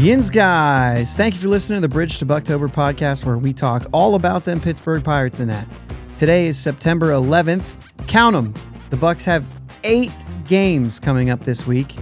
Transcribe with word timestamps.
Yins 0.00 0.30
guys, 0.30 1.14
thank 1.14 1.34
you 1.34 1.40
for 1.40 1.48
listening 1.48 1.76
to 1.76 1.80
the 1.82 1.92
Bridge 1.92 2.18
to 2.20 2.24
Bucktober 2.24 2.70
podcast 2.70 3.26
where 3.26 3.36
we 3.36 3.52
talk 3.52 3.86
all 3.92 4.14
about 4.14 4.46
them 4.46 4.58
Pittsburgh 4.58 5.04
Pirates 5.04 5.40
and 5.40 5.50
that. 5.50 5.68
Today 6.16 6.46
is 6.46 6.58
September 6.58 7.08
11th. 7.08 7.74
Count 8.08 8.32
them. 8.32 8.54
The 8.88 8.96
Bucs 8.96 9.24
have 9.24 9.44
8 9.84 10.10
games 10.48 10.98
coming 10.98 11.28
up 11.28 11.40
this 11.40 11.66
week. 11.66 11.96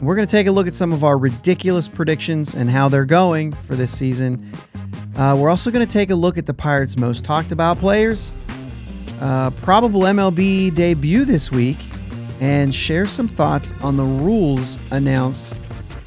We're 0.00 0.14
going 0.14 0.26
to 0.26 0.30
take 0.32 0.46
a 0.46 0.50
look 0.50 0.66
at 0.66 0.72
some 0.72 0.94
of 0.94 1.04
our 1.04 1.18
ridiculous 1.18 1.88
predictions 1.88 2.54
and 2.54 2.70
how 2.70 2.88
they're 2.88 3.04
going 3.04 3.52
for 3.52 3.76
this 3.76 3.94
season. 3.94 4.50
Uh, 5.14 5.36
we're 5.38 5.50
also 5.50 5.70
going 5.70 5.86
to 5.86 5.92
take 5.92 6.08
a 6.08 6.14
look 6.14 6.38
at 6.38 6.46
the 6.46 6.54
Pirates' 6.54 6.96
most 6.96 7.22
talked 7.22 7.52
about 7.52 7.76
players, 7.80 8.34
uh, 9.20 9.50
probable 9.50 10.00
MLB 10.00 10.74
debut 10.74 11.26
this 11.26 11.52
week, 11.52 11.80
and 12.40 12.74
share 12.74 13.04
some 13.04 13.28
thoughts 13.28 13.74
on 13.82 13.98
the 13.98 14.04
rules 14.04 14.78
announced 14.90 15.52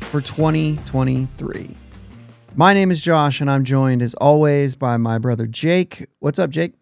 for 0.10 0.22
2023. 0.22 1.76
My 2.56 2.74
name 2.74 2.92
is 2.92 3.02
Josh, 3.02 3.42
and 3.42 3.50
I'm 3.52 3.64
joined 3.64 4.02
as 4.02 4.14
always 4.16 4.76
by 4.76 4.98
my 4.98 5.18
brother 5.18 5.46
Jake. 5.46 6.06
What's 6.20 6.40
up, 6.40 6.50
Jake? 6.50 6.74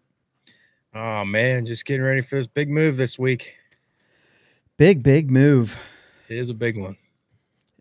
Oh 0.94 1.24
man, 1.24 1.66
just 1.66 1.84
getting 1.84 2.02
ready 2.02 2.22
for 2.22 2.36
this 2.36 2.46
big 2.46 2.70
move 2.70 2.96
this 2.96 3.18
week. 3.18 3.54
Big, 4.78 5.02
big 5.02 5.30
move. 5.30 5.78
It 6.28 6.38
is 6.38 6.50
a 6.50 6.54
big 6.54 6.78
one. 6.78 6.96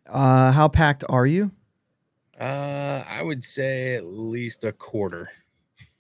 Uh, 0.08 0.52
how 0.52 0.68
packed 0.68 1.04
are 1.10 1.26
you? 1.26 1.52
Uh, 2.40 3.04
I 3.08 3.22
would 3.22 3.44
say 3.44 3.96
at 3.96 4.06
least 4.06 4.64
a 4.64 4.72
quarter. 4.72 5.30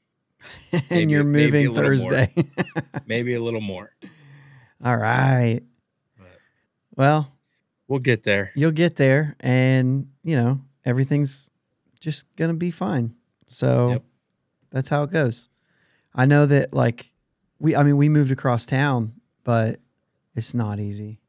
and 0.71 0.83
Maybe- 0.89 1.11
you're 1.11 1.23
moving 1.23 1.67
more. 1.67 1.75
Thursday. 1.75 2.33
Maybe 3.05 3.33
a 3.35 3.41
little 3.41 3.61
more. 3.61 3.91
All 4.83 4.97
right. 4.97 5.61
But 6.19 6.27
Well, 6.97 7.31
we'll 7.87 7.99
get 7.99 8.23
there. 8.23 8.51
you'll 8.55 8.71
get 8.71 8.95
there, 8.95 9.35
and 9.39 10.07
you 10.23 10.35
know 10.35 10.61
everything's 10.83 11.47
just 11.99 12.25
gonna 12.35 12.53
be 12.53 12.71
fine. 12.71 13.15
So 13.47 13.89
Yep. 13.89 14.03
that's 14.71 14.89
how 14.89 15.03
it 15.03 15.11
goes. 15.11 15.49
I 16.13 16.25
know 16.25 16.45
that, 16.45 16.73
like, 16.73 17.11
we. 17.59 17.75
I 17.75 17.83
mean, 17.83 17.97
we 17.97 18.07
moved 18.09 18.31
across 18.31 18.65
town, 18.65 19.13
but 19.43 19.79
it's 20.35 20.53
not 20.53 20.79
easy. 20.79 21.19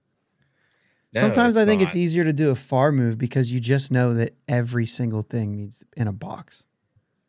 No, 1.14 1.20
Sometimes 1.20 1.56
I 1.56 1.64
think 1.64 1.80
it's 1.82 1.96
easier 1.96 2.24
to 2.24 2.32
do 2.32 2.50
a 2.50 2.54
far 2.54 2.92
move 2.92 3.16
because 3.18 3.50
you 3.50 3.58
just 3.60 3.90
know 3.90 4.12
that 4.14 4.34
every 4.48 4.86
single 4.86 5.22
thing 5.22 5.56
needs 5.56 5.82
in 5.96 6.06
a 6.08 6.12
box. 6.12 6.66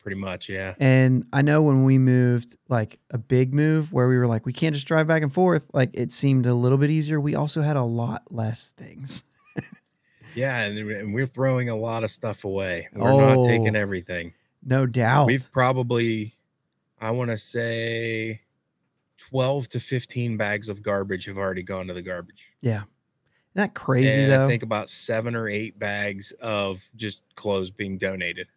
Pretty 0.07 0.21
much, 0.21 0.47
yeah. 0.47 0.73
And 0.79 1.25
I 1.33 1.41
know 1.41 1.61
when 1.61 1.83
we 1.83 1.97
moved, 1.97 2.55
like 2.69 2.97
a 3.11 3.17
big 3.17 3.53
move 3.53 3.91
where 3.91 4.07
we 4.07 4.17
were 4.17 4.25
like, 4.25 4.45
we 4.45 4.53
can't 4.53 4.73
just 4.73 4.87
drive 4.87 5.05
back 5.05 5.21
and 5.21 5.33
forth, 5.33 5.69
like 5.73 5.89
it 5.93 6.13
seemed 6.13 6.45
a 6.45 6.53
little 6.53 6.77
bit 6.77 6.89
easier. 6.89 7.19
We 7.19 7.35
also 7.35 7.61
had 7.61 7.75
a 7.75 7.83
lot 7.83 8.21
less 8.31 8.71
things. 8.71 9.25
Yeah, 10.33 10.61
and, 10.63 11.13
we're 11.13 11.27
throwing 11.27 11.67
a 11.67 11.75
lot 11.75 12.05
of 12.05 12.09
stuff 12.09 12.45
away. 12.45 12.87
We're 12.93 13.09
not 13.35 13.43
taking 13.43 13.75
Oh. 13.75 13.79
everything. 13.81 14.31
No 14.63 14.85
doubt. 14.85 15.25
We've 15.27 15.51
probably, 15.51 16.35
I 17.01 17.11
want 17.11 17.31
to 17.31 17.37
say, 17.37 18.39
12 19.17 19.67
to 19.69 19.79
15 19.81 20.37
bags 20.37 20.69
of 20.69 20.81
garbage 20.81 21.25
have 21.25 21.37
already 21.37 21.63
gone 21.63 21.87
to 21.87 21.93
the 21.93 22.01
garbage. 22.01 22.47
yeah. 22.61 22.83
Isn't 22.83 22.87
that 23.55 23.73
crazy 23.73 24.21
and 24.21 24.31
though? 24.31 24.45
I 24.45 24.47
think 24.47 24.63
about 24.63 24.87
seven 24.87 25.35
or 25.35 25.49
eight 25.49 25.77
bags 25.77 26.31
of 26.41 26.89
just 26.95 27.23
clothes 27.35 27.71
being 27.71 27.97
donated. 27.97 28.47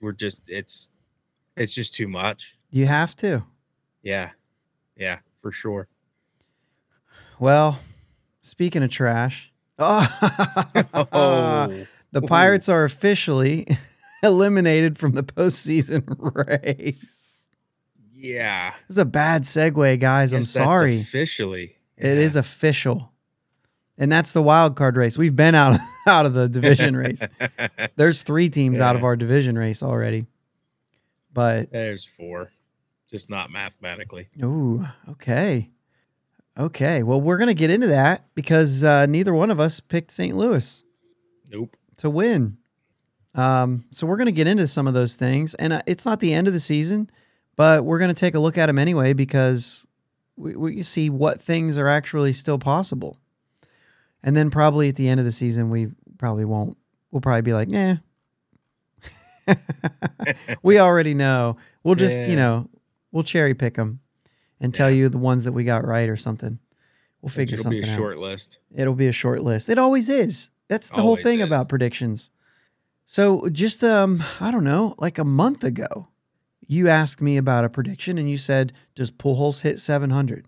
We're 0.00 0.12
just 0.12 0.42
it's 0.48 0.88
it's 1.56 1.72
just 1.74 1.94
too 1.94 2.08
much. 2.08 2.56
you 2.70 2.86
have 2.86 3.16
to. 3.16 3.44
Yeah. 4.02 4.30
Yeah, 4.96 5.18
for 5.42 5.50
sure. 5.50 5.88
Well, 7.38 7.80
speaking 8.42 8.82
of 8.82 8.90
trash, 8.90 9.52
Oh, 9.78 11.68
the 12.12 12.22
Ooh. 12.22 12.26
Pirates 12.26 12.68
are 12.68 12.84
officially 12.84 13.66
eliminated 14.22 14.98
from 14.98 15.12
the 15.12 15.22
postseason 15.22 16.04
race. 16.64 17.48
yeah. 18.12 18.72
This 18.88 18.94
is 18.94 18.98
a 18.98 19.04
bad 19.04 19.42
segue, 19.42 20.00
guys. 20.00 20.32
I'm 20.32 20.42
sorry. 20.42 21.00
Officially. 21.00 21.76
It 21.96 22.18
is 22.18 22.34
official. 22.36 23.12
And 24.00 24.10
that's 24.12 24.32
the 24.32 24.42
wild 24.42 24.76
card 24.76 24.96
race. 24.96 25.18
We've 25.18 25.34
been 25.34 25.54
out 25.56 25.76
out 26.06 26.24
of 26.24 26.32
the 26.34 26.48
division 26.48 26.96
race. 27.04 27.22
There's 27.96 28.22
three 28.22 28.48
teams 28.48 28.80
out 28.80 28.94
of 28.96 29.02
our 29.04 29.16
division 29.16 29.58
race 29.58 29.82
already. 29.82 30.26
But 31.32 31.70
There's 31.72 32.04
four. 32.04 32.52
Just 33.10 33.28
not 33.30 33.50
mathematically. 33.50 34.28
ooh, 34.42 34.86
okay. 35.10 35.70
Okay. 36.58 37.02
Well, 37.02 37.20
we're 37.20 37.38
gonna 37.38 37.54
get 37.54 37.70
into 37.70 37.88
that 37.88 38.26
because 38.34 38.84
uh, 38.84 39.06
neither 39.06 39.34
one 39.34 39.50
of 39.50 39.58
us 39.60 39.80
picked 39.80 40.10
St. 40.10 40.36
Louis 40.36 40.84
Nope. 41.50 41.76
to 41.98 42.10
win. 42.10 42.58
Um, 43.34 43.84
so 43.90 44.06
we're 44.06 44.16
gonna 44.16 44.32
get 44.32 44.46
into 44.46 44.66
some 44.66 44.86
of 44.86 44.94
those 44.94 45.16
things, 45.16 45.54
and 45.54 45.72
uh, 45.72 45.82
it's 45.86 46.04
not 46.04 46.20
the 46.20 46.34
end 46.34 46.48
of 46.48 46.52
the 46.52 46.60
season, 46.60 47.08
but 47.56 47.84
we're 47.84 47.98
gonna 47.98 48.14
take 48.14 48.34
a 48.34 48.40
look 48.40 48.58
at 48.58 48.66
them 48.66 48.78
anyway 48.78 49.12
because 49.12 49.86
we, 50.36 50.54
we 50.56 50.82
see 50.82 51.08
what 51.08 51.40
things 51.40 51.78
are 51.78 51.88
actually 51.88 52.32
still 52.32 52.58
possible. 52.58 53.16
And 54.22 54.36
then 54.36 54.50
probably 54.50 54.88
at 54.88 54.96
the 54.96 55.08
end 55.08 55.20
of 55.20 55.26
the 55.26 55.32
season, 55.32 55.70
we 55.70 55.88
probably 56.18 56.44
won't. 56.44 56.76
We'll 57.10 57.20
probably 57.20 57.42
be 57.42 57.52
like, 57.54 57.68
nah. 57.68 57.96
we 60.62 60.78
already 60.78 61.14
know. 61.14 61.56
We'll 61.82 61.94
just, 61.94 62.26
you 62.26 62.36
know, 62.36 62.68
we'll 63.12 63.22
cherry 63.22 63.54
pick 63.54 63.74
them 63.74 64.00
and 64.60 64.74
tell 64.74 64.90
Yeah. 64.90 64.96
you 64.96 65.08
the 65.08 65.18
ones 65.18 65.44
that 65.44 65.52
we 65.52 65.64
got 65.64 65.86
right 65.86 66.08
or 66.08 66.16
something. 66.16 66.58
We'll 67.22 67.30
figure 67.30 67.54
It'll 67.54 67.62
something 67.64 67.80
be 67.82 67.88
a 67.88 67.90
out. 67.90 67.96
short 67.96 68.18
list. 68.18 68.58
It'll 68.74 68.94
be 68.94 69.08
a 69.08 69.12
short 69.12 69.40
list. 69.42 69.68
It 69.68 69.78
always 69.78 70.08
is. 70.08 70.50
That's 70.68 70.90
the 70.90 70.96
whole 71.02 71.16
thing 71.16 71.40
is. 71.40 71.46
about 71.46 71.68
predictions. 71.68 72.30
So 73.06 73.48
just 73.48 73.82
um, 73.82 74.22
I 74.40 74.50
don't 74.50 74.64
know, 74.64 74.94
like 74.98 75.18
a 75.18 75.24
month 75.24 75.64
ago, 75.64 76.08
you 76.66 76.88
asked 76.88 77.22
me 77.22 77.38
about 77.38 77.64
a 77.64 77.70
prediction 77.70 78.18
and 78.18 78.28
you 78.28 78.36
said, 78.36 78.74
"Does 78.94 79.10
Pujols 79.10 79.62
hit 79.62 79.80
700?" 79.80 80.46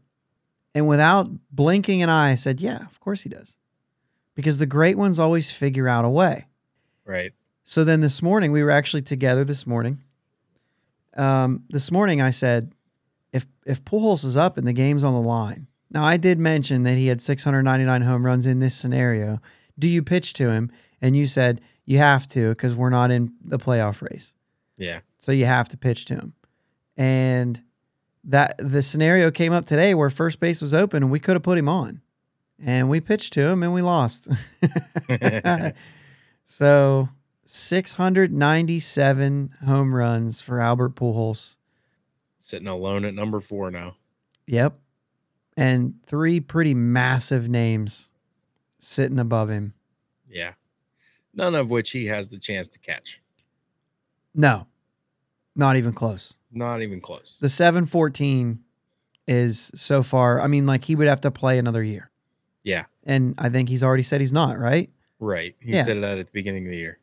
And 0.74 0.86
without 0.86 1.30
blinking 1.50 2.02
an 2.02 2.10
eye, 2.10 2.32
I 2.32 2.34
said, 2.34 2.60
"Yeah, 2.60 2.84
of 2.84 3.00
course 3.00 3.22
he 3.22 3.30
does." 3.30 3.56
Because 4.34 4.58
the 4.58 4.66
great 4.66 4.96
ones 4.96 5.18
always 5.18 5.52
figure 5.52 5.88
out 5.88 6.04
a 6.04 6.08
way. 6.08 6.46
Right. 7.04 7.32
So 7.64 7.84
then 7.84 8.00
this 8.00 8.22
morning, 8.22 8.52
we 8.52 8.62
were 8.62 8.70
actually 8.70 9.02
together 9.02 9.44
this 9.44 9.66
morning. 9.66 10.02
Um, 11.16 11.64
this 11.70 11.90
morning, 11.90 12.20
I 12.22 12.30
said, 12.30 12.72
if 13.32 13.46
if 13.66 13.84
Pujols 13.84 14.24
is 14.24 14.36
up 14.36 14.56
and 14.56 14.66
the 14.66 14.72
game's 14.72 15.04
on 15.04 15.14
the 15.14 15.20
line. 15.28 15.66
Now, 15.90 16.04
I 16.04 16.16
did 16.16 16.38
mention 16.38 16.84
that 16.84 16.96
he 16.96 17.08
had 17.08 17.20
699 17.20 18.02
home 18.02 18.24
runs 18.24 18.46
in 18.46 18.60
this 18.60 18.76
scenario. 18.76 19.40
Do 19.78 19.88
you 19.88 20.02
pitch 20.02 20.34
to 20.34 20.50
him? 20.50 20.70
And 21.02 21.16
you 21.16 21.26
said 21.26 21.60
you 21.84 21.98
have 21.98 22.26
to 22.28 22.50
because 22.50 22.74
we're 22.74 22.90
not 22.90 23.10
in 23.10 23.32
the 23.44 23.58
playoff 23.58 24.02
race, 24.02 24.34
Yeah. 24.76 25.00
so 25.18 25.32
you 25.32 25.46
have 25.46 25.68
to 25.70 25.76
pitch 25.76 26.04
to 26.06 26.14
him. 26.14 26.34
And 26.96 27.60
that 28.24 28.54
the 28.58 28.82
scenario 28.82 29.30
came 29.30 29.52
up 29.52 29.64
today 29.64 29.94
where 29.94 30.10
first 30.10 30.38
base 30.38 30.60
was 30.62 30.74
open 30.74 31.02
and 31.02 31.10
we 31.10 31.18
could 31.18 31.34
have 31.34 31.42
put 31.42 31.56
him 31.58 31.68
on, 31.68 32.02
and 32.64 32.88
we 32.88 33.00
pitched 33.00 33.32
to 33.34 33.46
him 33.46 33.62
and 33.62 33.72
we 33.72 33.82
lost. 33.82 34.28
So 36.52 37.08
697 37.44 39.54
home 39.64 39.94
runs 39.94 40.42
for 40.42 40.60
Albert 40.60 40.96
Pujols. 40.96 41.54
Sitting 42.38 42.66
alone 42.66 43.04
at 43.04 43.14
number 43.14 43.38
four 43.38 43.70
now. 43.70 43.94
Yep. 44.48 44.76
And 45.56 45.94
three 46.06 46.40
pretty 46.40 46.74
massive 46.74 47.48
names 47.48 48.10
sitting 48.80 49.20
above 49.20 49.48
him. 49.48 49.74
Yeah. 50.26 50.54
None 51.34 51.54
of 51.54 51.70
which 51.70 51.92
he 51.92 52.06
has 52.06 52.30
the 52.30 52.38
chance 52.38 52.66
to 52.70 52.80
catch. 52.80 53.20
No, 54.34 54.66
not 55.54 55.76
even 55.76 55.92
close. 55.92 56.34
Not 56.50 56.82
even 56.82 57.00
close. 57.00 57.38
The 57.40 57.48
714 57.48 58.58
is 59.28 59.70
so 59.76 60.02
far, 60.02 60.40
I 60.40 60.48
mean, 60.48 60.66
like 60.66 60.84
he 60.84 60.96
would 60.96 61.06
have 61.06 61.20
to 61.20 61.30
play 61.30 61.60
another 61.60 61.84
year. 61.84 62.09
Yeah. 62.62 62.84
And 63.04 63.34
I 63.38 63.48
think 63.48 63.68
he's 63.68 63.82
already 63.82 64.02
said 64.02 64.20
he's 64.20 64.32
not, 64.32 64.58
right? 64.58 64.90
Right. 65.18 65.54
He 65.60 65.72
Yeah. 65.72 65.82
said 65.82 65.96
it 65.98 66.04
at 66.04 66.26
the 66.26 66.32
beginning 66.32 66.66
of 66.66 66.70
the 66.70 66.76
year. 66.76 66.98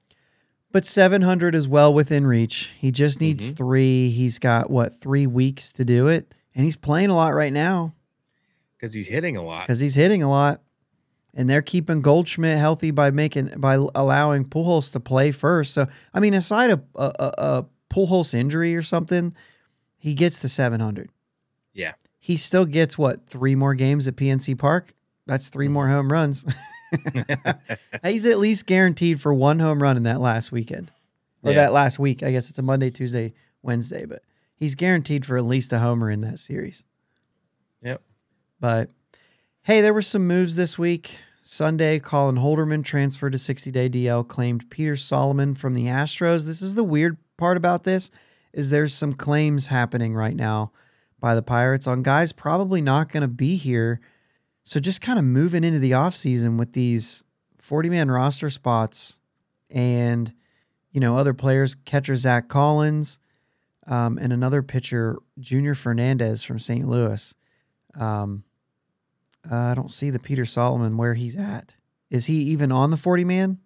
But 0.72 0.86
700 0.86 1.56
is 1.56 1.68
well 1.68 1.94
within 1.94 2.28
reach. 2.28 2.72
He 2.80 2.92
just 2.92 3.20
needs 3.22 3.54
Mhm. 3.54 3.58
three. 3.58 4.10
He's 4.10 4.38
got, 4.38 4.70
what, 4.70 5.00
three 5.00 5.26
weeks 5.26 5.72
to 5.74 5.86
do 5.86 6.08
it? 6.08 6.34
And 6.54 6.66
he's 6.66 6.76
playing 6.76 7.10
a 7.10 7.16
lot 7.16 7.34
right 7.34 7.54
now. 7.54 7.94
Because 8.78 8.94
he's 8.94 9.08
hitting 9.08 9.36
a 9.38 9.42
lot. 9.44 9.66
because 9.66 9.80
he's 9.80 9.96
hitting 9.96 10.22
a 10.22 10.30
lot, 10.30 10.62
and 11.34 11.50
they're 11.50 11.64
keeping 11.64 12.02
Goldschmidt 12.02 12.60
healthy 12.60 12.92
by 12.92 13.10
making 13.10 13.48
by 13.58 13.74
allowing 13.96 14.46
Pujols 14.46 14.92
to 14.94 15.00
play 15.00 15.32
first. 15.32 15.74
So 15.74 15.88
I 16.14 16.20
mean, 16.20 16.36
aside 16.36 16.70
of 16.70 16.84
a, 16.96 17.12
a, 17.20 17.34
a 17.38 17.66
Pujols 17.90 18.36
injury 18.36 18.76
or 18.76 18.84
something, 18.84 19.34
he 19.98 20.14
gets 20.14 20.42
to 20.42 20.50
seven 20.50 20.80
hundred. 20.80 21.10
Yeah. 21.74 21.94
he 22.20 22.36
still 22.38 22.66
gets 22.66 22.98
what 23.00 23.26
three 23.28 23.56
more 23.56 23.74
games 23.74 24.08
at 24.08 24.16
PNC 24.16 24.54
Park. 24.60 24.94
That's 25.28 25.50
3 25.50 25.68
more 25.68 25.88
home 25.88 26.12
runs. 26.12 26.46
He's 28.04 28.26
at 28.26 28.40
least 28.40 28.66
guaranteed 28.66 29.20
for 29.22 29.34
one 29.34 29.60
home 29.60 29.82
run 29.84 29.98
in 29.98 30.04
that 30.04 30.22
last 30.22 30.52
weekend 30.52 30.92
or 31.44 31.52
Yeah. 31.52 31.58
that 31.64 31.74
last 31.74 32.00
week. 32.00 32.24
I 32.24 32.32
guess 32.32 32.50
it's 32.50 32.60
a 32.60 32.64
Monday, 32.64 32.90
Tuesday, 32.90 33.34
Wednesday, 33.62 34.06
but 34.06 34.22
he's 34.56 34.76
guaranteed 34.76 35.26
for 35.26 35.38
at 35.38 35.44
least 35.46 35.74
a 35.74 35.80
homer 35.80 36.10
in 36.10 36.22
that 36.22 36.40
series. 36.40 36.84
Yep. 37.84 38.02
But 38.60 38.90
hey, 39.64 39.82
there 39.82 39.94
were 39.94 40.02
some 40.02 40.26
moves 40.28 40.56
this 40.56 40.80
week. 40.80 41.18
Sunday, 41.42 42.00
Colin 42.00 42.38
Holderman 42.38 42.84
transferred 42.84 43.32
to 43.34 43.38
60 43.38 43.72
day 43.72 43.90
DL, 43.90 44.26
claimed 44.28 44.70
Peter 44.70 44.96
Solomon 44.96 45.56
from 45.56 45.74
the 45.74 45.86
Astros. 45.86 46.46
This 46.46 46.62
is 46.62 46.76
the 46.76 46.84
weird 46.84 47.18
part 47.38 47.58
about 47.58 47.84
this 47.84 48.10
is 48.54 48.70
there's 48.70 48.94
some 48.94 49.14
claims 49.14 49.68
happening 49.68 50.16
right 50.16 50.36
now 50.36 50.72
by 51.20 51.36
the 51.36 51.42
Pirates 51.44 51.86
on 51.86 52.02
guys 52.02 52.32
probably 52.32 52.82
not 52.82 53.12
going 53.12 53.22
to 53.22 53.28
be 53.28 53.56
here. 53.56 54.00
So 54.68 54.82
just 54.82 55.00
kind 55.00 55.18
of 55.18 55.24
moving 55.24 55.64
into 55.64 55.80
the 55.80 55.92
offseason 55.92 56.60
with 56.60 56.74
these 56.74 57.24
40 57.58 57.90
man 57.90 58.12
roster 58.12 58.50
spots 58.50 59.22
and, 59.70 60.34
you 60.92 61.00
know, 61.00 61.18
other 61.18 61.34
players, 61.34 61.74
catcher 61.74 62.18
Zach 62.18 62.50
Collins, 62.50 63.20
um, 63.88 64.18
and 64.18 64.34
another 64.34 64.62
pitcher, 64.62 65.20
Junior 65.40 65.74
Fernandez 65.74 66.44
from 66.44 66.60
St. 66.60 66.86
Louis. 66.86 67.34
Um, 67.96 68.44
uh, 69.50 69.56
I 69.56 69.74
don't 69.74 69.90
see 69.90 70.10
the 70.10 70.20
Peter 70.20 70.44
Solomon 70.44 70.98
where 70.98 71.14
he's 71.14 71.38
at. 71.38 71.78
Is 72.10 72.26
he 72.26 72.36
even 72.36 72.70
on 72.70 72.92
the 72.92 72.98
40 72.98 73.24
man? 73.24 73.60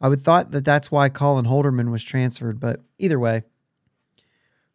I 0.00 0.08
would 0.08 0.20
thought 0.20 0.50
that 0.50 0.64
that's 0.64 0.90
why 0.90 1.10
Colin 1.10 1.44
Holderman 1.44 1.92
was 1.92 2.02
transferred, 2.02 2.58
but 2.58 2.80
either 2.98 3.20
way, 3.20 3.44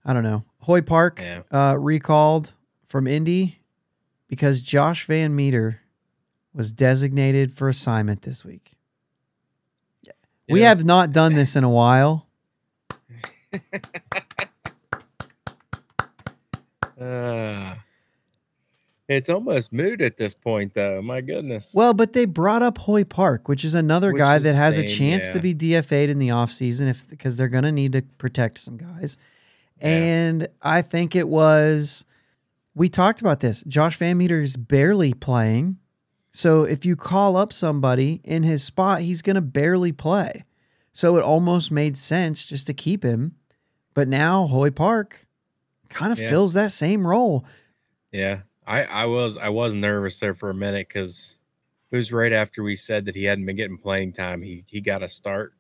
I 0.06 0.14
don't 0.14 0.24
know. 0.24 0.46
Hoy 0.60 0.80
Park 0.80 1.20
Yeah. 1.20 1.42
uh, 1.52 1.76
recalled 1.78 2.56
from 2.86 3.08
Indy 3.08 3.58
because 4.30 4.62
Josh 4.62 5.06
VanMeter 5.08 5.80
was 6.54 6.72
designated 6.72 7.52
for 7.52 7.68
assignment 7.68 8.22
this 8.22 8.46
week. 8.46 8.78
We 10.48 10.62
Yeah. 10.62 10.70
have 10.70 10.86
not 10.86 11.12
done 11.12 11.36
this 11.36 11.56
in 11.58 11.64
a 11.66 11.70
while. 11.70 12.28
Uh, 17.00 17.76
it's 19.08 19.30
almost 19.30 19.72
moot 19.72 20.02
at 20.02 20.18
this 20.18 20.34
point, 20.34 20.74
though. 20.74 21.02
My 21.02 21.22
goodness. 21.22 21.72
Well, 21.74 21.94
but 21.94 22.14
they 22.14 22.26
brought 22.26 22.62
up 22.62 22.78
Hoy 22.78 23.04
Park, 23.06 23.48
which 23.48 23.64
is 23.64 23.74
another 23.74 24.12
Which 24.12 24.20
guy 24.20 24.36
is 24.38 24.44
that 24.44 24.54
has 24.56 24.78
a 24.78 24.86
chance 24.86 25.30
to 25.32 25.40
be 25.40 25.56
DFA'd 25.56 26.10
in 26.10 26.20
the 26.20 26.28
offseason 26.30 26.88
if 26.90 27.10
because 27.10 27.38
they're 27.38 27.48
going 27.48 27.64
to 27.64 27.72
need 27.72 27.94
to 27.94 28.02
protect 28.18 28.60
some 28.60 28.78
guys. 28.78 29.18
Yeah. 29.82 29.88
And 29.88 30.48
I 30.62 30.82
think 30.82 31.16
it 31.16 31.28
was 31.30 32.04
we 32.76 32.90
talked 32.90 33.22
about 33.22 33.40
this. 33.40 33.64
Josh 33.68 33.98
VanMeter 34.00 34.42
is 34.42 34.56
barely 34.58 35.14
playing. 35.14 35.78
So 36.32 36.64
if 36.64 36.86
you 36.86 36.96
call 36.96 37.36
up 37.36 37.52
somebody 37.52 38.22
in 38.24 38.44
his 38.44 38.64
spot, 38.64 39.02
he's 39.02 39.22
going 39.22 39.36
to 39.36 39.42
barely 39.42 39.92
play. 39.92 40.44
So 40.92 41.18
it 41.18 41.24
almost 41.24 41.72
made 41.72 41.98
sense 41.98 42.46
just 42.46 42.68
to 42.68 42.74
keep 42.74 43.04
him. 43.04 43.36
But 43.94 44.08
now 44.08 44.48
Hoy 44.48 44.70
Park 44.70 45.26
kind 45.90 46.12
of 46.14 46.20
Yeah. 46.20 46.30
fills 46.30 46.54
that 46.54 46.72
same 46.72 47.06
role. 47.06 47.46
Yeah, 48.12 48.42
I 48.66 48.84
I 48.84 49.06
was 49.06 49.38
I 49.38 49.50
was 49.50 49.76
nervous 49.76 50.20
there 50.20 50.34
for 50.34 50.50
a 50.50 50.54
minute 50.54 50.88
because 50.88 51.38
it 51.92 51.96
was 51.96 52.12
right 52.12 52.32
after 52.34 52.62
we 52.64 52.76
said 52.76 53.06
that 53.06 53.16
he 53.16 53.24
hadn't 53.26 53.46
been 53.46 53.56
getting 53.56 53.78
playing 53.78 54.14
time. 54.14 54.42
He 54.42 54.64
he 54.68 54.82
got 54.82 55.04
a 55.04 55.10
start 55.10 55.54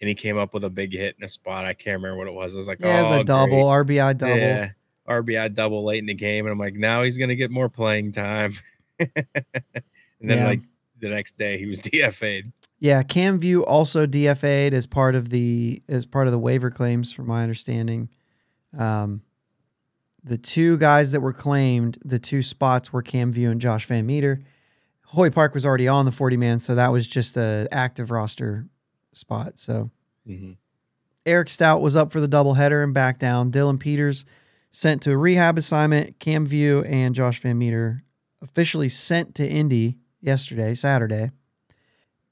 and 0.00 0.08
he 0.08 0.14
came 0.14 0.36
up 0.38 0.54
with 0.54 0.64
a 0.64 0.70
big 0.70 0.92
hit 0.92 1.16
in 1.18 1.24
a 1.24 1.28
spot. 1.28 1.64
I 1.66 1.72
can't 1.74 2.02
remember 2.02 2.18
what 2.18 2.26
it 2.28 2.34
was. 2.34 2.54
I 2.54 2.58
was 2.58 2.68
like, 2.68 2.80
Yeah, 2.80 2.98
it 2.98 3.02
was 3.02 3.12
oh, 3.12 3.20
a 3.20 3.24
double. 3.24 3.64
RBI 3.64 4.16
double. 4.18 4.36
Yeah, 4.36 4.70
RBI 5.08 5.54
double 5.54 5.84
late 5.84 5.98
in 5.98 6.06
the 6.06 6.14
game, 6.14 6.46
and 6.46 6.52
I'm 6.52 6.58
like, 6.58 6.74
now 6.74 7.02
he's 7.02 7.18
gonna 7.18 7.34
get 7.34 7.50
more 7.50 7.68
playing 7.68 8.12
time. 8.12 8.54
and 8.98 9.10
then 10.20 10.38
Yeah. 10.38 10.46
like 10.46 10.60
the 11.00 11.08
next 11.08 11.36
day, 11.38 11.58
he 11.58 11.66
was 11.66 11.78
DFA'd. 11.80 12.52
Yeah, 12.80 13.02
Cam 13.02 13.38
Vieaux 13.38 13.62
also 13.62 14.06
DFA'd 14.06 14.74
as 14.74 14.86
part 14.86 15.14
of 15.14 15.30
the 15.30 15.82
as 15.88 16.06
part 16.06 16.26
of 16.26 16.32
the 16.32 16.38
waiver 16.38 16.70
claims, 16.70 17.12
from 17.12 17.26
my 17.26 17.42
understanding. 17.42 18.08
Um, 18.76 19.22
the 20.22 20.38
two 20.38 20.78
guys 20.78 21.12
that 21.12 21.20
were 21.20 21.32
claimed, 21.32 21.98
the 22.04 22.18
two 22.18 22.40
spots 22.42 22.92
were 22.92 23.02
Cam 23.02 23.32
Vieaux 23.32 23.50
and 23.50 23.60
Josh 23.60 23.86
VanMeter. 23.86 24.42
Hoy 25.08 25.30
Park 25.30 25.54
was 25.54 25.64
already 25.66 25.86
on 25.88 26.04
the 26.06 26.12
forty 26.12 26.36
man, 26.36 26.60
so 26.60 26.74
that 26.74 26.92
was 26.92 27.06
just 27.06 27.36
an 27.36 27.68
active 27.70 28.10
roster 28.10 28.66
spot. 29.12 29.58
So 29.58 29.90
Mm-hmm. 30.28 30.52
Eric 31.26 31.48
Stout 31.50 31.80
was 31.82 31.96
up 31.96 32.12
for 32.12 32.20
the 32.20 32.28
doubleheader 32.28 32.82
and 32.82 32.92
back 32.94 33.18
down. 33.18 33.50
Dillon 33.50 33.78
Peters 33.78 34.24
sent 34.74 35.02
to 35.02 35.12
a 35.12 35.16
rehab 35.16 35.56
assignment. 35.56 36.18
Cam 36.18 36.44
Vieaux 36.44 36.82
and 36.82 37.14
Josh 37.14 37.40
VanMeter 37.40 38.00
officially 38.42 38.88
sent 38.88 39.36
to 39.36 39.48
Indy 39.48 39.98
yesterday, 40.20 40.74
Saturday. 40.74 41.30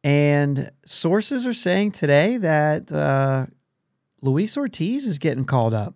And 0.03 0.73
sources 0.85 1.47
are 1.47 1.53
saying 1.53 1.93
today 1.93 2.39
that 2.39 2.91
uh, 2.91 3.47
Luis 4.23 4.57
Ortiz 4.57 5.07
is 5.07 5.21
getting 5.21 5.45
called 5.45 5.73
up. 5.73 5.95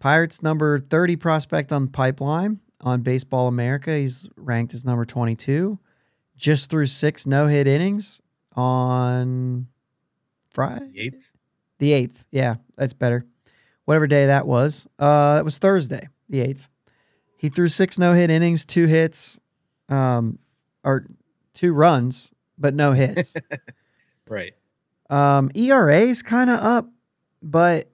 Pirates 0.00 0.42
number 0.42 0.80
30 0.80 1.14
prospect 1.14 1.70
on 1.70 1.84
the 1.84 1.90
pipeline 1.92 2.58
on 2.80 3.02
Baseball 3.02 3.46
America. 3.46 3.96
He's 3.96 4.28
ranked 4.36 4.74
as 4.74 4.84
number 4.84 5.04
22. 5.04 5.78
Just 6.36 6.68
threw 6.68 6.86
six 6.86 7.26
no 7.26 7.46
hit 7.46 7.68
innings 7.68 8.20
on 8.56 9.68
Friday. 10.50 10.90
Eighth. 10.96 11.30
The 11.78 11.92
8th. 11.92 12.24
Yeah, 12.32 12.56
that's 12.76 12.92
better. 12.92 13.24
Whatever 13.88 14.06
day 14.06 14.26
that 14.26 14.46
was. 14.46 14.86
Uh, 14.98 15.36
that 15.36 15.46
was 15.46 15.56
Thursday, 15.56 16.08
the 16.28 16.40
8th. 16.46 16.68
He 17.38 17.48
threw 17.48 17.68
six 17.68 17.96
no 17.98 18.12
hit 18.12 18.28
innings, 18.28 18.66
two 18.66 18.84
hits, 18.84 19.40
um, 19.88 20.38
or 20.84 21.06
two 21.54 21.72
runs, 21.72 22.32
but 22.58 22.74
no 22.74 22.92
hits. 22.92 23.34
Right. 24.28 24.52
um, 25.08 25.50
ERA 25.54 26.00
is 26.00 26.22
kind 26.22 26.50
of 26.50 26.60
up, 26.60 26.90
but 27.42 27.90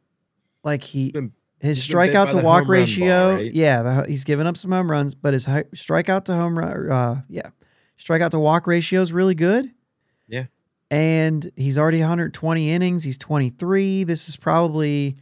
like 0.64 0.82
he 0.82 1.12
Been- 1.12 1.32
his 1.60 1.76
he's 1.78 1.86
been 1.94 2.06
bit 2.08 2.12
strikeout 2.12 2.30
to 2.30 2.36
walk 2.38 2.44
run 2.62 2.64
ball, 2.64 2.72
ratio, 2.72 3.34
right? 3.36 3.52
yeah, 3.54 3.82
the, 3.82 4.06
he's 4.08 4.24
given 4.24 4.48
up 4.48 4.56
some 4.56 4.72
home 4.72 4.90
runs, 4.90 5.14
but 5.14 5.32
his 5.32 5.46
hi- 5.46 5.62
strikeout 5.76 6.24
to 6.24 6.34
home 6.34 6.58
run, 6.58 6.90
uh, 6.90 7.22
yeah, 7.28 7.50
strikeout 7.96 8.30
to 8.32 8.40
walk 8.40 8.66
ratio 8.66 9.00
is 9.00 9.12
really 9.12 9.36
good. 9.36 9.70
Yeah. 10.26 10.46
and 10.90 11.48
he's 11.54 11.78
already 11.78 12.00
120 12.00 12.68
innings. 12.70 13.04
He's 13.04 13.16
23. 13.18 14.02
This 14.02 14.28
is 14.28 14.36
probably, 14.36 15.16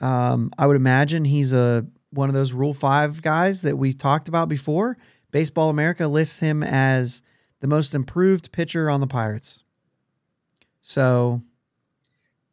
um, 0.00 0.50
I 0.58 0.66
would 0.66 0.76
imagine 0.76 1.24
he's 1.24 1.52
a 1.52 1.86
one 2.10 2.28
of 2.28 2.34
those 2.34 2.52
Rule 2.52 2.72
Five 2.74 3.20
guys 3.22 3.62
that 3.62 3.76
we 3.76 3.92
talked 3.92 4.28
about 4.28 4.48
before. 4.48 4.96
Baseball 5.30 5.68
America 5.68 6.08
lists 6.08 6.40
him 6.40 6.62
as 6.62 7.22
the 7.60 7.66
most 7.66 7.94
improved 7.94 8.50
pitcher 8.52 8.88
on 8.88 9.00
the 9.00 9.06
Pirates. 9.06 9.64
So 10.80 11.42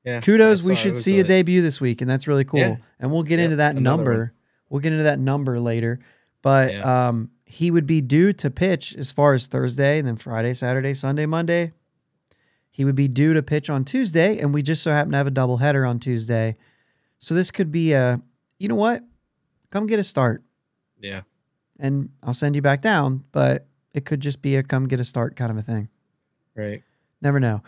Yeah. 0.03 0.19
kudos, 0.21 0.63
we 0.63 0.75
should 0.75 0.97
see 0.97 1.19
a 1.19 1.23
debut 1.23 1.61
this 1.61 1.79
week, 1.79 2.01
and 2.01 2.09
that's 2.09 2.27
really 2.27 2.43
cool. 2.43 2.59
Yeah. 2.59 2.75
And 2.99 3.11
we'll 3.11 3.23
get 3.23 3.39
Yep, 3.39 3.45
into 3.45 3.55
that 3.57 3.75
number. 3.75 4.17
one. 4.17 4.31
We'll 4.69 4.81
get 4.81 4.91
into 4.91 5.03
that 5.05 5.19
number 5.19 5.59
later. 5.59 5.99
But 6.41 6.73
Yeah. 6.73 7.07
um, 7.07 7.29
he 7.45 7.71
would 7.71 7.85
be 7.87 8.01
due 8.01 8.33
to 8.33 8.49
pitch 8.51 8.95
as 8.97 9.11
far 9.11 9.33
as 9.33 9.47
Thursday, 9.47 9.99
and 9.99 10.07
then 10.07 10.15
Friday, 10.17 10.53
Saturday, 10.53 10.93
Sunday, 10.93 11.25
Monday. 11.25 11.71
He 12.69 12.83
would 12.83 12.95
be 12.95 13.07
due 13.07 13.33
to 13.33 13.41
pitch 13.41 13.69
on 13.69 13.83
Tuesday, 13.85 14.37
and 14.39 14.53
we 14.53 14.61
just 14.61 14.83
so 14.83 14.91
happen 14.91 15.11
to 15.11 15.17
have 15.17 15.27
a 15.27 15.31
double 15.31 15.57
header 15.57 15.85
on 15.85 15.97
Tuesday. 15.99 16.57
So 17.19 17.33
this 17.33 17.51
could 17.51 17.71
be 17.71 17.93
a, 17.93 18.21
you 18.59 18.67
know 18.67 18.75
what? 18.75 19.03
Come 19.71 19.87
get 19.87 19.99
a 19.99 20.03
start, 20.03 20.43
Yeah. 21.01 21.21
and 21.79 22.09
I'll 22.23 22.33
send 22.33 22.55
you 22.55 22.61
back 22.61 22.81
down. 22.81 23.23
But 23.31 23.67
it 23.93 24.05
could 24.05 24.19
just 24.19 24.41
be 24.41 24.55
a 24.55 24.63
come 24.63 24.87
get 24.87 24.99
a 24.99 25.03
start 25.03 25.35
kind 25.35 25.51
of 25.51 25.57
a 25.57 25.61
thing. 25.61 25.89
Right. 26.55 26.83
Never 27.21 27.39
know. 27.39 27.61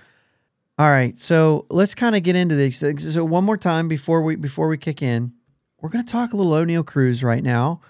All 0.80 0.90
right, 0.90 1.18
so 1.18 1.66
let's 1.70 1.96
kind 1.96 2.16
of 2.16 2.22
get 2.22 2.36
into 2.36 2.56
these 2.56 2.80
things. 2.80 3.12
So 3.14 3.26
one 3.26 3.44
more 3.44 3.58
time 3.58 3.88
before 3.88 4.22
we 4.22 4.36
before 4.36 4.68
we 4.68 4.78
kick 4.78 5.02
in, 5.02 5.34
we're 5.82 5.90
going 5.90 6.06
to 6.06 6.12
talk 6.12 6.34
a 6.34 6.38
little 6.38 6.52
Oneil 6.54 6.86
Cruz 6.86 7.24
right 7.24 7.44
now. 7.44 7.82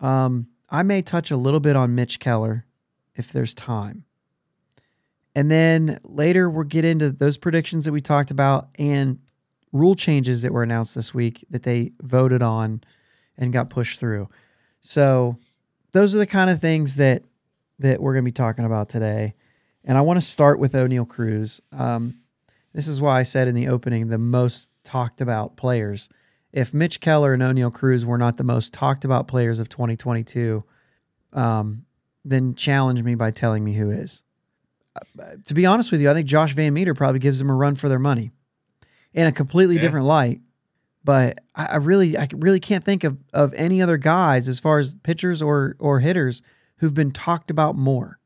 Um, 0.00 0.48
I 0.70 0.82
may 0.82 1.02
touch 1.02 1.30
a 1.30 1.36
little 1.36 1.60
bit 1.60 1.76
on 1.76 1.94
Mitch 1.94 2.18
Keller 2.18 2.64
if 3.14 3.30
there's 3.30 3.52
time, 3.52 4.04
and 5.34 5.50
then 5.50 5.98
later 6.02 6.48
we'll 6.48 6.64
get 6.64 6.84
into 6.86 7.10
those 7.10 7.36
predictions 7.36 7.84
that 7.84 7.92
we 7.92 8.00
talked 8.00 8.30
about 8.30 8.68
and 8.78 9.18
rule 9.72 9.94
changes 9.94 10.42
that 10.42 10.52
were 10.52 10.62
announced 10.62 10.94
this 10.94 11.14
week 11.14 11.44
that 11.50 11.62
they 11.62 11.92
voted 12.00 12.42
on 12.42 12.82
and 13.36 13.52
got 13.52 13.70
pushed 13.70 14.00
through. 14.00 14.28
So 14.80 15.38
those 15.92 16.14
are 16.14 16.18
the 16.18 16.26
kind 16.26 16.50
of 16.50 16.60
things 16.60 16.96
that 16.96 17.24
that 17.78 18.02
we're 18.02 18.12
going 18.12 18.24
to 18.24 18.28
be 18.28 18.32
talking 18.32 18.66
about 18.66 18.90
today. 18.90 19.34
And 19.84 19.96
I 19.96 20.02
want 20.02 20.18
to 20.20 20.26
start 20.26 20.58
with 20.58 20.74
Oneil 20.74 21.08
Cruz. 21.08 21.62
Um, 21.72 22.20
this 22.74 22.86
is 22.86 23.00
why 23.00 23.18
I 23.18 23.22
said 23.22 23.48
in 23.48 23.54
the 23.54 23.68
opening 23.68 24.08
the 24.08 24.18
most 24.18 24.70
talked 24.84 25.22
about 25.22 25.56
players. 25.56 26.10
If 26.52 26.74
Mitch 26.74 27.00
Keller 27.00 27.32
and 27.32 27.42
Oneil 27.42 27.72
Cruz 27.72 28.04
were 28.04 28.18
not 28.18 28.36
the 28.36 28.44
most 28.44 28.74
talked 28.74 29.06
about 29.06 29.28
players 29.28 29.60
of 29.60 29.70
2022, 29.70 30.62
um, 31.32 31.86
then 32.22 32.54
challenge 32.54 33.02
me 33.02 33.14
by 33.14 33.30
telling 33.30 33.64
me 33.64 33.72
who 33.72 33.90
is. 33.90 34.22
Uh, 35.18 35.36
to 35.46 35.54
be 35.54 35.64
honest 35.64 35.90
with 35.90 36.02
you, 36.02 36.10
I 36.10 36.14
think 36.14 36.26
Josh 36.26 36.54
VanMeter 36.54 36.94
probably 36.94 37.20
gives 37.20 37.38
them 37.38 37.48
a 37.48 37.54
run 37.54 37.76
for 37.76 37.88
their 37.88 37.98
money 37.98 38.30
in 39.14 39.26
a 39.26 39.32
completely 39.32 39.76
Yeah. 39.76 39.80
different 39.82 40.06
light. 40.06 40.40
But 41.02 41.38
I, 41.54 41.64
I 41.66 41.76
really, 41.76 42.16
I 42.18 42.28
really 42.34 42.60
can't 42.60 42.84
think 42.84 43.04
of, 43.04 43.16
of 43.32 43.54
any 43.54 43.80
other 43.80 43.96
guys 43.96 44.48
as 44.48 44.60
far 44.60 44.78
as 44.78 44.96
pitchers 44.96 45.40
or 45.42 45.76
or 45.78 46.00
hitters 46.00 46.42
who've 46.76 46.94
been 46.94 47.10
talked 47.10 47.50
about 47.50 47.74
more. 47.76 48.18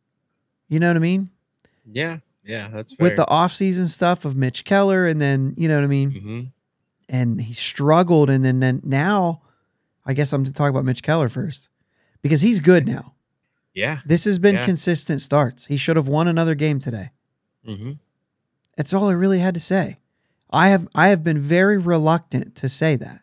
You 0.69 0.81
know 0.81 0.88
what 0.88 0.97
I 0.97 1.00
mean? 1.00 1.31
Yeah. 1.91 2.19
Yeah. 2.45 2.69
That's 2.69 2.95
fair. 2.95 3.05
with 3.09 3.17
the 3.17 3.29
off-season 3.29 3.87
stuff 3.87 4.25
of 4.25 4.35
Mitch 4.37 4.64
Keller, 4.64 5.07
and 5.07 5.21
then 5.21 5.55
you 5.57 5.69
know 5.69 5.76
what 5.76 5.85
I 5.85 5.88
mean. 5.88 6.11
hmm 6.11 6.41
And 7.09 7.41
he 7.41 7.53
struggled, 7.53 8.29
and 8.31 8.45
then, 8.45 8.59
then 8.61 8.81
now, 8.85 9.43
I 10.05 10.12
guess 10.14 10.33
I'm 10.33 10.45
to 10.45 10.53
talk 10.53 10.71
about 10.71 10.85
Mitch 10.85 11.03
Keller 11.03 11.29
first 11.29 11.69
because 12.23 12.41
he's 12.41 12.59
good 12.61 12.87
now. 12.87 13.14
Yeah. 13.73 14.00
This 14.05 14.25
has 14.25 14.38
been 14.38 14.55
Yeah. 14.57 14.64
consistent 14.64 15.21
starts. 15.21 15.67
He 15.67 15.76
should 15.76 15.97
have 15.97 16.09
won 16.09 16.26
another 16.29 16.55
game 16.55 16.79
today. 16.81 17.11
Mm-hmm. 17.69 17.93
That's 18.76 18.93
all 18.93 19.09
I 19.09 19.12
really 19.12 19.38
had 19.38 19.55
to 19.55 19.61
say. 19.61 19.99
I 20.51 20.69
have 20.69 20.89
I 20.95 21.09
have 21.09 21.25
been 21.25 21.39
very 21.39 21.79
reluctant 21.79 22.55
to 22.57 22.69
say 22.69 22.97
that. 22.97 23.21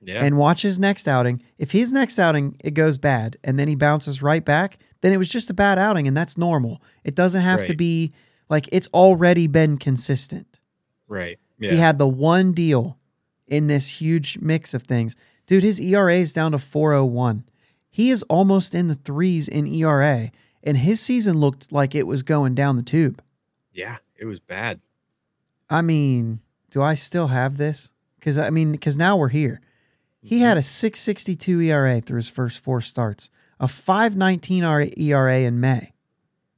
Yeah. 0.00 0.24
And 0.24 0.36
watch 0.36 0.62
his 0.62 0.78
next 0.78 1.06
outing. 1.06 1.42
If 1.58 1.70
his 1.72 1.92
next 1.92 2.18
outing 2.18 2.56
it 2.64 2.72
goes 2.72 2.98
bad 2.98 3.36
and 3.44 3.58
then 3.58 3.68
he 3.68 3.74
bounces 3.76 4.20
right 4.22 4.44
back, 4.44 4.78
then 5.00 5.12
it 5.12 5.16
was 5.16 5.28
just 5.28 5.50
a 5.50 5.54
bad 5.54 5.78
outing 5.78 6.08
and 6.08 6.16
that's 6.16 6.36
normal. 6.36 6.82
It 7.04 7.14
doesn't 7.14 7.42
have 7.42 7.64
to 7.66 7.74
be 7.76 8.12
like 8.48 8.68
it's 8.72 8.88
already 8.88 9.46
been 9.46 9.78
consistent. 9.78 10.58
right. 11.08 11.38
Yeah. 11.58 11.70
He 11.72 11.76
had 11.76 11.98
the 11.98 12.08
one 12.08 12.52
deal 12.52 12.98
in 13.46 13.68
this 13.68 13.86
huge 14.00 14.38
mix 14.38 14.74
of 14.74 14.82
things. 14.82 15.14
Dude, 15.46 15.62
his 15.62 15.80
ERA 15.80 16.16
is 16.16 16.32
down 16.32 16.50
to 16.52 16.58
401. 16.58 17.44
He 17.88 18.10
is 18.10 18.24
almost 18.24 18.74
in 18.74 18.88
the 18.88 18.96
threes 18.96 19.46
in 19.46 19.68
ERA, 19.68 20.32
and 20.64 20.78
his 20.78 21.00
season 21.00 21.38
looked 21.38 21.70
like 21.70 21.94
it 21.94 22.06
was 22.08 22.24
going 22.24 22.56
down 22.56 22.76
the 22.76 22.82
tube. 22.82 23.22
yeah. 23.72 23.98
It 24.16 24.24
was 24.24 24.40
bad. 24.40 24.80
I 25.70 25.82
mean, 25.82 26.40
do 26.72 26.82
I 26.82 26.94
still 26.94 27.28
have 27.28 27.58
this? 27.58 27.92
Because 28.18 28.38
I 28.38 28.48
mean, 28.48 28.72
because 28.72 28.96
now 28.96 29.16
we're 29.16 29.28
here. 29.28 29.60
He 30.22 30.40
had 30.40 30.56
a 30.56 30.62
662 30.62 31.60
ERA 31.60 32.00
through 32.00 32.16
his 32.16 32.30
first 32.30 32.64
four 32.64 32.80
starts, 32.80 33.30
a 33.60 33.68
519 33.68 34.64
ERA 34.96 35.38
in 35.40 35.60
May. 35.60 35.92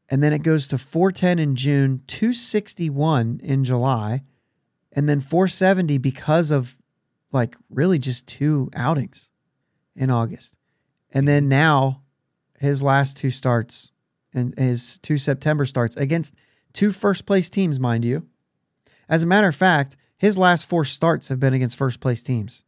And 0.08 0.22
then 0.22 0.32
it 0.32 0.44
goes 0.44 0.68
to 0.68 0.78
410 0.78 1.38
in 1.40 1.56
June, 1.56 2.02
261 2.06 3.40
in 3.42 3.64
July, 3.64 4.22
and 4.92 5.08
then 5.08 5.20
470 5.20 5.98
because 5.98 6.52
of 6.52 6.76
like 7.32 7.56
really 7.68 7.98
just 7.98 8.28
two 8.28 8.70
outings 8.76 9.30
in 9.96 10.10
August. 10.10 10.56
And 11.10 11.26
then 11.26 11.48
now 11.48 12.02
his 12.60 12.84
last 12.84 13.16
two 13.16 13.30
starts 13.30 13.90
and 14.32 14.56
his 14.56 14.98
two 14.98 15.18
September 15.18 15.64
starts 15.64 15.96
against 15.96 16.34
two 16.72 16.92
first 16.92 17.26
place 17.26 17.50
teams, 17.50 17.80
mind 17.80 18.04
you. 18.04 18.28
As 19.08 19.22
a 19.22 19.26
matter 19.26 19.48
of 19.48 19.56
fact, 19.56 19.96
his 20.16 20.38
last 20.38 20.66
four 20.66 20.84
starts 20.84 21.28
have 21.28 21.40
been 21.40 21.54
against 21.54 21.76
first 21.78 22.00
place 22.00 22.22
teams. 22.22 22.64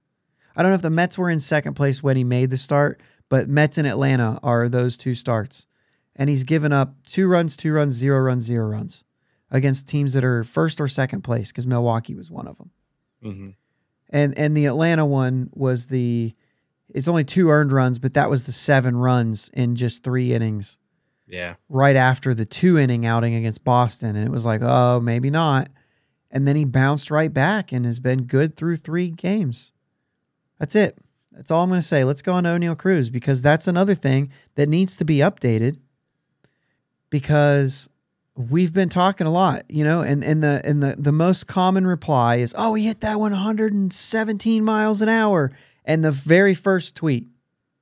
I 0.55 0.62
don't 0.62 0.71
know 0.71 0.76
if 0.76 0.83
the 0.83 0.91
Mets 0.91 1.19
were 1.19 1.31
in 1.31 1.41
second 1.41 1.75
place 1.75 2.03
when 2.03 2.17
he 2.17 2.25
made 2.25 2.50
the 2.50 2.57
start, 2.57 3.00
but 3.29 3.49
Mets 3.49 3.79
and 3.79 3.87
Atlanta 3.87 4.38
are 4.43 4.69
those 4.69 4.97
two 4.97 5.15
starts. 5.15 5.67
And 6.15 6.31
he's 6.31 6.45
given 6.45 6.73
up 6.73 6.95
two 7.07 7.29
runs, 7.29 7.57
two 7.57 7.73
runs, 7.73 7.93
zero 7.95 8.21
runs, 8.21 8.45
zero 8.45 8.67
runs 8.67 9.05
against 9.50 9.87
teams 9.87 10.15
that 10.15 10.25
are 10.25 10.43
first 10.45 10.81
or 10.81 10.88
second 10.88 11.23
place 11.23 11.53
because 11.53 11.67
Milwaukee 11.67 12.15
was 12.15 12.31
one 12.31 12.49
of 12.49 12.57
them. 12.59 12.71
Mm-hmm. 13.23 13.49
And 14.11 14.38
and 14.38 14.57
the 14.57 14.67
Atlanta 14.67 15.05
one 15.05 15.50
was 15.53 15.88
the 15.88 16.35
it's 16.95 17.09
only 17.09 17.25
two 17.25 17.50
earned 17.50 17.73
runs, 17.73 17.99
but 17.99 18.15
that 18.15 18.31
was 18.31 18.45
the 18.45 18.53
seven 18.53 18.97
runs 18.97 19.50
in 19.53 19.75
just 19.76 20.05
three 20.05 20.33
innings 20.33 20.79
Yeah. 21.26 21.57
right 21.69 21.97
after 21.97 22.33
the 22.33 22.47
two 22.47 22.79
inning 22.79 23.05
outing 23.05 23.35
against 23.35 23.65
Boston. 23.65 24.15
And 24.17 24.25
it 24.25 24.31
was 24.31 24.47
like, 24.47 24.62
oh, 24.62 25.00
maybe 25.00 25.29
not. 25.29 25.69
And 26.30 26.47
then 26.47 26.56
he 26.56 26.64
bounced 26.64 27.11
right 27.11 27.33
back 27.33 27.73
and 27.73 27.87
has 27.87 27.99
been 27.99 28.25
good 28.25 28.56
through 28.56 28.76
three 28.76 29.11
games. 29.11 29.73
That's 30.59 30.75
it. 30.75 30.99
That's 31.33 31.50
all 31.50 31.62
I'm 31.62 31.68
going 31.68 31.80
to 31.80 31.87
say. 31.87 32.02
Let's 32.04 32.23
go 32.23 32.33
on 32.33 32.45
to 32.45 32.50
Oneil 32.50 32.76
Cruz 32.76 33.11
because 33.11 33.42
that's 33.42 33.68
another 33.68 33.95
thing 33.95 34.30
that 34.54 34.68
needs 34.68 34.97
to 34.97 35.04
be 35.04 35.18
updated 35.18 35.78
because 37.11 37.88
we've 38.35 38.73
been 38.73 38.88
talking 38.88 39.26
a 39.26 39.33
lot, 39.33 39.64
you 39.68 39.85
know, 39.85 40.00
and, 40.00 40.25
and 40.25 40.42
the 40.42 40.61
and 40.64 40.83
the, 40.83 40.97
the 40.99 41.12
most 41.12 41.47
common 41.47 41.87
reply 41.87 42.37
is, 42.37 42.54
oh, 42.56 42.75
he 42.75 42.87
hit 42.87 43.00
that 43.00 43.21
one 43.21 43.33
117 43.33 44.64
miles 44.64 45.02
an 45.02 45.09
hour. 45.09 45.52
And 45.85 46.04
the 46.04 46.11
very 46.11 46.54
first 46.54 46.97
tweet 46.97 47.28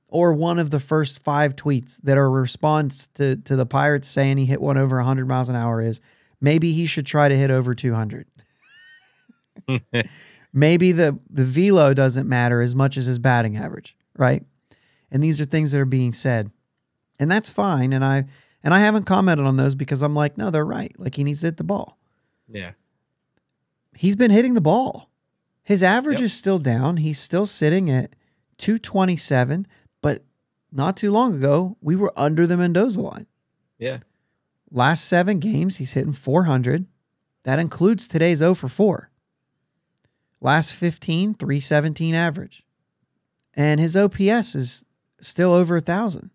or 0.07 0.33
one 0.33 0.59
of 0.59 0.69
the 0.69 0.79
first 0.79 1.23
five 1.23 1.55
tweets 1.55 1.99
that 2.03 2.17
are 2.17 2.25
a 2.25 2.29
response 2.29 3.07
to, 3.15 3.35
to 3.37 3.55
the 3.55 3.65
Pirates 3.65 4.07
saying 4.07 4.37
he 4.37 4.45
hit 4.45 4.61
one 4.61 4.77
over 4.77 4.97
100 4.97 5.27
miles 5.27 5.49
an 5.49 5.55
hour 5.55 5.81
is 5.81 5.99
maybe 6.39 6.71
he 6.71 6.85
should 6.85 7.05
try 7.05 7.27
to 7.27 7.35
hit 7.35 7.51
over 7.51 7.73
200. 7.73 8.25
Maybe 10.53 10.91
the, 10.91 11.17
the 11.29 11.43
velo 11.45 11.93
doesn't 11.93 12.27
matter 12.27 12.61
as 12.61 12.75
much 12.75 12.97
as 12.97 13.05
his 13.05 13.19
batting 13.19 13.57
average, 13.57 13.95
right? 14.17 14.43
And 15.11 15.23
these 15.23 15.39
are 15.39 15.45
things 15.45 15.71
that 15.71 15.79
are 15.79 15.85
being 15.85 16.13
said. 16.13 16.51
And 17.19 17.29
that's 17.31 17.49
fine. 17.49 17.93
And 17.93 18.03
I 18.03 18.25
and 18.63 18.73
I 18.73 18.79
haven't 18.79 19.03
commented 19.05 19.45
on 19.45 19.57
those 19.57 19.75
because 19.75 20.01
I'm 20.01 20.15
like, 20.15 20.37
no, 20.37 20.49
they're 20.49 20.65
right. 20.65 20.91
Like 20.99 21.15
he 21.15 21.23
needs 21.23 21.41
to 21.41 21.47
hit 21.47 21.57
the 21.57 21.63
ball. 21.63 21.97
Yeah. 22.49 22.71
He's 23.95 24.15
been 24.15 24.31
hitting 24.31 24.55
the 24.55 24.61
ball. 24.61 25.09
His 25.63 25.81
average 25.83 26.19
Yep. 26.19 26.25
is 26.25 26.33
still 26.33 26.59
down. 26.59 26.97
He's 26.97 27.19
still 27.19 27.45
sitting 27.45 27.89
at 27.89 28.15
227, 28.57 29.67
but 30.01 30.23
not 30.71 30.97
too 30.97 31.11
long 31.11 31.35
ago, 31.35 31.77
we 31.81 31.95
were 31.95 32.11
under 32.17 32.45
the 32.45 32.57
Mendoza 32.57 33.01
line. 33.01 33.27
Yeah. 33.79 33.99
Last 34.71 35.05
seven 35.05 35.39
games, 35.39 35.77
he's 35.77 35.93
hitting 35.93 36.11
400. 36.13 36.85
That 37.43 37.59
includes 37.59 38.07
today's 38.07 38.39
0 38.39 38.55
for 38.55 38.67
4. 38.67 39.09
Last 40.45 40.75
15, 40.75 41.33
317 41.33 42.13
average. 42.13 42.63
And 43.55 43.79
his 43.79 43.97
OPS 43.97 44.53
is 44.53 44.85
still 45.19 45.51
over 45.51 45.73
a 45.75 45.79
1,000 45.79 46.29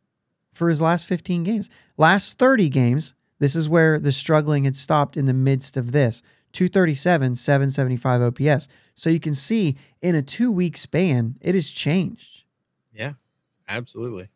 for 0.53 0.69
his 0.69 0.81
last 0.83 1.07
15 1.07 1.45
games. 1.45 1.71
Last 1.97 2.37
30 2.37 2.69
games, 2.71 3.15
this 3.39 3.55
is 3.55 3.69
where 3.69 4.01
the 4.01 4.11
struggling 4.11 4.65
had 4.65 4.75
stopped 4.75 5.17
in 5.17 5.27
the 5.27 5.33
midst 5.33 5.77
of 5.77 5.93
this 5.93 6.23
237, 6.55 7.37
775 7.37 8.21
OPS. 8.21 8.67
So 8.97 9.11
you 9.11 9.21
can 9.21 9.33
see 9.33 9.77
in 10.03 10.17
a 10.17 10.23
two 10.23 10.51
week 10.51 10.77
span, 10.77 11.37
it 11.41 11.55
has 11.55 11.71
changed. 11.71 12.43
Yeah. 12.93 13.13
Absolutely. 13.69 14.29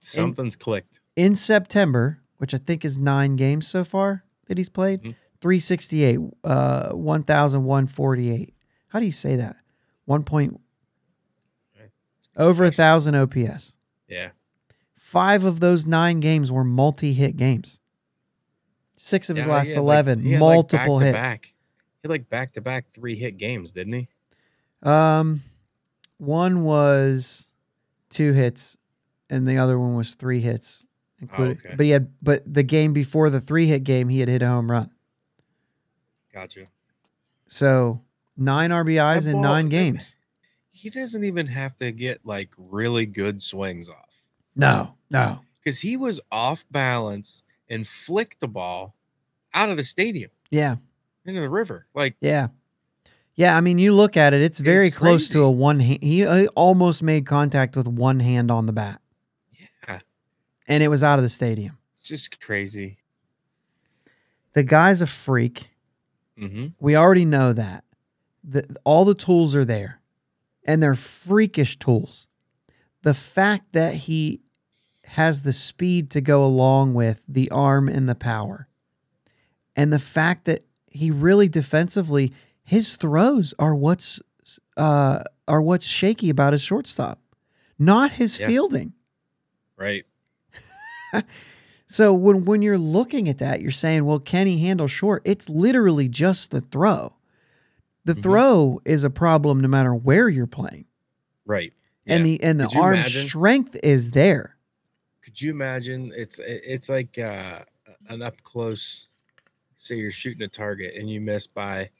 Something's 0.00 0.54
clicked. 0.54 1.00
in 1.16 1.34
September, 1.34 2.20
which 2.36 2.52
I 2.52 2.58
think 2.58 2.84
is 2.84 2.98
nine 2.98 3.36
games 3.36 3.66
so 3.66 3.84
far 3.84 4.24
that 4.48 4.58
he's 4.58 4.68
played, 4.68 5.00
Mhm. 5.00 5.14
368, 5.40 6.18
uh, 6.44 6.90
1,148. 6.92 8.52
How 8.88 9.00
do 9.00 9.06
you 9.06 9.12
say 9.12 9.36
that? 9.36 9.56
One 10.04 10.22
point 10.22 10.60
over 12.36 12.64
a 12.64 12.70
thousand 12.70 13.14
OPS. 13.14 13.74
Yeah. 14.08 14.30
Five 14.96 15.44
of 15.44 15.60
those 15.60 15.86
nine 15.86 16.20
games 16.20 16.52
were 16.52 16.64
multi-hit 16.64 17.36
games. 17.36 17.80
Six 18.96 19.30
of 19.30 19.36
his 19.36 19.46
Yeah, 19.46 19.52
last 19.52 19.68
had, 19.70 19.78
eleven, 19.78 20.24
like, 20.30 20.38
multiple 20.38 20.98
hits. 20.98 21.12
back-to-back. 21.16 21.46
He 21.46 22.00
had 22.04 22.10
like 22.10 22.28
back 22.28 22.52
to 22.52 22.60
back 22.60 22.86
three 22.92 23.16
hit 23.16 23.36
games, 23.36 23.72
didn't 23.72 23.92
he? 23.94 24.08
Um, 24.82 25.42
one 26.18 26.62
was 26.62 27.48
two 28.10 28.32
hits, 28.32 28.76
and 29.28 29.46
the 29.46 29.58
other 29.58 29.78
one 29.78 29.94
was 29.96 30.14
three 30.14 30.40
hits, 30.40 30.84
including. 31.20 31.58
okay. 31.58 31.74
But 31.76 31.84
he 31.86 31.90
had, 31.90 32.10
but 32.22 32.42
the 32.52 32.62
game 32.62 32.92
before 32.92 33.28
the 33.30 33.40
three-hit 33.40 33.84
game, 33.84 34.08
he 34.08 34.20
had 34.20 34.28
hit 34.28 34.42
a 34.42 34.48
home 34.48 34.70
run. 34.70 34.90
Gotcha. 36.32 36.66
So 37.48 38.02
nine 38.36 38.70
RBIs 38.70 39.24
That 39.24 39.30
in 39.30 39.32
ball- 39.34 39.42
nine 39.42 39.68
games. 39.68 40.14
He 40.68 40.90
doesn't 40.90 41.24
even 41.24 41.46
have 41.46 41.76
to 41.78 41.90
get 41.92 42.20
like 42.24 42.50
really 42.58 43.06
good 43.06 43.40
swings 43.42 43.88
off 43.88 44.22
No, 44.54 44.94
no. 45.10 45.40
because 45.58 45.80
he 45.80 45.96
was 45.96 46.20
off 46.30 46.66
balance 46.70 47.42
and 47.70 47.86
flicked 47.86 48.40
the 48.40 48.48
ball 48.48 48.94
out 49.54 49.70
of 49.70 49.78
the 49.78 49.84
stadium 49.84 50.30
Yeah, 50.50 50.76
into 51.24 51.40
the 51.40 51.48
river. 51.48 51.86
Like, 51.94 52.16
yeah, 52.20 52.48
yeah. 53.36 53.56
I 53.56 53.62
mean, 53.62 53.78
you 53.78 53.92
look 53.94 54.18
at 54.18 54.34
it; 54.34 54.42
it's 54.42 54.58
very 54.60 54.88
It's 54.88 54.98
close 54.98 55.28
to 55.30 55.40
a 55.44 55.50
one. 55.50 55.80
Hand, 55.80 56.02
he 56.02 56.26
uh, 56.26 56.46
almost 56.54 57.02
made 57.02 57.24
contact 57.24 57.74
with 57.74 57.88
one 57.88 58.20
hand 58.20 58.50
on 58.50 58.66
the 58.66 58.72
bat, 58.74 59.00
yeah, 59.58 60.00
and 60.68 60.82
it 60.82 60.88
was 60.88 61.02
out 61.02 61.18
of 61.18 61.22
the 61.22 61.28
stadium. 61.30 61.78
it's 61.94 62.02
just 62.02 62.38
crazy. 62.40 62.98
The 64.52 64.62
guy's 64.62 65.00
a 65.02 65.06
freak. 65.06 65.70
Mm-hmm. 66.38 66.66
We 66.80 66.96
already 66.96 67.24
know 67.24 67.54
that. 67.54 67.82
The, 68.48 68.64
all 68.84 69.04
the 69.04 69.14
tools 69.14 69.54
are 69.56 69.64
there, 69.64 70.00
and 70.64 70.80
they're 70.82 70.94
freakish 70.94 71.78
tools. 71.78 72.26
The 73.02 73.14
fact 73.14 73.72
that 73.72 73.94
he 73.94 74.40
has 75.04 75.42
the 75.42 75.52
speed 75.52 76.10
to 76.10 76.20
go 76.20 76.44
along 76.44 76.94
with 76.94 77.22
the 77.28 77.50
arm 77.50 77.88
and 77.88 78.08
the 78.08 78.14
power, 78.14 78.68
and 79.74 79.92
the 79.92 79.98
fact 79.98 80.44
that 80.44 80.62
he 80.88 81.10
really 81.10 81.48
defensively, 81.48 82.32
his 82.64 82.96
throws 82.96 83.52
are 83.58 83.74
what's 83.74 84.20
uh, 84.76 85.22
are 85.48 85.60
what's 85.62 85.86
shaky 85.86 86.30
about 86.30 86.52
his 86.52 86.62
shortstop, 86.62 87.18
not 87.78 88.12
his 88.12 88.38
Yeah. 88.38 88.46
fielding. 88.46 88.92
Right. 89.76 90.06
So 91.88 92.12
when 92.12 92.44
when 92.44 92.62
you're 92.62 92.78
looking 92.78 93.28
at 93.28 93.38
that, 93.38 93.60
you're 93.60 93.70
saying, 93.70 94.04
well, 94.04 94.18
can 94.18 94.48
he 94.48 94.58
handle 94.58 94.88
short? 94.88 95.22
It's 95.24 95.48
literally 95.48 96.08
just 96.08 96.50
the 96.50 96.60
throw. 96.60 97.14
The 98.06 98.14
Mhm. 98.14 98.22
throw 98.22 98.80
is 98.86 99.04
a 99.04 99.10
problem 99.10 99.60
no 99.60 99.68
matter 99.68 99.94
where 99.94 100.30
you're 100.30 100.46
playing. 100.48 100.86
Right. 101.46 101.72
And 102.08 102.24
Yeah. 102.24 102.24
the 102.24 102.42
and 102.42 102.60
the 102.60 102.68
arm 102.68 103.02
imagine? 103.02 103.02
strength 103.02 103.76
is 103.82 104.12
there. 104.12 104.56
Could 105.22 105.40
you 105.40 105.50
imagine? 105.50 106.12
It's 106.14 106.38
it's 106.42 106.88
like 106.88 107.18
uh, 107.18 107.64
an 108.08 108.22
up 108.22 108.42
close. 108.42 109.08
Say 109.76 109.96
you're 109.96 110.10
shooting 110.12 110.42
a 110.42 110.48
target 110.48 110.94
and 110.96 111.10
you 111.10 111.20
miss 111.20 111.46
by 111.46 111.90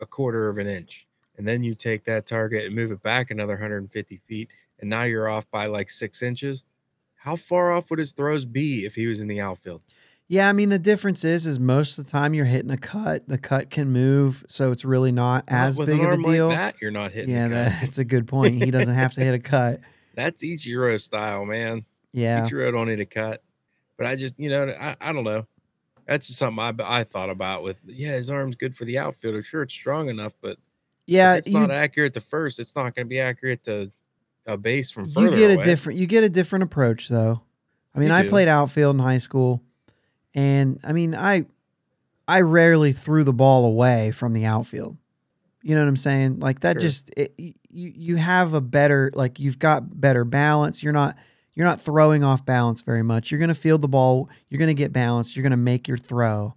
a 0.00 0.06
quarter 0.06 0.48
of 0.48 0.58
an 0.58 0.66
inch, 0.68 1.08
and 1.38 1.46
then 1.48 1.64
you 1.64 1.74
take 1.74 2.04
that 2.04 2.26
target 2.26 2.66
and 2.66 2.74
move 2.74 2.92
it 2.92 3.02
back 3.02 3.30
another 3.30 3.54
150 3.54 4.18
feet, 4.18 4.50
and 4.80 4.90
now 4.90 5.04
you're 5.04 5.28
off 5.28 5.50
by 5.50 5.66
like 5.66 5.90
six 5.90 6.22
inches. 6.22 6.64
how 7.16 7.36
far 7.36 7.72
off 7.72 7.90
would 7.90 7.98
his 8.00 8.12
throws 8.12 8.44
be 8.46 8.84
if 8.86 8.94
he 8.94 9.06
was 9.06 9.20
in 9.20 9.28
the 9.28 9.40
outfield? 9.40 9.84
Yeah, 10.28 10.48
I 10.48 10.52
mean 10.52 10.70
the 10.70 10.78
difference 10.78 11.22
is 11.22 11.46
is 11.46 11.60
most 11.60 11.98
of 11.98 12.06
the 12.06 12.10
time 12.10 12.32
you're 12.32 12.46
hitting 12.46 12.70
a 12.70 12.78
cut. 12.78 13.28
The 13.28 13.38
cut 13.38 13.70
can 13.70 13.90
move, 13.90 14.44
so 14.48 14.72
it's 14.72 14.84
really 14.84 15.12
not 15.12 15.44
as 15.48 15.78
with 15.78 15.88
big 15.88 16.00
of 16.02 16.12
a 16.12 16.22
deal. 16.22 16.48
Like 16.48 16.56
that, 16.56 16.74
you're 16.80 16.90
not 16.90 17.12
hitting. 17.12 17.34
yeah, 17.34 17.48
the 17.48 17.54
cut. 17.70 17.80
that's 17.82 17.98
a 17.98 18.04
good 18.04 18.26
point. 18.26 18.54
He 18.54 18.70
doesn't 18.70 18.94
have 18.94 19.12
to 19.14 19.20
hit 19.20 19.34
a 19.34 19.38
cut. 19.38 19.80
That's 20.14 20.42
Ichiro 20.42 20.98
style, 21.00 21.44
man. 21.44 21.84
Yeah. 22.12 22.42
Ichiro 22.46 22.72
don't 22.72 22.88
need 22.88 23.00
a 23.00 23.06
cut. 23.06 23.42
But 23.96 24.06
I 24.06 24.16
just, 24.16 24.38
you 24.38 24.48
know, 24.48 24.68
I, 24.68 24.96
I 25.00 25.12
don't 25.12 25.24
know. 25.24 25.46
That's 26.06 26.26
just 26.26 26.38
something 26.38 26.60
I, 26.60 27.00
I 27.00 27.04
thought 27.04 27.30
about 27.30 27.62
with, 27.62 27.76
yeah, 27.86 28.12
his 28.12 28.30
arm's 28.30 28.56
good 28.56 28.74
for 28.74 28.84
the 28.84 28.98
outfielder. 28.98 29.42
Sure, 29.42 29.62
it's 29.62 29.72
strong 29.74 30.08
enough, 30.08 30.34
but 30.40 30.58
Yeah, 31.06 31.34
it's 31.34 31.48
you, 31.48 31.58
not 31.58 31.70
accurate 31.70 32.14
to 32.14 32.20
first, 32.20 32.58
it's 32.60 32.74
not 32.76 32.94
going 32.94 33.06
to 33.06 33.10
be 33.10 33.20
accurate 33.20 33.64
to 33.64 33.90
a 34.46 34.56
base 34.56 34.90
from 34.90 35.06
you 35.16 35.30
get 35.30 35.50
a 35.50 35.56
different 35.56 35.98
you 35.98 36.06
get 36.06 36.22
a 36.22 36.28
different 36.28 36.64
approach 36.64 37.08
though. 37.08 37.40
I 37.94 37.98
mean, 37.98 38.10
You 38.10 38.14
I 38.14 38.22
do. 38.24 38.28
played 38.28 38.48
outfield 38.48 38.96
in 38.96 39.00
high 39.00 39.18
school 39.18 39.62
and 40.34 40.78
I 40.84 40.92
mean, 40.92 41.14
I 41.14 41.46
I 42.26 42.40
rarely 42.40 42.92
threw 42.92 43.24
the 43.24 43.32
ball 43.32 43.64
away 43.66 44.10
from 44.10 44.32
the 44.32 44.44
outfield. 44.44 44.96
You 45.62 45.74
know 45.74 45.82
what 45.82 45.88
I'm 45.88 45.96
saying? 45.96 46.40
Like 46.40 46.60
that 46.60 46.74
Sure. 46.74 46.80
just 46.80 47.10
it, 47.16 47.34
you 47.38 47.54
you 47.70 48.16
have 48.16 48.54
a 48.54 48.60
better 48.60 49.10
like 49.14 49.38
you've 49.38 49.58
got 49.58 50.00
better 50.00 50.24
balance. 50.24 50.82
You're 50.82 50.92
not 50.92 51.16
you're 51.54 51.66
not 51.66 51.80
throwing 51.80 52.24
off 52.24 52.44
balance 52.44 52.82
very 52.82 53.02
much. 53.02 53.30
You're 53.30 53.38
going 53.38 53.48
to 53.48 53.54
field 53.54 53.80
the 53.82 53.88
ball, 53.88 54.28
you're 54.48 54.58
going 54.58 54.74
to 54.74 54.74
get 54.74 54.92
balanced, 54.92 55.36
you're 55.36 55.42
going 55.44 55.52
to 55.52 55.56
make 55.56 55.86
your 55.86 55.96
throw. 55.96 56.54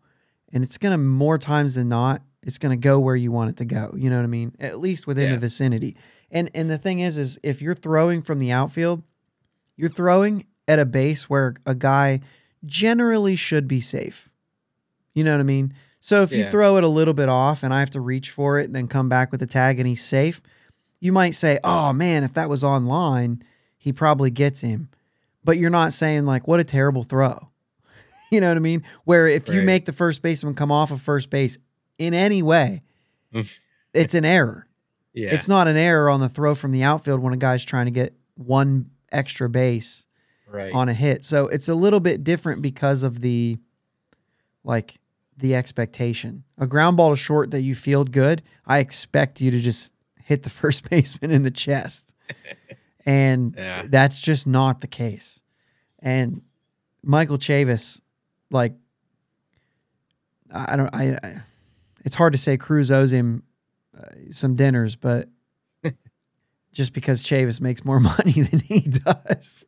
And 0.51 0.63
it's 0.63 0.77
going 0.77 0.91
to 0.91 0.98
more 0.98 1.38
times 1.38 1.75
than 1.75 1.88
not, 1.89 2.24
it's 2.41 2.57
going 2.57 2.72
to 2.72 2.81
go 2.81 3.00
where 3.00 3.15
you 3.15 3.31
want 3.31 3.51
it 3.51 3.57
to 3.57 3.65
go. 3.65 3.93
You 3.96 4.10
know 4.10 4.15
what 4.17 4.24
I 4.24 4.27
mean? 4.27 4.55
At 4.60 4.79
least 4.79 5.05
within 5.05 5.27
Yeah. 5.27 5.34
the 5.36 5.39
vicinity. 5.39 5.96
And 6.31 6.50
and 6.55 6.69
the 6.69 6.77
thing 6.77 7.00
is 7.00 7.17
is 7.17 7.39
if 7.43 7.62
you're 7.62 7.75
throwing 7.75 8.22
from 8.22 8.39
the 8.39 8.51
outfield, 8.51 9.03
you're 9.75 9.89
throwing 9.89 10.46
at 10.67 10.79
a 10.79 10.86
base 10.86 11.29
where 11.29 11.53
a 11.65 11.75
guy 11.75 12.19
generally 12.65 13.35
should 13.35 13.67
be 13.67 13.79
safe. 13.79 14.29
You 15.13 15.23
know 15.23 15.31
what 15.31 15.39
I 15.39 15.43
mean? 15.43 15.73
So 15.99 16.21
if 16.23 16.31
you 16.31 16.45
throw 16.49 16.77
it 16.77 16.83
a 16.83 16.87
little 16.87 17.13
bit 17.13 17.27
off 17.29 17.63
and 17.63 17.73
I 17.73 17.79
have 17.79 17.89
to 17.91 18.01
reach 18.01 18.29
for 18.29 18.59
it 18.59 18.65
and 18.65 18.75
then 18.75 18.87
come 18.87 19.09
back 19.09 19.31
with 19.31 19.39
the 19.39 19.45
tag 19.47 19.79
and 19.79 19.87
he's 19.87 20.03
safe, 20.03 20.41
you 20.99 21.11
might 21.11 21.31
say, 21.35 21.59
"Oh 21.63 21.91
man, 21.93 22.23
if 22.23 22.33
that 22.35 22.49
was 22.49 22.63
online, 22.63 23.41
he 23.77 23.91
probably 23.91 24.31
gets 24.31 24.61
him." 24.61 24.89
But 25.43 25.57
you're 25.57 25.69
not 25.69 25.93
saying 25.93 26.25
like, 26.25 26.47
"What 26.47 26.59
a 26.59 26.63
terrible 26.63 27.03
throw." 27.03 27.49
You 28.29 28.41
know 28.41 28.49
what 28.49 28.57
I 28.57 28.59
mean? 28.59 28.83
Where 29.05 29.25
if 29.27 29.47
you 29.47 29.61
make 29.61 29.85
the 29.85 29.93
first 29.93 30.21
baseman 30.21 30.53
come 30.53 30.69
off 30.69 30.91
of 30.91 31.01
first 31.01 31.29
base 31.29 31.57
in 31.97 32.13
any 32.13 32.43
way, 32.43 32.81
Mm. 33.33 33.57
it's 33.93 34.15
an 34.15 34.25
error. 34.25 34.67
Yeah. 35.13 35.33
It's 35.33 35.47
not 35.47 35.69
an 35.69 35.77
error 35.77 36.09
on 36.09 36.19
the 36.19 36.27
throw 36.27 36.53
from 36.53 36.71
the 36.71 36.83
outfield 36.83 37.21
when 37.21 37.31
a 37.31 37.37
guy's 37.37 37.63
trying 37.63 37.85
to 37.85 37.91
get 37.91 38.13
one 38.35 38.89
extra 39.13 39.47
base 39.49 40.06
right. 40.47 40.73
on 40.73 40.89
a 40.89 40.93
hit. 40.93 41.23
So 41.23 41.47
it's 41.47 41.67
a 41.69 41.75
little 41.75 41.99
bit 41.99 42.23
different 42.23 42.61
because 42.61 43.03
of 43.03 43.19
the 43.21 43.57
like 44.63 44.95
the 45.37 45.55
expectation. 45.55 46.43
A 46.57 46.65
ground 46.67 46.97
ball 46.97 47.11
to 47.11 47.15
short 47.15 47.51
that 47.51 47.61
you 47.61 47.75
field 47.75 48.11
good, 48.11 48.41
I 48.65 48.79
expect 48.79 49.39
you 49.41 49.51
to 49.51 49.59
just 49.59 49.93
hit 50.23 50.43
the 50.43 50.49
first 50.61 50.89
baseman 50.89 51.31
in 51.31 51.43
the 51.43 51.51
chest. 51.51 52.15
and 53.05 53.53
Yeah. 53.57 53.83
that's 53.87 54.19
just 54.21 54.47
not 54.47 54.81
the 54.81 54.87
case. 54.87 55.41
And 55.99 56.41
Michael 57.03 57.37
Chavis, 57.37 58.01
like 58.51 58.73
I 60.51 60.75
don't 60.75 60.93
I, 60.93 61.17
I 61.23 61.41
it's 62.05 62.15
hard 62.15 62.33
to 62.33 62.39
say 62.39 62.57
Cruz 62.57 62.91
owes 62.91 63.11
him 63.11 63.43
uh, 63.97 64.03
some 64.31 64.55
dinners, 64.55 64.95
but 64.95 65.27
just 66.71 66.93
because 66.93 67.23
Chavis 67.23 67.60
makes 67.62 67.83
more 67.86 67.99
money 67.99 68.41
than 68.41 68.60
he 68.60 68.81
does. 68.81 69.65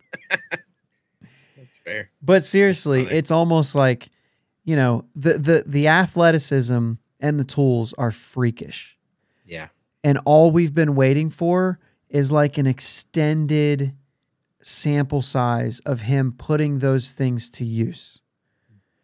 Fair. 1.89 2.11
But 2.21 2.43
seriously, 2.43 3.07
it's 3.09 3.31
almost 3.31 3.75
like, 3.75 4.09
you 4.63 4.75
know, 4.75 5.05
the 5.15 5.37
the 5.37 5.63
the 5.65 5.87
athleticism 5.87 6.93
and 7.19 7.39
the 7.39 7.43
tools 7.43 7.93
are 7.97 8.11
freakish. 8.11 8.97
Yeah. 9.45 9.69
And 10.03 10.19
all 10.25 10.51
we've 10.51 10.73
been 10.73 10.95
waiting 10.95 11.29
for 11.29 11.79
is 12.09 12.31
like 12.31 12.57
an 12.57 12.67
extended 12.67 13.93
sample 14.61 15.21
size 15.21 15.79
of 15.81 16.01
him 16.01 16.33
putting 16.37 16.79
those 16.79 17.11
things 17.11 17.49
to 17.51 17.65
use. 17.65 18.21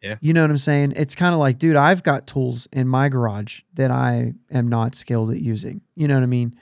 Yeah. 0.01 0.17
You 0.21 0.33
know 0.33 0.41
what 0.41 0.51
I'm 0.51 0.57
saying? 0.57 0.93
It's 0.95 1.15
kind 1.15 1.33
of 1.33 1.39
like, 1.39 1.57
dude, 1.57 1.75
I've 1.75 2.03
got 2.03 2.27
tools 2.27 2.67
in 2.71 2.87
my 2.87 3.09
garage 3.09 3.61
that 3.73 3.89
I 3.89 4.33
am 4.51 4.67
not 4.67 4.93
skilled 4.93 5.31
at 5.31 5.41
using. 5.41 5.81
You 5.95 6.07
know 6.07 6.13
what 6.13 6.23
I 6.23 6.27
mean? 6.27 6.55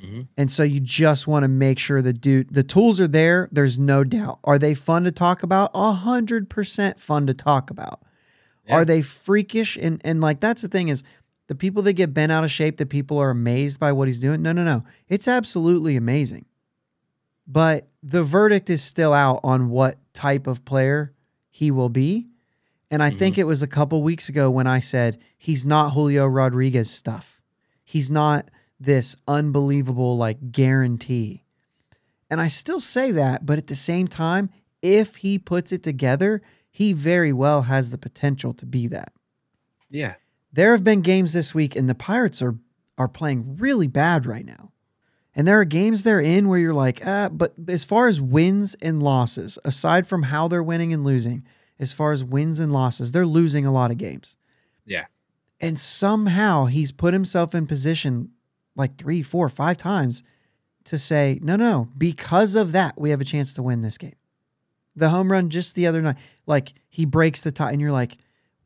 Hmm 0.00 0.22
And 0.36 0.50
so 0.50 0.62
you 0.62 0.80
just 0.80 1.26
want 1.26 1.44
to 1.44 1.48
make 1.48 1.78
sure 1.78 2.02
the 2.02 2.12
dude 2.12 2.54
the 2.54 2.62
tools 2.62 3.00
are 3.00 3.08
there. 3.08 3.48
There's 3.52 3.78
no 3.78 4.04
doubt. 4.04 4.38
Are 4.44 4.58
they 4.58 4.74
fun 4.74 5.04
to 5.04 5.12
talk 5.12 5.42
about? 5.42 5.70
A 5.74 5.92
hundred 5.92 6.48
percent 6.48 6.98
fun 6.98 7.26
to 7.26 7.34
talk 7.34 7.70
about. 7.70 8.00
Yeah. 8.66 8.76
Are 8.76 8.84
they 8.84 9.02
freakish? 9.02 9.76
And 9.76 10.00
and 10.04 10.20
like 10.20 10.40
that's 10.40 10.62
the 10.62 10.68
thing 10.68 10.88
is 10.88 11.02
the 11.48 11.54
people 11.54 11.82
that 11.82 11.94
get 11.94 12.14
bent 12.14 12.30
out 12.30 12.44
of 12.44 12.50
shape, 12.50 12.76
that 12.76 12.88
people 12.90 13.18
are 13.18 13.30
amazed 13.30 13.80
by 13.80 13.92
what 13.92 14.06
he's 14.06 14.20
doing. 14.20 14.40
No, 14.40 14.52
no, 14.52 14.64
no. 14.64 14.84
It's 15.08 15.26
absolutely 15.26 15.96
amazing. 15.96 16.44
But 17.46 17.88
the 18.02 18.22
verdict 18.22 18.70
is 18.70 18.82
still 18.82 19.12
out 19.12 19.40
on 19.42 19.68
what 19.68 19.98
type 20.14 20.46
of 20.46 20.64
player 20.64 21.12
he 21.50 21.72
will 21.72 21.88
be. 21.88 22.28
And 22.92 23.02
I 23.02 23.10
think 23.10 23.38
it 23.38 23.44
was 23.44 23.62
a 23.62 23.68
couple 23.68 24.02
weeks 24.02 24.28
ago 24.28 24.50
when 24.50 24.66
I 24.66 24.80
said 24.80 25.18
he's 25.36 25.66
not 25.66 25.90
Julio 25.90 26.26
Rodriguez 26.26 26.90
stuff. 26.90 27.40
He's 27.84 28.10
not 28.10 28.48
this 28.80 29.16
unbelievable 29.28 30.16
like 30.16 30.50
guarantee. 30.50 31.44
And 32.30 32.40
I 32.40 32.48
still 32.48 32.80
say 32.80 33.10
that, 33.12 33.44
but 33.44 33.58
at 33.58 33.66
the 33.66 33.74
same 33.74 34.08
time, 34.08 34.50
if 34.82 35.16
he 35.16 35.38
puts 35.38 35.72
it 35.72 35.82
together, 35.82 36.40
he 36.70 36.92
very 36.92 37.32
well 37.32 37.62
has 37.62 37.90
the 37.90 37.98
potential 37.98 38.54
to 38.54 38.66
be 38.66 38.86
that. 38.86 39.12
Yeah. 39.90 40.14
There 40.52 40.72
have 40.72 40.82
been 40.82 41.02
games 41.02 41.32
this 41.32 41.54
week 41.54 41.76
and 41.76 41.88
the 41.88 41.94
Pirates 41.94 42.40
are 42.40 42.56
are 43.00 43.08
playing 43.08 43.56
really 43.56 43.86
bad 43.86 44.26
right 44.26 44.44
now. 44.44 44.72
And 45.34 45.48
there 45.48 45.58
are 45.58 45.64
games 45.64 46.02
they're 46.02 46.20
in 46.20 46.48
where 46.48 46.58
you're 46.58 46.74
like, 46.74 47.00
ah, 47.06 47.30
but 47.30 47.54
as 47.66 47.82
far 47.82 48.08
as 48.08 48.20
wins 48.20 48.74
and 48.82 49.02
losses, 49.02 49.58
aside 49.64 50.06
from 50.06 50.24
how 50.24 50.48
they're 50.48 50.62
winning 50.62 50.92
and 50.92 51.02
losing, 51.02 51.46
as 51.78 51.94
far 51.94 52.12
as 52.12 52.22
wins 52.22 52.60
and 52.60 52.72
losses, 52.72 53.12
they're 53.12 53.24
losing 53.24 53.64
a 53.64 53.72
lot 53.72 53.90
of 53.90 53.96
games. 53.96 54.36
Yeah. 54.84 55.06
And 55.60 55.78
somehow 55.78 56.66
he's 56.66 56.92
put 56.92 57.14
himself 57.14 57.54
in 57.54 57.66
position 57.66 58.32
like 58.80 58.96
three, 58.96 59.22
four, 59.22 59.48
five 59.48 59.76
times 59.76 60.24
to 60.84 60.98
say, 60.98 61.38
no, 61.42 61.56
no, 61.56 61.88
because 61.96 62.56
of 62.56 62.72
that, 62.72 62.98
we 62.98 63.10
have 63.10 63.20
a 63.20 63.24
chance 63.24 63.54
to 63.54 63.62
win 63.62 63.82
this 63.82 63.98
game. 63.98 64.16
The 64.96 65.10
home 65.10 65.30
run 65.30 65.50
just 65.50 65.74
the 65.76 65.86
other 65.86 66.02
night, 66.02 66.16
like 66.46 66.72
he 66.88 67.04
breaks 67.04 67.42
the 67.42 67.52
tie, 67.52 67.70
and 67.70 67.80
you're 67.80 67.92
like, 67.92 68.16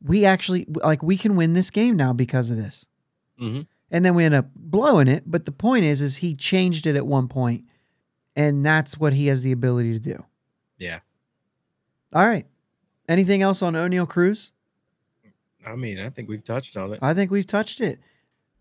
we 0.01 0.25
actually, 0.25 0.65
like, 0.69 1.03
we 1.03 1.17
can 1.17 1.35
win 1.35 1.53
this 1.53 1.69
game 1.69 1.95
now 1.95 2.13
because 2.13 2.49
of 2.49 2.57
this. 2.57 2.87
hmm 3.37 3.61
And 3.91 4.03
then 4.03 4.15
we 4.15 4.23
end 4.23 4.33
up 4.33 4.47
blowing 4.55 5.07
it. 5.07 5.23
But 5.25 5.45
the 5.45 5.51
point 5.51 5.85
is, 5.85 6.01
is 6.01 6.17
he 6.17 6.35
changed 6.35 6.87
it 6.87 6.95
at 6.95 7.05
one 7.05 7.27
point, 7.27 7.65
and 8.35 8.65
that's 8.65 8.97
what 8.97 9.13
he 9.13 9.27
has 9.27 9.43
the 9.43 9.51
ability 9.51 9.93
to 9.93 9.99
do. 9.99 10.25
Yeah. 10.77 10.99
All 12.13 12.25
right. 12.27 12.45
Anything 13.07 13.41
else 13.41 13.61
on 13.61 13.73
Oneil 13.73 14.07
Cruz? 14.09 14.51
I 15.65 15.75
mean, 15.75 15.99
I 15.99 16.09
think 16.09 16.29
we've 16.29 16.43
touched 16.43 16.77
on 16.77 16.93
it. 16.93 16.99
I 17.01 17.13
think 17.13 17.31
we've 17.31 17.45
touched 17.45 17.81
it. 17.81 17.99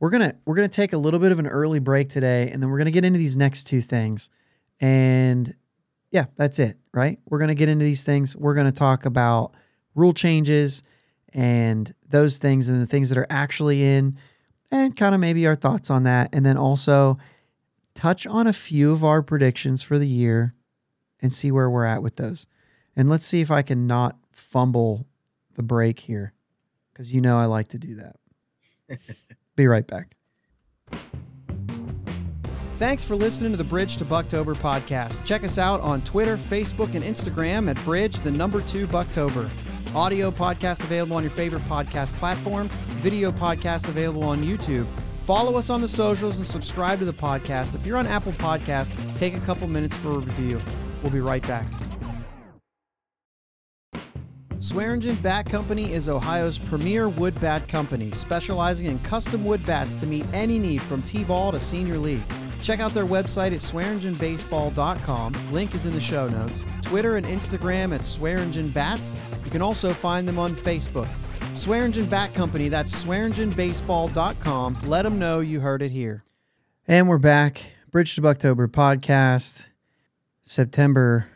We're 0.00 0.10
gonna 0.10 0.34
we're 0.44 0.56
gonna 0.56 0.68
take 0.68 0.92
a 0.92 0.98
little 0.98 1.20
bit 1.20 1.32
of 1.32 1.38
an 1.38 1.46
early 1.46 1.78
break 1.78 2.08
today, 2.08 2.50
and 2.50 2.62
then 2.62 2.70
we're 2.70 2.78
gonna 2.78 2.90
get 2.90 3.04
into 3.04 3.18
these 3.18 3.36
next 3.36 3.64
two 3.64 3.80
things. 3.80 4.28
And 4.80 5.54
yeah, 6.10 6.26
that's 6.36 6.58
it, 6.58 6.78
right? 6.92 7.18
We're 7.26 7.38
gonna 7.38 7.54
get 7.54 7.68
into 7.68 7.84
these 7.84 8.04
things. 8.04 8.36
We're 8.36 8.54
gonna 8.54 8.72
talk 8.72 9.06
about 9.06 9.54
rule 9.94 10.12
changes 10.12 10.82
and 11.32 11.92
those 12.08 12.38
things 12.38 12.68
and 12.68 12.80
the 12.80 12.86
things 12.86 13.08
that 13.08 13.18
are 13.18 13.26
actually 13.30 13.82
in, 13.82 14.18
and 14.70 14.96
kind 14.96 15.14
of 15.14 15.20
maybe 15.20 15.46
our 15.46 15.56
thoughts 15.56 15.90
on 15.90 16.02
that, 16.04 16.34
and 16.34 16.44
then 16.44 16.56
also 16.56 17.18
touch 17.94 18.26
on 18.26 18.46
a 18.46 18.52
few 18.52 18.92
of 18.92 19.04
our 19.04 19.22
predictions 19.22 19.82
for 19.82 19.98
the 19.98 20.08
year 20.08 20.54
and 21.20 21.32
see 21.32 21.50
where 21.50 21.70
we're 21.70 21.86
at 21.86 22.02
with 22.02 22.16
those. 22.16 22.46
And 22.96 23.08
let's 23.08 23.24
see 23.24 23.40
if 23.40 23.50
I 23.50 23.62
can 23.62 23.86
not 23.86 24.16
fumble 24.32 25.06
the 25.54 25.62
break 25.62 26.00
here 26.00 26.32
because 26.92 27.14
you 27.14 27.20
know 27.20 27.38
I 27.38 27.46
like 27.46 27.68
to 27.68 27.78
do 27.78 27.94
that. 27.96 28.16
Be 29.56 29.66
right 29.66 29.86
back. 29.86 30.16
Thanks 32.76 33.04
for 33.04 33.14
listening 33.14 33.52
to 33.52 33.56
the 33.56 33.64
Bridge 33.64 33.96
to 33.98 34.04
Bucktober 34.04 34.54
podcast. 34.56 35.24
Check 35.24 35.44
us 35.44 35.58
out 35.58 35.80
on 35.80 36.02
Twitter, 36.02 36.36
Facebook, 36.36 36.94
and 36.94 37.04
Instagram 37.04 37.70
at 37.70 37.82
Bridge, 37.84 38.16
the 38.20 38.32
number 38.32 38.60
two 38.62 38.86
Bucktober. 38.88 39.48
Audio 39.94 40.32
podcast 40.32 40.82
available 40.82 41.16
on 41.16 41.22
your 41.22 41.30
favorite 41.30 41.62
podcast 41.62 42.12
platform, 42.14 42.68
video 43.00 43.30
podcast 43.30 43.88
available 43.88 44.24
on 44.24 44.42
YouTube. 44.42 44.86
Follow 45.24 45.56
us 45.56 45.70
on 45.70 45.80
the 45.80 45.88
socials 45.88 46.36
and 46.38 46.46
subscribe 46.46 46.98
to 46.98 47.04
the 47.04 47.12
podcast. 47.12 47.76
If 47.76 47.86
you're 47.86 47.96
on 47.96 48.08
Apple 48.08 48.32
Podcast, 48.32 48.92
take 49.16 49.34
a 49.34 49.40
couple 49.40 49.68
minutes 49.68 49.96
for 49.96 50.10
a 50.10 50.18
review. 50.18 50.60
We'll 51.02 51.12
be 51.12 51.20
right 51.20 51.46
back. 51.46 51.66
Swearingen 54.64 55.16
Bat 55.16 55.44
Company 55.50 55.92
is 55.92 56.08
Ohio's 56.08 56.58
premier 56.58 57.10
wood 57.10 57.38
bat 57.38 57.68
company, 57.68 58.10
specializing 58.12 58.86
in 58.86 58.98
custom 59.00 59.44
wood 59.44 59.62
bats 59.66 59.94
to 59.96 60.06
meet 60.06 60.24
any 60.32 60.58
need 60.58 60.80
from 60.80 61.02
T-ball 61.02 61.52
to 61.52 61.60
senior 61.60 61.98
league. 61.98 62.22
Check 62.62 62.80
out 62.80 62.94
their 62.94 63.04
website 63.04 63.52
at 63.52 63.60
swearingenbaseball.com. 63.60 65.52
Link 65.52 65.74
is 65.74 65.84
in 65.84 65.92
the 65.92 66.00
show 66.00 66.28
notes. 66.28 66.64
Twitter 66.80 67.18
and 67.18 67.26
Instagram 67.26 67.94
at 67.94 68.06
Swearingen 68.06 68.70
Bats. 68.70 69.14
You 69.44 69.50
can 69.50 69.60
also 69.60 69.92
find 69.92 70.26
them 70.26 70.38
on 70.38 70.56
Facebook. 70.56 71.08
Swearingen 71.52 72.06
Bat 72.06 72.32
Company, 72.32 72.70
that's 72.70 73.04
swearingenbaseball.com. 73.04 74.78
Let 74.86 75.02
them 75.02 75.18
know 75.18 75.40
you 75.40 75.60
heard 75.60 75.82
it 75.82 75.90
here. 75.90 76.24
And 76.88 77.06
we're 77.06 77.18
back. 77.18 77.60
Bridge 77.90 78.14
to 78.14 78.22
Bucktober 78.22 78.66
podcast, 78.68 79.66
September 80.42 81.26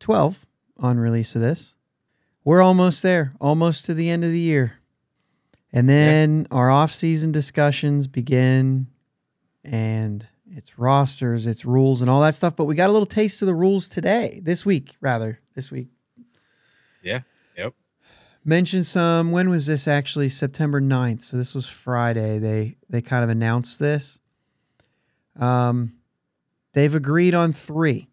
12th 0.00 0.44
on 0.78 0.98
release 0.98 1.34
of 1.34 1.42
this. 1.42 1.73
We're 2.44 2.62
almost 2.62 3.02
there, 3.02 3.32
almost 3.40 3.86
to 3.86 3.94
the 3.94 4.10
end 4.10 4.22
of 4.22 4.30
the 4.30 4.38
year. 4.38 4.74
And 5.72 5.88
then 5.88 6.46
our 6.50 6.70
off-season 6.70 7.32
discussions 7.32 8.06
begin 8.06 8.86
and 9.64 10.24
it's 10.46 10.78
rosters, 10.78 11.46
it's 11.46 11.64
rules 11.64 12.00
and 12.00 12.08
all 12.08 12.20
that 12.20 12.34
stuff, 12.34 12.54
but 12.54 12.66
we 12.66 12.76
got 12.76 12.90
a 12.90 12.92
little 12.92 13.06
taste 13.06 13.42
of 13.42 13.46
the 13.46 13.54
rules 13.54 13.88
today, 13.88 14.40
this 14.44 14.64
week 14.64 14.96
rather, 15.00 15.40
this 15.54 15.72
week. 15.72 15.88
Yeah. 17.02 17.20
Yep. 17.56 17.74
Mentioned 18.44 18.86
some 18.86 19.32
when 19.32 19.50
was 19.50 19.66
this 19.66 19.88
actually 19.88 20.28
September 20.28 20.80
9th. 20.80 21.22
So 21.22 21.36
this 21.36 21.54
was 21.54 21.66
Friday. 21.66 22.38
They 22.38 22.76
they 22.88 23.00
kind 23.00 23.24
of 23.24 23.30
announced 23.30 23.80
this. 23.80 24.20
Um 25.40 25.94
they've 26.72 26.94
agreed 26.94 27.34
on 27.34 27.52
3. 27.52 28.08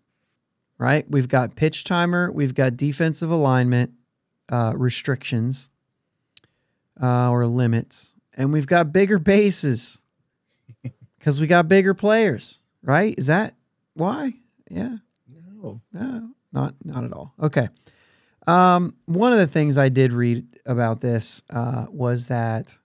Right? 0.78 1.06
We've 1.12 1.28
got 1.28 1.56
pitch 1.56 1.84
timer, 1.84 2.32
we've 2.32 2.56
got 2.56 2.76
defensive 2.76 3.30
alignment 3.30 3.92
uh 4.52 4.74
restrictions 4.76 5.70
uh 7.02 7.30
or 7.30 7.46
limits, 7.46 8.16
and 8.34 8.54
we've 8.54 8.68
got 8.68 8.94
bigger 8.94 9.18
bases 9.18 10.02
cuz 11.20 11.40
we 11.40 11.48
got 11.48 11.68
bigger 11.68 11.94
players, 11.94 12.62
right? 12.84 13.16
Is 13.18 13.28
that 13.28 13.56
why? 13.94 14.34
Yeah. 14.70 14.98
No. 15.28 15.82
No, 15.94 16.30
not 16.52 16.76
not 16.84 17.04
at 17.04 17.14
all. 17.14 17.34
Okay. 17.42 17.70
Um, 18.48 18.96
one 19.06 19.32
of 19.32 19.38
the 19.38 19.48
things 19.48 19.78
I 19.78 19.90
did 19.90 20.14
read 20.14 20.46
about 20.66 21.02
this 21.02 21.44
uh, 21.50 21.86
was 21.90 22.28
that 22.28 22.78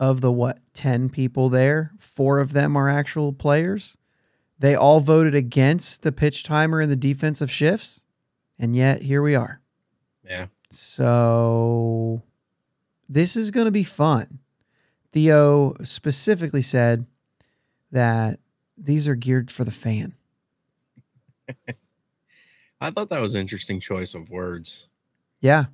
of 0.00 0.20
the 0.20 0.32
what 0.32 0.58
ten 0.72 1.08
people 1.08 1.48
there, 1.48 1.92
four 1.98 2.40
of 2.40 2.52
them 2.52 2.76
are 2.76 2.88
actual 2.88 3.32
players. 3.32 3.96
They 4.58 4.74
all 4.74 5.00
voted 5.00 5.34
against 5.34 6.02
the 6.02 6.12
pitch 6.12 6.42
timer 6.42 6.80
and 6.80 6.90
the 6.90 6.96
defensive 6.96 7.50
shifts, 7.50 8.02
and 8.58 8.74
yet 8.74 9.02
here 9.02 9.22
we 9.22 9.34
are. 9.34 9.60
Yeah. 10.24 10.46
So 10.74 12.22
this 13.08 13.36
is 13.36 13.50
going 13.50 13.66
to 13.66 13.70
be 13.70 13.84
fun. 13.84 14.40
Theo 15.12 15.76
specifically 15.82 16.62
said 16.62 17.06
that 17.92 18.40
these 18.76 19.06
are 19.06 19.14
geared 19.14 19.50
for 19.50 19.64
the 19.64 19.70
fan. 19.70 20.14
I 22.80 22.90
thought 22.90 23.08
that 23.10 23.20
was 23.20 23.34
an 23.34 23.40
interesting 23.40 23.80
choice 23.80 24.14
of 24.14 24.28
words. 24.30 24.88
Yeah. 25.40 25.66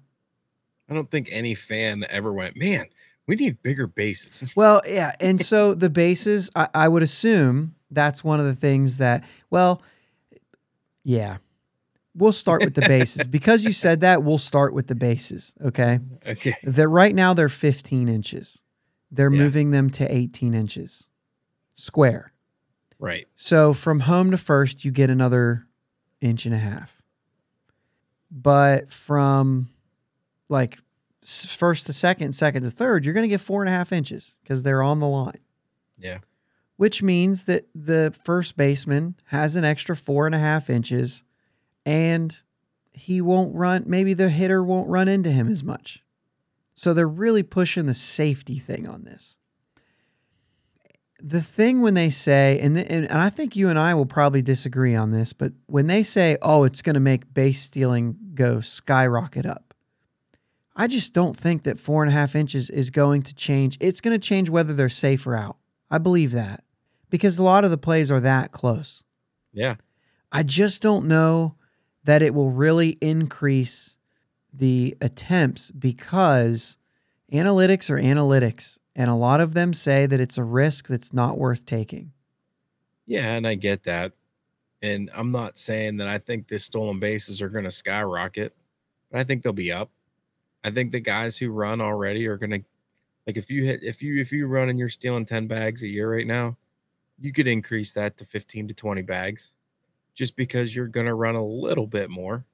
I 0.89 0.95
don't 0.95 1.11
think 1.11 1.29
any 1.31 1.55
fan 1.55 2.05
ever 2.09 2.33
went, 2.33 2.57
man, 2.57 2.87
we 3.27 3.37
need 3.37 3.63
bigger 3.63 3.87
bases. 3.87 4.53
Well, 4.57 4.83
yeah. 4.87 5.15
And 5.21 5.41
so 5.41 5.75
the 5.75 5.89
bases, 5.91 6.51
I, 6.55 6.69
I 6.75 6.89
would 6.89 7.03
assume 7.03 7.75
that's 7.91 8.23
one 8.23 8.41
of 8.41 8.47
the 8.47 8.55
things 8.55 8.99
that, 8.99 9.25
well, 9.51 9.83
yeah. 11.05 11.39
We'll 12.21 12.33
start 12.33 12.63
with 12.65 12.75
the 12.75 12.83
bases. 12.89 13.27
because 13.27 13.65
you 13.65 13.73
said 13.73 14.01
that, 14.01 14.23
we'll 14.23 14.39
start 14.39 14.73
with 14.75 14.87
the 14.87 14.95
bases. 14.95 15.55
Okay. 15.63 15.99
Okay. 16.27 16.55
That 16.63 16.89
right 16.89 17.15
now 17.15 17.35
they're 17.35 17.49
15 17.49 18.09
inches. 18.09 18.63
They're 19.11 19.33
Yeah. 19.33 19.43
moving 19.43 19.71
them 19.73 19.91
to 19.91 20.15
18 20.15 20.55
inches 20.55 21.09
square. 21.75 22.33
Right. 22.99 23.27
So 23.37 23.73
from 23.73 24.01
home 24.01 24.31
to 24.31 24.37
first, 24.37 24.85
you 24.85 24.91
get 24.91 25.09
another 25.11 25.67
inch 26.21 26.45
and 26.47 26.55
a 26.55 26.59
half. 26.59 27.01
But 28.31 28.93
from 28.93 29.71
like 30.49 30.79
first 31.25 31.87
to 31.87 31.93
second, 31.93 32.35
second 32.35 32.63
to 32.63 32.71
third, 32.71 33.05
you're 33.05 33.15
going 33.15 33.25
to 33.25 33.29
get 33.29 33.41
four 33.41 33.63
and 33.63 33.69
a 33.69 33.73
half 33.73 33.93
inches 33.93 34.39
because 34.43 34.63
they're 34.63 34.83
on 34.83 35.01
the 35.01 35.09
line, 35.09 35.39
Yeah. 35.99 36.19
which 36.77 37.03
means 37.03 37.45
that 37.45 37.67
the 37.75 38.15
first 38.25 38.57
baseman 38.57 39.17
has 39.27 39.57
an 39.57 39.65
extra 39.65 39.97
four 39.97 40.27
and 40.27 40.35
a 40.35 40.39
half 40.39 40.71
inches 40.71 41.25
and 41.85 42.37
he 42.93 43.21
won't 43.21 43.55
run. 43.55 43.85
Maybe 43.87 44.15
the 44.15 44.29
hitter 44.29 44.63
won't 44.63 44.89
run 44.89 45.09
into 45.09 45.31
him 45.31 45.49
as 45.49 45.63
much. 45.63 46.05
So 46.75 46.95
they're 46.95 47.09
really 47.09 47.43
pushing 47.43 47.87
the 47.87 47.95
safety 47.95 48.59
thing 48.59 48.89
on 48.89 49.05
this 49.05 49.37
the 51.23 51.41
thing 51.41 51.83
when 51.83 51.95
they 51.95 52.11
say, 52.11 52.59
and, 52.61 52.77
th- 52.77 52.87
and 52.89 53.11
I 53.13 53.31
think 53.31 53.57
you 53.57 53.69
and 53.69 53.79
I 53.79 53.95
will 53.95 54.07
probably 54.07 54.43
disagree 54.43 54.95
on 54.95 55.11
this, 55.11 55.33
but 55.33 55.53
when 55.67 55.87
they 55.87 56.03
say, 56.03 56.37
oh, 56.43 56.65
it's 56.65 56.83
going 56.83 56.95
to 56.95 57.01
make 57.01 57.33
base 57.33 57.61
stealing 57.61 58.17
go 58.35 58.61
skyrocket 58.61 59.47
up, 59.47 59.75
I 60.77 60.87
just 60.87 61.13
don't 61.13 61.37
think 61.37 61.65
that 61.65 61.79
four 61.79 62.03
and 62.03 62.11
a 62.11 62.15
half 62.15 62.35
inches 62.35 62.71
is 62.71 62.91
going 62.91 63.23
to 63.23 63.35
change. 63.35 63.77
It's 63.81 64.01
going 64.01 64.19
to 64.19 64.27
change 64.27 64.49
whether 64.49 64.73
they're 64.73 64.89
safe 64.89 65.27
or 65.27 65.37
out. 65.37 65.57
I 65.91 65.99
believe 65.99 66.33
that 66.33 66.65
because 67.11 67.39
a 67.39 67.43
lot 67.43 67.65
of 67.65 67.71
the 67.71 67.79
plays 67.79 68.11
are 68.11 68.21
that 68.21 68.53
close. 68.53 69.03
Yeah. 69.53 69.77
I 70.33 70.43
just 70.43 70.81
don't 70.81 71.07
know 71.07 71.57
that 72.11 72.23
it 72.23 72.35
will 72.35 72.51
really 72.51 72.99
increase 73.01 73.97
the 74.53 74.97
attempts 75.01 75.71
because 75.71 76.77
analytics 77.33 77.89
are 77.89 78.01
analytics. 78.01 78.81
And 78.97 79.09
a 79.09 79.15
lot 79.15 79.41
of 79.41 79.55
them 79.55 79.73
say 79.73 80.07
that 80.07 80.19
it's 80.19 80.37
a 80.37 80.43
risk 80.43 80.89
that's 80.89 81.13
not 81.13 81.39
worth 81.39 81.65
taking. 81.65 82.11
Yeah. 83.07 83.37
And 83.37 83.47
I 83.47 83.55
get 83.55 83.85
that. 83.85 84.11
And 84.83 85.09
I'm 85.15 85.31
not 85.31 85.57
saying 85.57 85.99
that 85.99 86.09
I 86.09 86.19
think 86.19 86.49
the 86.49 86.59
stolen 86.59 86.99
bases 86.99 87.41
are 87.41 87.49
going 87.49 87.63
to 87.63 87.71
skyrocket, 87.71 88.57
but 89.13 89.21
I 89.21 89.23
think 89.23 89.45
they'll 89.45 89.53
be 89.53 89.71
up. 89.71 89.89
I 90.65 90.71
think 90.73 90.91
the 90.91 90.99
guys 90.99 91.37
who 91.37 91.53
run 91.53 91.81
already 91.81 92.27
are 92.27 92.37
going 92.37 92.51
to, 92.51 92.63
like, 93.29 93.37
if 93.37 93.53
you 93.53 93.63
hit, 93.63 93.85
if 93.85 94.03
you, 94.03 94.21
if 94.21 94.33
you 94.33 94.49
run 94.49 94.69
and 94.69 94.81
you're 94.81 94.89
stealing 94.89 95.27
10 95.27 95.47
bags 95.47 95.85
a 95.85 95.89
year 95.89 96.13
right 96.13 96.27
now, 96.27 96.57
you 97.21 97.33
could 97.33 97.47
increase 97.47 97.93
that 97.93 98.17
to 98.17 98.25
15 98.25 98.67
to 98.67 98.75
20 98.75 99.03
bags 99.03 99.53
just 100.21 100.37
because 100.37 100.77
you're 100.77 100.87
going 100.87 101.07
to 101.07 101.15
run 101.15 101.35
a 101.35 101.43
little 101.43 101.87
bit 101.87 102.11
more, 102.11 102.45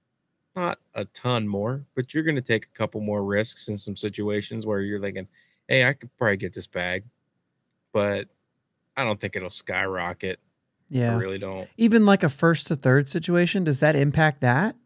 not 0.54 0.78
a 0.94 1.04
ton 1.06 1.48
more, 1.48 1.84
but 1.96 2.14
you're 2.14 2.22
going 2.22 2.36
to 2.36 2.40
take 2.40 2.64
a 2.64 2.78
couple 2.78 3.00
more 3.00 3.24
risks 3.24 3.66
in 3.66 3.76
some 3.76 3.96
situations 3.96 4.64
where 4.64 4.82
you're 4.82 5.00
thinking, 5.00 5.26
hey, 5.66 5.84
I 5.84 5.92
could 5.92 6.16
probably 6.16 6.36
get 6.36 6.52
this 6.52 6.68
bag, 6.68 7.02
but 7.92 8.28
I 8.96 9.02
don't 9.02 9.20
think 9.20 9.34
it'll 9.34 9.50
skyrocket. 9.50 10.38
Yeah. 10.90 11.14
I 11.14 11.16
really 11.16 11.38
don't. 11.38 11.68
Even 11.76 12.06
like 12.06 12.22
a 12.22 12.28
first 12.28 12.68
to 12.68 12.76
third 12.76 13.08
situation, 13.08 13.64
does 13.64 13.80
that 13.80 13.96
impact 13.96 14.42
that? 14.42 14.76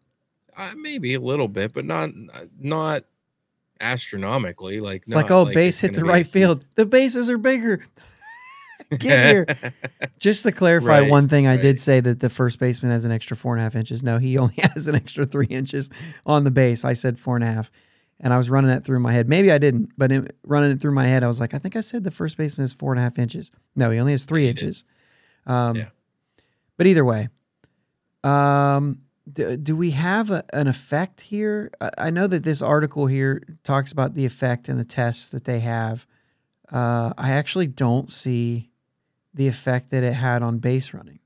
Uh, 0.57 0.73
maybe 0.75 1.13
a 1.13 1.21
little 1.21 1.49
bit, 1.49 1.75
but 1.75 1.85
not 1.85 2.09
not 2.59 3.05
astronomically. 3.79 4.81
Like 4.81 5.03
It's 5.03 5.15
like, 5.15 5.31
oh, 5.31 5.45
base 5.45 5.81
hit 5.81 5.93
the 5.93 6.05
right 6.05 6.27
field. 6.27 6.65
The 6.77 6.87
bases 6.87 7.29
are 7.29 7.37
bigger. 7.37 7.85
Get 8.99 9.31
here. 9.31 9.75
Just 10.19 10.43
to 10.43 10.53
clarify 10.53 11.01
Right, 11.01 11.11
one 11.11 11.29
thing, 11.29 11.47
I 11.47 11.57
did 11.57 11.79
say 11.79 12.01
that 12.01 12.21
the 12.21 12.29
first 12.29 12.59
baseman 12.59 12.93
has 12.93 13.05
an 13.05 13.13
extra 13.13 13.37
four 13.37 13.55
and 13.55 13.61
a 13.61 13.63
half 13.63 13.77
inches. 13.77 14.03
No, 14.03 14.19
he 14.19 14.37
only 14.43 14.55
has 14.59 14.89
an 14.89 14.95
extra 14.95 15.25
three 15.25 15.47
inches 15.47 15.91
on 16.27 16.45
the 16.45 16.51
base. 16.51 16.85
I 16.85 16.93
said 16.95 17.19
four 17.19 17.37
and 17.37 17.45
a 17.45 17.49
half, 17.49 17.71
and 18.19 18.33
I 18.33 18.37
was 18.37 18.51
running 18.51 18.71
that 18.71 18.85
through 18.85 19.01
my 19.01 19.13
head. 19.13 19.29
Maybe 19.29 19.51
I 19.53 19.59
didn't, 19.59 19.91
but 19.97 20.11
in, 20.11 20.29
running 20.45 20.73
it 20.73 20.81
through 20.81 20.93
my 20.95 21.07
head, 21.07 21.23
I 21.23 21.27
was 21.27 21.41
like, 21.41 21.55
I 21.55 21.59
think 21.59 21.77
I 21.77 21.81
said 21.81 22.05
the 22.05 22.11
first 22.11 22.37
baseman 22.37 22.65
is 22.65 22.73
four 22.73 22.93
and 22.93 22.99
a 22.99 23.03
half 23.03 23.19
inches. 23.19 23.53
No, 23.77 23.91
he 23.91 23.99
only 24.01 24.13
has 24.13 24.25
three 24.25 24.43
did. 24.43 24.51
inches. 24.51 24.85
Um, 25.47 25.77
Yeah. 25.77 25.89
But 26.77 26.87
either 26.87 27.05
way, 27.05 27.29
um, 28.25 29.01
do, 29.31 29.57
do 29.57 29.77
we 29.77 29.91
have 29.93 30.31
a, 30.31 30.45
an 30.53 30.67
effect 30.67 31.21
here? 31.21 31.71
I, 31.81 31.91
I 31.99 32.11
know 32.11 32.27
that 32.27 32.43
this 32.43 32.63
article 32.63 33.07
here 33.07 33.43
talks 33.65 33.93
about 33.93 34.15
the 34.15 34.25
effect 34.25 34.69
and 34.69 34.81
the 34.81 34.85
tests 34.85 35.29
that 35.29 35.45
they 35.45 35.61
have. 35.61 36.07
Uh, 36.73 37.13
I 37.19 37.33
actually 37.33 37.67
don't 37.67 38.11
see 38.11 38.70
the 39.35 39.47
effect 39.49 39.91
that 39.91 40.03
it 40.03 40.15
had 40.15 40.43
on 40.43 40.59
base 40.59 40.93
running. 40.93 41.19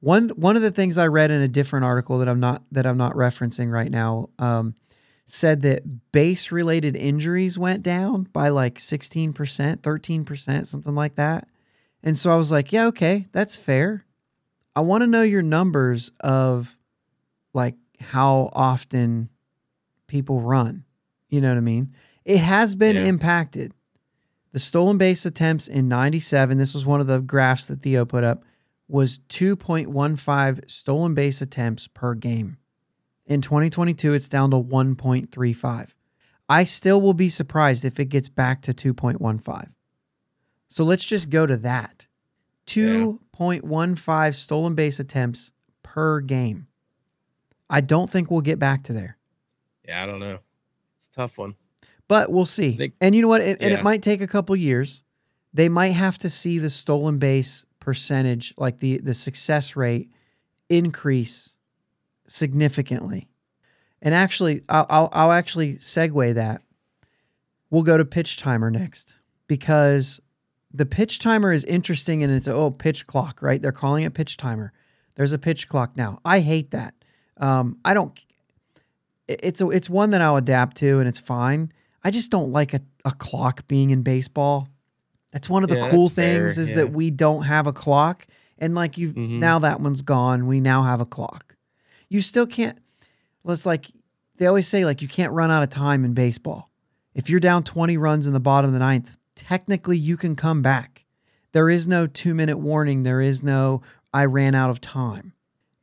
One 0.00 0.28
one 0.30 0.56
of 0.56 0.62
the 0.62 0.70
things 0.70 0.98
I 0.98 1.06
read 1.06 1.30
in 1.30 1.40
a 1.40 1.48
different 1.48 1.84
article 1.84 2.18
that 2.18 2.28
I'm 2.28 2.40
not 2.40 2.62
that 2.72 2.86
I'm 2.86 2.98
not 2.98 3.14
referencing 3.14 3.70
right 3.70 3.90
now 3.90 4.28
um, 4.38 4.74
said 5.24 5.62
that 5.62 6.12
base 6.12 6.52
related 6.52 6.94
injuries 6.96 7.58
went 7.58 7.82
down 7.82 8.24
by 8.32 8.48
like 8.50 8.76
16%, 8.78 9.32
13%, 9.32 10.66
something 10.66 10.94
like 10.94 11.16
that. 11.16 11.48
And 12.02 12.16
so 12.16 12.30
I 12.32 12.36
was 12.36 12.52
like, 12.52 12.72
yeah, 12.72 12.86
okay, 12.86 13.26
that's 13.32 13.56
fair. 13.56 14.04
I 14.76 14.80
want 14.80 15.02
to 15.02 15.06
know 15.06 15.22
your 15.22 15.42
numbers 15.42 16.12
of 16.20 16.76
like 17.54 17.74
how 18.00 18.50
often 18.52 19.30
people 20.06 20.40
run. 20.40 20.84
You 21.28 21.40
know 21.40 21.48
what 21.48 21.56
I 21.58 21.62
mean? 21.62 21.94
It 22.24 22.38
has 22.38 22.74
been 22.74 22.96
Yeah. 22.96 23.04
impacted. 23.04 23.72
The 24.56 24.60
stolen 24.60 24.96
base 24.96 25.26
attempts 25.26 25.68
in 25.68 25.86
97, 25.86 26.56
this 26.56 26.72
was 26.72 26.86
one 26.86 27.02
of 27.02 27.06
the 27.06 27.20
graphs 27.20 27.66
that 27.66 27.82
Theo 27.82 28.06
put 28.06 28.24
up, 28.24 28.42
was 28.88 29.18
2.15 29.28 30.70
stolen 30.70 31.12
base 31.12 31.42
attempts 31.42 31.88
per 31.88 32.14
game. 32.14 32.56
In 33.26 33.42
2022, 33.42 34.14
it's 34.14 34.28
down 34.28 34.52
to 34.52 34.56
1.35. 34.56 35.90
I 36.48 36.64
still 36.64 37.02
will 37.02 37.12
be 37.12 37.28
surprised 37.28 37.84
if 37.84 38.00
it 38.00 38.06
gets 38.06 38.30
back 38.30 38.62
to 38.62 38.72
2.15. 38.72 39.72
So 40.68 40.84
let's 40.84 41.04
just 41.04 41.28
go 41.28 41.44
to 41.44 41.58
that. 41.58 42.06
3.15 42.66 44.34
stolen 44.34 44.74
base 44.74 44.98
attempts 44.98 45.52
per 45.82 46.22
game. 46.22 46.66
I 47.68 47.82
don't 47.82 48.08
think 48.08 48.30
we'll 48.30 48.40
get 48.40 48.58
back 48.58 48.84
to 48.84 48.94
there, 48.94 49.18
Yeah, 49.86 50.02
I 50.02 50.06
don't 50.06 50.20
know. 50.20 50.38
It's 50.96 51.08
a 51.08 51.12
tough 51.12 51.36
one. 51.36 51.56
But 52.08 52.30
we'll 52.30 52.46
see. 52.46 52.76
They- 52.76 52.92
and 53.00 53.14
you 53.14 53.22
know 53.22 53.28
what? 53.28 53.40
It, 53.40 53.58
And 53.60 53.72
it 53.72 53.82
might 53.82 54.02
take 54.02 54.20
a 54.20 54.26
couple 54.26 54.54
years. 54.56 55.02
They 55.52 55.68
might 55.68 55.92
have 55.92 56.18
to 56.18 56.30
see 56.30 56.58
the 56.58 56.70
stolen 56.70 57.18
base 57.18 57.64
percentage, 57.80 58.52
like 58.56 58.80
the 58.80 58.98
the 58.98 59.14
success 59.14 59.76
rate, 59.76 60.10
increase 60.68 61.56
significantly. 62.26 63.28
And 64.02 64.14
actually, 64.14 64.62
I'll, 64.68 64.86
I'll, 64.90 65.08
I'll 65.12 65.32
actually 65.32 65.76
segue 65.76 66.34
that. 66.34 66.62
We'll 67.70 67.82
go 67.82 67.96
to 67.96 68.04
pitch 68.04 68.36
timer 68.36 68.70
next 68.70 69.16
because 69.46 70.20
the 70.72 70.86
pitch 70.86 71.18
timer 71.18 71.52
is 71.52 71.64
interesting 71.64 72.22
and 72.22 72.32
it's 72.32 72.46
oh 72.46 72.70
pitch 72.70 73.06
clock 73.06 73.40
right 73.40 73.62
they're 73.62 73.72
calling 73.72 74.04
it 74.04 74.12
pitch 74.14 74.36
timer 74.36 74.72
there's 75.14 75.32
a 75.32 75.38
pitch 75.38 75.68
clock 75.68 75.96
now 75.96 76.18
i 76.24 76.40
hate 76.40 76.70
that 76.72 76.92
um, 77.38 77.78
i 77.84 77.94
don't 77.94 78.18
it's 79.26 79.60
a, 79.60 79.70
it's 79.70 79.88
one 79.88 80.10
that 80.10 80.20
i'll 80.20 80.36
adapt 80.36 80.76
to 80.76 80.98
and 80.98 81.08
it's 81.08 81.20
fine 81.20 81.72
i 82.06 82.10
just 82.10 82.30
don't 82.30 82.50
like 82.52 82.72
a, 82.74 82.80
a 83.04 83.10
clock 83.12 83.66
being 83.68 83.90
in 83.90 84.02
baseball 84.02 84.68
that's 85.32 85.48
one 85.50 85.62
of 85.64 85.68
the 85.68 85.76
Yeah, 85.78 85.90
cool 85.90 86.04
that's 86.08 86.14
fair, 86.14 86.38
things 86.46 86.58
is 86.58 86.70
yeah. 86.70 86.76
that 86.76 86.92
we 86.92 87.10
don't 87.10 87.42
have 87.44 87.66
a 87.66 87.72
clock 87.72 88.26
and 88.58 88.74
like 88.74 88.96
you've 88.96 89.14
Mhm. 89.14 89.38
now 89.40 89.58
that 89.58 89.80
one's 89.80 90.02
gone 90.02 90.46
we 90.46 90.60
now 90.60 90.82
have 90.84 91.00
a 91.00 91.06
clock 91.06 91.56
you 92.08 92.20
still 92.20 92.46
can't 92.46 92.78
let's 93.44 93.66
like 93.66 93.90
they 94.36 94.46
always 94.46 94.68
say 94.68 94.84
like 94.84 95.00
you 95.02 95.08
can't 95.08 95.32
run 95.32 95.50
out 95.50 95.62
of 95.62 95.70
time 95.70 96.04
in 96.04 96.14
baseball 96.14 96.70
if 97.14 97.28
you're 97.30 97.40
down 97.40 97.62
20 97.64 97.96
runs 97.96 98.26
in 98.26 98.32
the 98.34 98.40
bottom 98.40 98.68
of 98.68 98.72
the 98.74 98.78
ninth, 98.78 99.16
technically 99.34 99.96
you 99.96 100.18
can 100.18 100.36
come 100.36 100.60
back. 100.60 101.06
There 101.52 101.70
is 101.70 101.88
no 101.88 102.06
two 102.06 102.34
minute 102.34 102.58
warning. 102.58 103.04
There 103.04 103.22
is 103.22 103.42
no, 103.42 103.80
I 104.12 104.26
ran 104.26 104.54
out 104.54 104.68
of 104.68 104.82
time. 104.82 105.32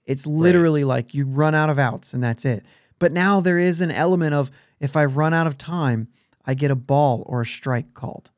It's 0.05 0.27
literally 0.27 0.83
like 0.83 1.15
you 1.15 1.25
run 1.25 1.55
out 1.55 1.71
of 1.71 1.79
outs 1.79 2.13
and 2.13 2.23
that's 2.23 2.45
it. 2.45 2.63
But 3.03 3.11
now 3.11 3.41
there 3.41 3.59
is 3.59 3.81
an 3.81 3.91
element 3.91 4.33
of 4.33 4.49
if 4.79 4.95
I 4.95 5.03
run 5.03 5.33
out 5.33 5.45
of 5.45 5.57
time, 5.57 6.07
I 6.45 6.53
get 6.53 6.71
a 6.71 6.75
ball 6.75 7.25
or 7.25 7.41
a 7.41 7.45
strike 7.45 7.93
called. 7.93 8.31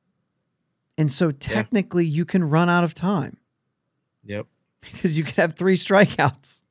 And 0.98 1.12
so 1.12 1.30
technically 1.30 2.08
you 2.08 2.26
can 2.26 2.44
run 2.44 2.68
out 2.68 2.84
of 2.84 2.96
time 2.96 3.38
Yep. 4.24 4.48
because 4.82 5.20
you 5.20 5.24
could 5.24 5.36
have 5.36 5.54
three 5.54 5.78
strikeouts. 5.78 6.64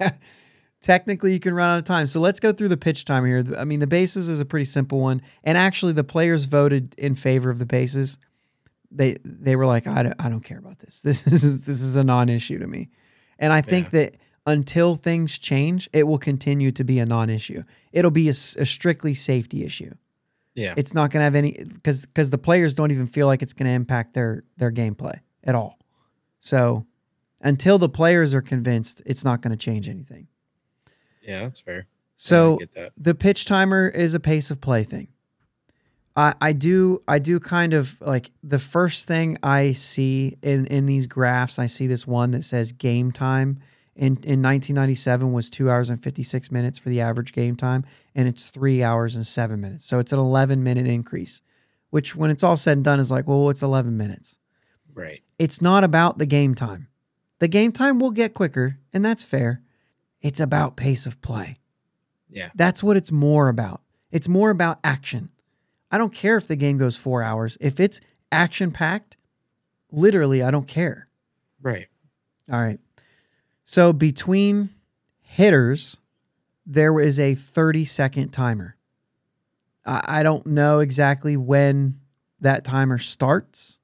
Technically, 0.80 1.32
you 1.32 1.40
can 1.40 1.52
run 1.52 1.70
out 1.70 1.78
of 1.78 1.84
time. 1.84 2.06
So 2.06 2.20
let's 2.20 2.38
go 2.38 2.52
through 2.52 2.68
the 2.68 2.76
pitch 2.76 3.04
time 3.04 3.24
here. 3.26 3.42
I 3.58 3.64
mean, 3.64 3.80
the 3.80 3.88
bases 3.88 4.28
is 4.28 4.38
a 4.38 4.44
pretty 4.44 4.66
simple 4.66 5.00
one, 5.00 5.20
and 5.42 5.58
actually, 5.58 5.94
the 5.94 6.04
players 6.04 6.44
voted 6.44 6.94
in 6.96 7.16
favor 7.16 7.50
of 7.50 7.58
the 7.58 7.66
bases. 7.66 8.18
They 8.92 9.16
they 9.24 9.56
were 9.56 9.66
like, 9.66 9.88
I 9.88 10.04
don't, 10.04 10.14
I 10.20 10.28
don't 10.28 10.44
care 10.44 10.58
about 10.58 10.78
this. 10.78 11.02
This 11.04 11.26
is 11.26 11.64
this 11.64 11.82
is 11.82 11.96
a 11.96 12.04
non-issue 12.04 12.60
to 12.60 12.68
me, 12.68 12.90
and 13.40 13.52
I 13.52 13.62
think 13.62 13.90
that 13.90 14.14
until 14.46 14.96
things 14.96 15.38
change, 15.38 15.88
it 15.92 16.04
will 16.04 16.18
continue 16.18 16.72
to 16.72 16.84
be 16.84 16.98
a 16.98 17.06
non-issue. 17.06 17.62
It'll 17.92 18.10
be 18.10 18.28
a 18.28 18.34
strictly 18.34 19.14
safety 19.14 19.64
issue. 19.64 19.94
Yeah. 20.54 20.74
It's 20.76 20.92
not 20.92 21.10
going 21.10 21.20
to 21.20 21.24
have 21.24 21.34
any 21.34 21.52
because 21.52 22.04
because 22.04 22.30
the 22.30 22.38
players 22.38 22.74
don't 22.74 22.90
even 22.90 23.06
feel 23.06 23.26
like 23.26 23.42
it's 23.42 23.52
going 23.52 23.66
to 23.66 23.72
impact 23.72 24.14
their 24.14 24.44
their 24.58 24.70
gameplay 24.70 25.20
at 25.44 25.54
all. 25.54 25.78
So 26.40 26.86
until 27.40 27.78
the 27.78 27.88
players 27.88 28.34
are 28.34 28.42
convinced, 28.42 29.02
it's 29.06 29.24
not 29.24 29.40
going 29.40 29.52
to 29.52 29.56
change 29.56 29.88
anything. 29.88 30.26
yeah, 31.22 31.40
that's 31.44 31.60
fair. 31.60 31.86
So 32.16 32.58
that. 32.74 32.92
the 32.96 33.14
pitch 33.14 33.46
timer 33.46 33.88
is 33.88 34.14
a 34.14 34.20
pace 34.20 34.50
of 34.50 34.60
play 34.60 34.84
thing. 34.84 35.08
I, 36.14 36.34
I 36.40 36.52
do 36.52 37.00
I 37.08 37.18
do 37.18 37.40
kind 37.40 37.72
of 37.72 37.98
like 38.00 38.30
the 38.42 38.58
first 38.58 39.08
thing 39.08 39.38
I 39.42 39.72
see 39.72 40.36
in 40.42 40.66
in 40.66 40.84
these 40.84 41.06
graphs. 41.06 41.58
I 41.58 41.66
see 41.66 41.86
this 41.86 42.06
one 42.06 42.32
that 42.32 42.44
says 42.44 42.72
game 42.72 43.10
time 43.10 43.58
in 43.94 44.16
in 44.24 44.42
1997 44.42 45.32
was 45.32 45.50
two 45.50 45.70
hours 45.70 45.90
and 45.90 46.02
56 46.02 46.50
minutes 46.50 46.78
for 46.78 46.88
the 46.88 47.00
average 47.00 47.32
game 47.32 47.56
time, 47.56 47.84
and 48.14 48.26
it's 48.26 48.50
three 48.50 48.82
hours 48.82 49.16
and 49.16 49.26
seven 49.26 49.60
minutes. 49.60 49.84
So 49.84 49.98
it's 49.98 50.12
an 50.12 50.18
11 50.18 50.62
minute 50.62 50.86
increase, 50.86 51.42
which 51.90 52.16
when 52.16 52.30
it's 52.30 52.42
all 52.42 52.56
said 52.56 52.78
and 52.78 52.84
done 52.84 53.00
is 53.00 53.10
like, 53.10 53.26
well, 53.26 53.50
it's 53.50 53.62
11 53.62 53.96
minutes. 53.96 54.38
Right. 54.94 55.22
It's 55.38 55.60
not 55.60 55.84
about 55.84 56.18
the 56.18 56.26
game 56.26 56.54
time. 56.54 56.88
The 57.38 57.48
game 57.48 57.72
time 57.72 57.98
will 57.98 58.12
get 58.12 58.34
quicker, 58.34 58.78
and 58.92 59.04
that's 59.04 59.24
fair. 59.24 59.62
It's 60.20 60.40
about 60.40 60.76
pace 60.76 61.06
of 61.06 61.20
play. 61.20 61.58
Yeah. 62.30 62.50
That's 62.54 62.82
what 62.82 62.96
it's 62.96 63.12
more 63.12 63.48
about. 63.48 63.82
It's 64.10 64.28
more 64.28 64.50
about 64.50 64.78
action. 64.84 65.30
I 65.90 65.98
don't 65.98 66.14
care 66.14 66.36
if 66.36 66.46
the 66.46 66.56
game 66.56 66.78
goes 66.78 66.96
four 66.96 67.22
hours. 67.22 67.58
If 67.60 67.80
it's 67.80 68.00
action 68.30 68.70
packed, 68.70 69.16
literally, 69.90 70.42
I 70.42 70.50
don't 70.50 70.68
care. 70.68 71.08
Right. 71.60 71.88
All 72.50 72.60
right. 72.60 72.78
So 73.72 73.94
between 73.94 74.68
hitters, 75.22 75.96
there 76.66 77.00
is 77.00 77.18
a 77.18 77.34
30 77.34 77.86
second 77.86 78.28
timer. 78.28 78.76
I, 79.86 80.22
don't 80.22 80.46
know 80.46 80.80
exactly 80.80 81.38
when 81.38 81.98
that 82.40 82.66
timer 82.66 82.98
starts 82.98 83.80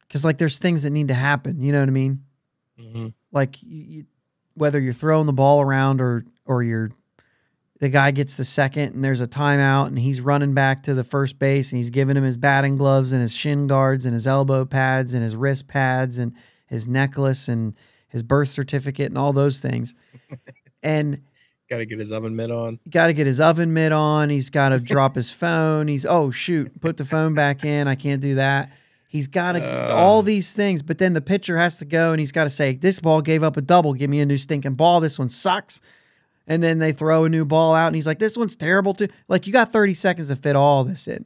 because, 0.00 0.24
like, 0.24 0.38
there's 0.38 0.58
things 0.58 0.82
that 0.82 0.90
need 0.90 1.06
to 1.06 1.14
happen. 1.14 1.62
You 1.62 1.70
know 1.70 1.78
what 1.78 1.88
I 1.88 1.92
mean? 1.92 2.24
hmm 2.76 3.08
like 3.30 3.56
you, 3.62 4.06
whether 4.54 4.80
you're 4.80 4.92
throwing 4.92 5.26
the 5.26 5.32
ball 5.32 5.60
around 5.60 6.00
or 6.00 6.24
or 6.44 6.64
you're 6.64 6.90
the 7.78 7.88
guy 7.88 8.10
gets 8.10 8.34
the 8.36 8.44
second 8.44 8.94
and 8.94 9.04
there's 9.04 9.20
a 9.20 9.26
timeout 9.26 9.86
and 9.86 9.98
he's 10.00 10.20
running 10.20 10.52
back 10.52 10.82
to 10.82 10.94
the 10.94 11.04
first 11.04 11.38
base 11.38 11.70
and 11.70 11.78
he's 11.78 11.90
giving 11.90 12.16
him 12.16 12.24
his 12.24 12.36
batting 12.36 12.76
gloves 12.76 13.12
and 13.12 13.22
his 13.22 13.32
shin 13.32 13.68
guards 13.68 14.04
and 14.04 14.14
his 14.14 14.26
elbow 14.26 14.64
pads 14.64 15.14
and 15.14 15.22
his 15.22 15.36
wrist 15.36 15.68
pads 15.68 16.18
and 16.18 16.34
his 16.66 16.86
necklace 16.88 17.48
and 17.48 17.74
his 18.12 18.22
birth 18.22 18.48
certificate 18.48 19.06
and 19.06 19.18
all 19.18 19.32
those 19.32 19.58
things. 19.58 19.94
and 20.82 21.22
Got 21.70 21.78
to 21.78 21.86
get 21.86 21.98
his 21.98 22.12
oven 22.12 22.36
mitt 22.36 22.50
on. 22.50 22.78
got 22.90 23.06
to 23.06 23.14
get 23.14 23.26
his 23.26 23.40
oven 23.40 23.72
mitt 23.72 23.92
on. 23.92 24.28
He's 24.28 24.50
got 24.50 24.68
to 24.70 24.78
drop 24.78 25.14
his 25.14 25.32
phone. 25.32 25.88
He's 25.88 26.04
oh 26.04 26.30
shoot, 26.30 26.78
put 26.82 26.98
the 26.98 27.04
phone 27.06 27.34
back 27.34 27.64
in. 27.64 27.88
I 27.88 27.94
can't 27.94 28.20
do 28.20 28.34
that. 28.34 28.70
He's 29.08 29.26
got 29.28 29.52
to 29.52 29.62
Uh. 29.90 29.94
all 29.94 30.22
these 30.22 30.52
things, 30.52 30.82
but 30.82 30.98
then 30.98 31.14
the 31.14 31.20
pitcher 31.22 31.56
has 31.58 31.78
to 31.78 31.84
go 31.86 32.12
and 32.12 32.20
he's 32.20 32.32
got 32.32 32.44
to 32.44 32.50
say, 32.50 32.74
"This 32.74 33.00
ball 33.00 33.22
gave 33.22 33.42
up 33.42 33.56
a 33.56 33.62
double. 33.62 33.94
Give 33.94 34.10
me 34.10 34.20
a 34.20 34.26
new 34.26 34.36
stinking 34.36 34.74
ball. 34.74 35.00
This 35.00 35.18
one 35.18 35.28
sucks." 35.30 35.80
And 36.46 36.62
then 36.62 36.78
they 36.78 36.92
throw 36.92 37.24
a 37.24 37.28
new 37.30 37.44
ball 37.46 37.74
out, 37.74 37.86
and 37.86 37.94
he's 37.94 38.06
like, 38.06 38.18
"This 38.18 38.36
one's 38.36 38.56
terrible 38.56 38.92
too." 38.92 39.08
Like 39.28 39.46
you 39.46 39.52
got 39.52 39.72
thirty 39.72 39.94
seconds 39.94 40.28
to 40.28 40.36
fit 40.36 40.56
all 40.56 40.84
this 40.84 41.06
in. 41.08 41.24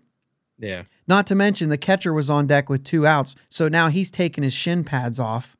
Yeah. 0.59 0.85
Not 1.09 1.27
to 1.29 1.35
mention 1.35 1.71
the 1.71 1.79
catcher 1.79 2.13
was 2.13 2.31
on 2.31 2.47
deck 2.47 2.69
with 2.69 2.85
two 2.85 3.05
outs, 3.07 3.35
so 3.49 3.67
now 3.69 3.89
he's 3.89 4.11
taking 4.13 4.45
his 4.45 4.53
shin 4.55 4.85
pads 4.85 5.19
off 5.19 5.57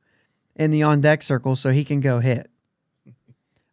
in 0.57 0.71
the 0.71 0.83
on 0.83 0.99
deck 0.99 1.21
circle 1.21 1.55
so 1.55 1.69
he 1.69 1.85
can 1.85 2.01
go 2.01 2.19
hit. 2.19 2.49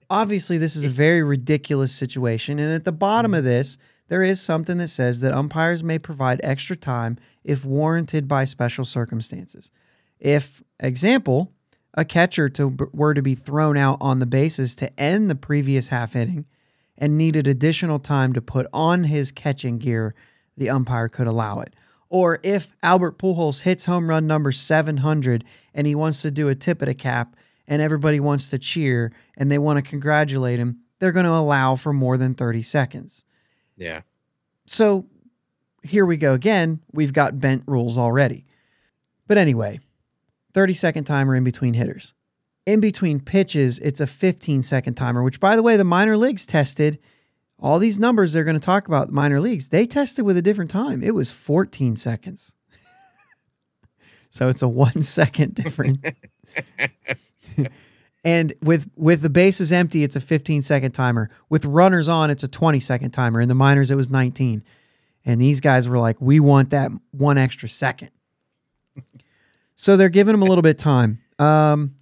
Obviously, 0.09 0.59
this 0.59 0.77
is 0.77 0.85
a 0.85 0.91
very 0.91 1.23
ridiculous 1.23 1.93
situation, 1.93 2.61
and 2.61 2.73
at 2.73 2.85
the 2.85 2.93
bottom 2.93 3.35
of 3.35 3.43
this, 3.43 3.79
there 4.09 4.23
is 4.23 4.41
something 4.41 4.79
that 4.79 4.89
says 4.89 5.21
that 5.21 5.33
umpires 5.33 5.83
may 5.83 5.99
provide 5.99 6.41
extra 6.45 6.77
time 6.77 7.17
if 7.43 7.65
warranted 7.65 8.29
by 8.29 8.45
special 8.45 8.85
circumstances. 8.85 9.71
If, 10.21 10.63
example, 10.79 11.53
a 11.95 12.05
catcher 12.05 12.49
to, 12.51 12.91
were 12.93 13.15
to 13.15 13.23
be 13.23 13.35
thrown 13.35 13.77
out 13.79 13.99
on 14.01 14.19
the 14.19 14.27
bases 14.27 14.75
to 14.77 15.01
end 15.01 15.31
the 15.31 15.35
previous 15.35 15.89
half 15.89 16.15
inning 16.15 16.45
and 16.99 17.17
needed 17.17 17.47
additional 17.47 17.99
time 17.99 18.35
to 18.35 18.43
put 18.43 18.67
on 18.73 19.05
his 19.05 19.33
catching 19.33 19.79
gear, 19.79 20.15
the 20.57 20.71
umpire 20.71 21.09
could 21.09 21.27
allow 21.27 21.61
it. 21.61 21.75
Or 22.09 22.39
if 22.43 22.75
Albert 22.83 23.19
Pujols 23.19 23.63
hits 23.63 23.87
home 23.87 24.09
run 24.09 24.27
number 24.27 24.53
700 24.53 25.45
and 25.75 25.87
he 25.87 25.95
wants 25.95 26.23
to 26.23 26.31
do 26.31 26.49
a 26.49 26.55
tip 26.55 26.83
at 26.83 26.89
a 26.89 26.95
cap 26.95 27.37
and 27.67 27.81
everybody 27.81 28.21
wants 28.21 28.51
to 28.51 28.59
cheer 28.59 29.13
and 29.37 29.51
they 29.51 29.59
want 29.59 29.83
to 29.83 29.91
congratulate 29.91 30.59
him, 30.59 30.81
they're 30.99 31.13
going 31.13 31.27
to 31.27 31.33
allow 31.33 31.75
for 31.75 31.93
more 31.93 32.17
than 32.17 32.35
30 32.35 32.63
seconds. 32.63 33.25
Yeah. 33.77 34.03
So 34.67 35.07
here 35.83 36.07
we 36.07 36.17
go 36.17 36.35
again. 36.35 36.81
We've 36.93 37.13
got 37.13 37.41
bent 37.41 37.65
rules 37.67 37.99
already. 37.99 38.45
But 39.27 39.39
anyway, 39.39 39.81
30 40.53 40.75
second 40.75 41.05
timer 41.05 41.35
in 41.35 41.45
between 41.45 41.75
hitters. 41.75 42.15
In 42.67 42.81
between 42.81 43.21
pitches, 43.21 43.79
it's 43.81 44.01
a 44.01 44.07
15 44.07 44.63
second 44.63 44.95
timer, 44.95 45.23
which, 45.23 45.41
by 45.41 45.57
the 45.57 45.63
way, 45.63 45.77
the 45.77 45.85
minor 45.85 46.17
leagues 46.17 46.47
tested. 46.47 46.99
All 47.65 47.79
these 47.79 47.99
numbers 47.99 48.35
they're 48.35 48.45
going 48.45 48.61
to 48.61 48.65
talk 48.65 48.89
about, 48.89 49.11
minor 49.11 49.41
leagues, 49.41 49.71
they 49.71 49.87
tested 49.87 50.27
with 50.27 50.37
a 50.37 50.43
different 50.43 50.71
time. 50.71 51.03
It 51.03 51.15
was 51.15 51.33
14 51.33 51.97
seconds. 51.97 52.55
so 54.29 54.51
it's 54.51 54.61
a 54.61 54.69
one 54.69 55.01
second 55.03 55.55
difference. 55.55 55.97
and 58.25 58.53
with 58.61 58.91
with 58.97 59.23
the 59.23 59.31
bases 59.31 59.73
empty, 59.73 60.05
it's 60.05 60.15
a 60.15 60.21
15 60.21 60.61
second 60.61 60.93
timer. 60.93 61.31
With 61.49 61.65
runners 61.65 62.07
on, 62.07 62.29
it's 62.29 62.45
a 62.45 62.49
20 62.49 62.81
second 62.81 63.13
timer. 63.13 63.41
In 63.41 63.49
the 63.49 63.55
minors, 63.55 63.91
it 63.91 63.97
was 63.97 64.11
19. 64.11 64.63
And 65.25 65.41
these 65.41 65.63
guys 65.63 65.89
were 65.89 65.99
like, 65.99 66.21
we 66.21 66.41
want 66.41 66.69
that 66.69 66.93
one 67.13 67.39
extra 67.39 67.67
second. 67.67 68.11
so 69.75 69.97
they're 69.97 70.11
giving 70.11 70.35
them 70.35 70.43
a 70.43 70.45
little 70.45 70.61
bit 70.61 70.77
of 70.77 70.83
time. 70.83 71.23
Um, 71.39 71.95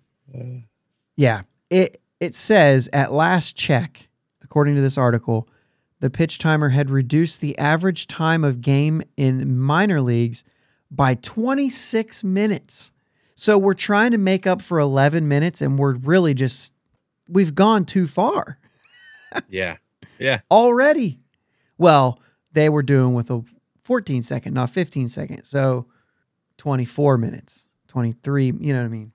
yeah, 1.15 1.43
it 1.71 2.03
it 2.19 2.35
says 2.35 2.89
at 2.93 3.13
last 3.13 3.55
check, 3.55 4.09
according 4.43 4.75
to 4.75 4.81
this 4.81 4.99
article, 4.99 5.49
the 6.03 6.11
pitch 6.11 6.39
timer 6.39 6.71
had 6.71 6.91
reduced 6.91 7.41
the 7.41 7.57
average 7.59 8.09
time 8.09 8.43
of 8.43 8.61
game 8.61 9.03
in 9.17 9.57
minor 9.57 10.01
leagues 10.01 10.43
by 10.91 11.15
26 11.15 12.25
minutes 12.25 12.91
So 13.37 13.57
we're 13.57 13.73
trying 13.75 14.11
to 14.11 14.19
make 14.19 14.45
up 14.47 14.61
for 14.61 14.79
11 14.81 15.27
minutes 15.29 15.63
and 15.63 15.79
we're 15.79 15.95
really 15.95 16.35
just 16.35 16.75
we've 17.29 17.55
gone 17.55 17.85
too 17.85 18.07
far 18.07 18.59
Yeah. 19.49 19.77
Yeah. 20.19 20.41
already. 20.51 21.21
Well, 21.79 22.21
they 22.53 22.69
were 22.69 22.83
doing 22.83 23.15
with 23.15 23.31
a 23.31 23.43
14 23.85 24.23
second, 24.23 24.55
not 24.55 24.71
15 24.71 25.09
second. 25.09 25.45
So 25.45 25.87
24 26.59 27.17
minutes, 27.17 27.69
23, 27.89 28.47
you 28.61 28.73
know 28.73 28.81
what 28.81 28.85
I 28.85 28.89
mean? 28.89 29.13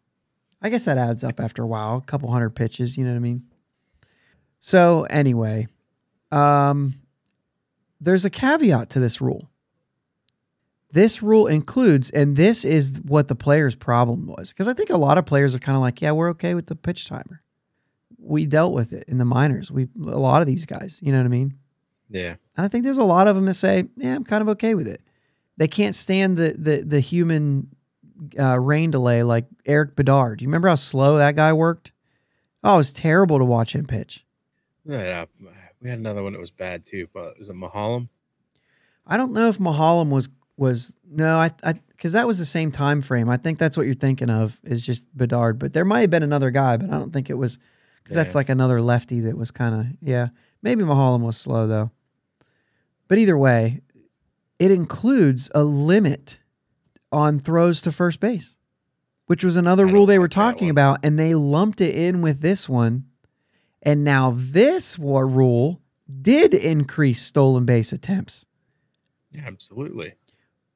I 0.62 0.70
guess 0.70 0.86
that 0.86 0.98
adds 0.98 1.24
up 1.24 1.40
after 1.40 1.62
a 1.64 1.68
while, 1.68 1.98
a 1.98 2.02
couple 2.02 2.32
hundred 2.32 2.52
pitches, 2.52 2.98
you 2.98 3.04
know 3.04 3.12
what 3.12 3.18
I 3.18 3.20
mean? 3.20 3.44
So 4.60 5.04
anyway, 5.04 5.68
um 6.32 6.96
there's 8.00 8.26
a 8.26 8.30
caveat 8.30 8.90
to 8.92 9.00
this 9.00 9.20
rule. 9.22 9.50
This 10.92 11.22
rule 11.22 11.48
includes, 11.48 12.10
and 12.12 12.36
this 12.36 12.64
is 12.64 13.02
what 13.04 13.28
the 13.28 13.36
player's 13.36 13.76
problem 13.76 14.28
was, 14.28 14.50
because 14.50 14.68
I 14.68 14.74
think 14.74 14.90
a 14.90 14.98
lot 14.98 15.18
of 15.18 15.26
players 15.26 15.54
are 15.54 15.60
kind 15.60 15.76
of 15.76 15.82
like, 15.82 16.02
yeah, 16.02 16.12
we're 16.12 16.30
okay 16.30 16.54
with 16.54 16.68
the 16.68 16.76
pitch 16.76 17.08
timer. 17.08 17.42
We 18.20 18.46
dealt 18.46 18.74
with 18.74 18.94
it 18.94 19.04
in 19.08 19.18
the 19.18 19.26
minors. 19.26 19.72
We 19.72 19.88
a 20.00 20.18
lot 20.18 20.42
of 20.42 20.48
these 20.48 20.66
guys, 20.66 21.00
you 21.02 21.12
know 21.12 21.18
what 21.20 21.26
I 21.26 21.30
mean? 21.30 21.58
Yeah. 22.10 22.36
And 22.56 22.66
I 22.66 22.68
think 22.68 22.84
there's 22.84 22.98
a 22.98 23.04
lot 23.04 23.28
of 23.28 23.36
them 23.36 23.46
that 23.46 23.54
say, 23.56 23.86
"Yeah, 23.98 24.16
I'm 24.16 24.24
kind 24.24 24.42
of 24.42 24.50
okay 24.50 24.76
with 24.76 24.88
it." 24.88 25.02
They 25.58 25.68
can't 25.68 25.96
stand 25.96 26.38
the 26.38 26.56
the 26.58 26.84
the 26.84 27.00
human 27.00 27.70
uh, 28.40 28.60
rain 28.60 28.92
delay 28.92 29.24
like 29.24 29.46
Erik 29.66 29.96
Bedard. 29.96 30.40
Do 30.40 30.44
you 30.44 30.50
remember 30.50 30.70
how 30.70 30.76
slow 30.76 31.18
that 31.18 31.36
guy 31.36 31.54
worked? 31.54 31.92
Oh, 32.64 32.76
it 32.76 32.78
was 32.78 32.92
terrible 32.92 33.40
to 33.40 33.46
watch 33.46 33.74
him 33.74 33.86
pitch. 33.86 34.26
Yeah, 34.86 35.26
we 35.88 35.92
had 35.92 36.00
another 36.00 36.22
one 36.22 36.34
that 36.34 36.40
was 36.40 36.52
bad 36.52 36.86
too, 36.86 37.08
but 37.14 37.40
was 37.40 37.48
it 37.48 37.56
Maholm? 37.56 38.10
I 39.06 39.16
don't 39.16 39.32
know 39.32 39.48
if 39.48 39.58
Maholm 39.58 40.10
was 40.10 40.28
was 40.58 40.98
no, 41.10 41.38
I 41.38 41.52
I 41.64 41.74
because 41.92 42.12
that 42.12 42.28
was 42.28 42.40
the 42.40 42.46
same 42.46 42.74
time 42.74 43.02
frame. 43.02 43.30
I 43.30 43.38
think 43.38 43.58
that's 43.58 43.78
what 43.78 43.86
you're 43.86 43.96
thinking 43.96 44.30
of 44.30 44.60
is 44.66 44.82
just 44.82 45.06
Bedard, 45.18 45.58
but 45.58 45.72
there 45.72 45.86
might 45.86 46.02
have 46.02 46.10
been 46.10 46.24
another 46.24 46.52
guy, 46.52 46.76
but 46.76 46.90
I 46.90 47.00
don't 47.00 47.14
think 47.14 47.30
it 47.30 47.36
was 47.36 47.58
because 48.04 48.16
that's 48.16 48.36
like 48.36 48.50
another 48.50 48.82
lefty 48.82 49.22
that 49.22 49.38
was 49.38 49.50
kind 49.50 49.76
of 49.76 49.86
yeah. 50.02 50.28
Maybe 50.62 50.84
Maholm 50.84 51.22
was 51.22 51.38
slow 51.38 51.68
though. 51.68 51.92
But 53.08 53.18
either 53.18 53.38
way, 53.38 53.80
it 54.60 54.72
includes 54.72 55.50
a 55.56 55.64
limit 55.64 56.42
on 57.14 57.40
throws 57.40 57.80
to 57.84 57.94
first 57.94 58.20
base, 58.20 58.58
which 59.28 59.42
was 59.42 59.56
another 59.56 59.86
rule 59.86 60.06
they 60.06 60.20
were 60.20 60.28
talking 60.28 60.70
about, 60.70 61.00
and 61.02 61.18
they 61.18 61.34
lumped 61.34 61.80
it 61.80 61.96
in 61.96 62.22
with 62.22 62.42
this 62.42 62.68
one. 62.68 63.06
And 63.88 64.04
now 64.04 64.34
this 64.36 65.00
war 65.00 65.26
rule 65.26 65.82
did 66.22 66.54
increase 66.54 67.22
stolen 67.22 67.64
base 67.64 67.94
attempts 67.94 68.46
absolutely. 69.42 70.16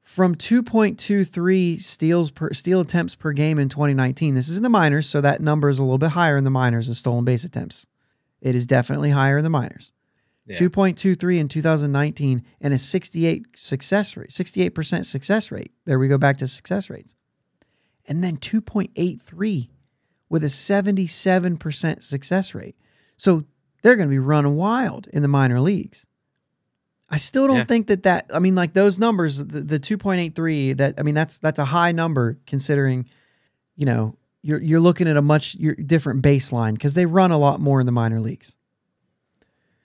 from 0.00 0.34
2.23 0.34 1.78
steals 1.78 2.30
per 2.30 2.54
steal 2.54 2.80
attempts 2.80 3.14
per 3.14 3.32
game 3.34 3.58
in 3.58 3.68
2019. 3.68 4.34
This 4.34 4.48
is 4.48 4.56
in 4.56 4.62
the 4.62 4.70
minors, 4.70 5.10
so 5.10 5.20
that 5.20 5.42
number 5.42 5.68
is 5.68 5.78
a 5.78 5.82
little 5.82 5.98
bit 5.98 6.12
higher 6.12 6.38
in 6.38 6.44
the 6.44 6.50
minors 6.50 6.88
of 6.88 6.96
stolen 6.96 7.26
base 7.26 7.44
attempts. 7.44 7.86
It 8.40 8.54
is 8.54 8.66
definitely 8.66 9.10
higher 9.10 9.36
in 9.36 9.44
the 9.44 9.50
minors. 9.50 9.92
Yeah. 10.46 10.56
2.23 10.56 11.38
in 11.38 11.48
2019 11.48 12.42
and 12.62 12.72
a 12.72 12.78
68 12.78 13.44
success 13.56 14.16
rate, 14.16 14.30
68% 14.30 15.04
success 15.04 15.50
rate. 15.50 15.72
There 15.84 15.98
we 15.98 16.08
go 16.08 16.16
back 16.16 16.38
to 16.38 16.46
success 16.46 16.88
rates. 16.88 17.14
And 18.08 18.24
then 18.24 18.38
2.83 18.38 19.68
with 20.30 20.42
a 20.42 20.46
77% 20.46 22.02
success 22.02 22.54
rate. 22.54 22.74
So 23.22 23.42
they're 23.82 23.94
going 23.94 24.08
to 24.08 24.10
be 24.10 24.18
running 24.18 24.56
wild 24.56 25.06
in 25.12 25.22
the 25.22 25.28
minor 25.28 25.60
leagues. 25.60 26.06
I 27.08 27.18
still 27.18 27.46
don't 27.46 27.58
Yeah. 27.58 27.64
think 27.64 27.86
that 27.86 28.02
that 28.02 28.28
I 28.34 28.40
mean 28.40 28.56
like 28.56 28.72
those 28.72 28.98
numbers 28.98 29.36
the, 29.38 29.60
the 29.60 29.78
2.83 29.78 30.76
that 30.78 30.94
I 30.98 31.02
mean 31.02 31.14
that's 31.14 31.38
that's 31.38 31.60
a 31.60 31.66
high 31.66 31.92
number 31.92 32.36
considering 32.46 33.06
you 33.76 33.86
know 33.86 34.16
you're 34.42 34.60
you're 34.60 34.80
looking 34.80 35.06
at 35.06 35.16
a 35.16 35.22
much 35.22 35.52
different 35.86 36.20
baseline 36.22 36.72
because 36.72 36.94
they 36.94 37.06
run 37.06 37.30
a 37.30 37.38
lot 37.38 37.60
more 37.60 37.78
in 37.78 37.86
the 37.86 37.92
minor 37.92 38.18
leagues. 38.18 38.56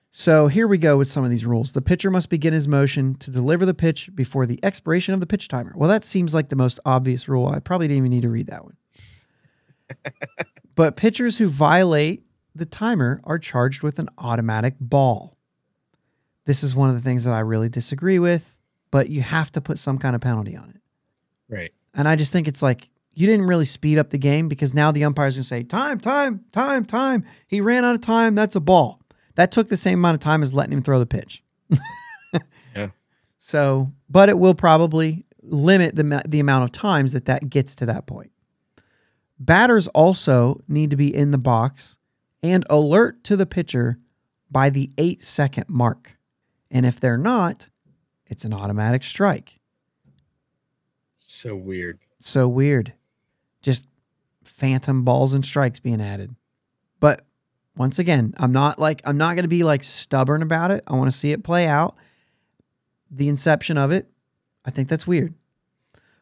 So 0.09 0.47
here 0.47 0.67
we 0.67 0.79
go 0.79 0.97
with 0.97 1.07
some 1.07 1.23
of 1.23 1.29
these 1.29 1.45
rules. 1.45 1.73
The 1.73 1.81
pitcher 1.81 2.09
must 2.09 2.31
begin 2.31 2.53
his 2.53 2.67
motion 2.67 3.13
to 3.15 3.29
deliver 3.29 3.67
the 3.67 3.75
pitch 3.75 4.09
before 4.15 4.47
the 4.47 4.59
expiration 4.63 5.13
of 5.13 5.19
the 5.19 5.27
pitch 5.27 5.47
timer. 5.47 5.73
Well, 5.75 5.89
that 5.89 6.03
seems 6.03 6.33
like 6.33 6.49
the 6.49 6.55
most 6.55 6.79
obvious 6.85 7.27
rule. 7.29 7.49
I 7.49 7.59
probably 7.59 7.87
didn't 7.87 7.99
even 7.99 8.09
need 8.09 8.23
to 8.23 8.29
read 8.29 8.47
that 8.47 8.63
one. 8.63 8.77
but 10.75 10.95
pitchers 10.95 11.37
who 11.37 11.49
violate 11.49 12.23
the 12.57 12.65
timer 12.65 13.21
are 13.23 13.39
charged 13.39 13.83
with 13.83 13.99
an 13.99 14.09
automatic 14.17 14.75
ball. 14.79 15.37
This 16.45 16.63
is 16.63 16.75
one 16.75 16.89
of 16.89 16.95
the 16.95 17.01
things 17.01 17.23
that 17.25 17.33
I 17.33 17.39
really 17.39 17.69
disagree 17.69 18.19
with, 18.19 18.57
but 18.91 19.09
you 19.09 19.21
have 19.21 19.51
to 19.53 19.61
put 19.61 19.79
some 19.79 19.97
kind 19.97 20.15
of 20.15 20.21
penalty 20.21 20.55
on 20.55 20.69
it. 20.69 20.81
Right. 21.49 21.73
And 21.93 22.07
I 22.07 22.15
just 22.15 22.31
think 22.31 22.47
it's 22.47 22.61
like 22.61 22.89
you 23.13 23.27
didn't 23.27 23.47
really 23.47 23.65
speed 23.65 23.97
up 23.97 24.11
the 24.11 24.17
game 24.17 24.47
because 24.47 24.73
now 24.73 24.91
the 24.91 25.03
umpire's 25.03 25.35
gonna 25.35 25.43
say, 25.43 25.63
time, 25.63 25.99
time, 25.99 26.45
time, 26.51 26.85
time. 26.85 27.25
He 27.47 27.61
ran 27.61 27.83
out 27.83 27.95
of 27.95 28.01
time. 28.01 28.35
That's 28.35 28.55
a 28.55 28.59
ball. 28.59 29.01
That 29.35 29.51
took 29.51 29.69
the 29.69 29.77
same 29.77 29.99
amount 29.99 30.15
of 30.15 30.19
time 30.19 30.41
as 30.41 30.53
letting 30.53 30.73
him 30.73 30.83
throw 30.83 30.99
the 30.99 31.05
pitch. 31.05 31.43
Yeah. 32.75 32.89
So, 33.39 33.91
but 34.09 34.29
it 34.29 34.37
will 34.37 34.53
probably 34.53 35.25
limit 35.41 35.95
the, 35.95 36.21
the 36.27 36.39
amount 36.39 36.65
of 36.65 36.71
times 36.71 37.13
that 37.13 37.25
that 37.25 37.49
gets 37.49 37.73
to 37.75 37.85
that 37.87 38.05
point. 38.05 38.31
Batters 39.39 39.87
also 39.89 40.61
need 40.67 40.91
to 40.91 40.97
be 40.97 41.13
in 41.13 41.31
the 41.31 41.37
box 41.37 41.97
and 42.43 42.65
alert 42.69 43.23
to 43.25 43.35
the 43.35 43.45
pitcher 43.45 43.99
by 44.49 44.69
the 44.69 44.91
eight 44.97 45.23
second 45.23 45.65
mark. 45.67 46.17
And 46.69 46.85
if 46.85 46.99
they're 46.99 47.17
not, 47.17 47.69
it's 48.27 48.45
an 48.45 48.53
automatic 48.53 49.03
strike. 49.03 49.59
So 51.15 51.55
weird. 51.55 51.99
So 52.19 52.47
weird. 52.47 52.93
Just 53.61 53.85
phantom 54.43 55.03
balls 55.03 55.33
and 55.33 55.45
strikes 55.45 55.79
being 55.79 56.01
added. 56.01 56.35
But 56.99 57.25
once 57.75 57.99
again, 57.99 58.33
I'm 58.37 58.51
not 58.51 58.79
like 58.79 59.01
I'm 59.05 59.17
not 59.17 59.35
going 59.35 59.43
to 59.43 59.49
be 59.49 59.63
like 59.63 59.83
stubborn 59.83 60.41
about 60.41 60.71
it. 60.71 60.83
I 60.87 60.93
want 60.95 61.11
to 61.11 61.17
see 61.17 61.31
it 61.31 61.43
play 61.43 61.67
out. 61.67 61.95
The 63.11 63.29
inception 63.29 63.77
of 63.77 63.91
it, 63.91 64.09
I 64.65 64.71
think 64.71 64.89
that's 64.89 65.07
weird. 65.07 65.33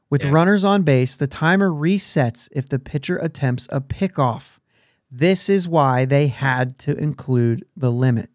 With 0.10 0.24
Yeah. 0.24 0.32
runners 0.32 0.64
on 0.64 0.84
base, 0.84 1.16
the 1.16 1.28
timer 1.28 1.70
resets 1.70 2.48
if 2.52 2.68
the 2.70 2.78
pitcher 2.80 3.18
attempts 3.18 3.68
a 3.72 3.82
pickoff. 3.82 4.60
This 5.12 5.50
is 5.50 5.68
why 5.68 6.06
they 6.06 6.28
had 6.28 6.78
to 6.80 6.96
include 6.98 7.66
the 7.76 7.92
limit. 7.92 8.30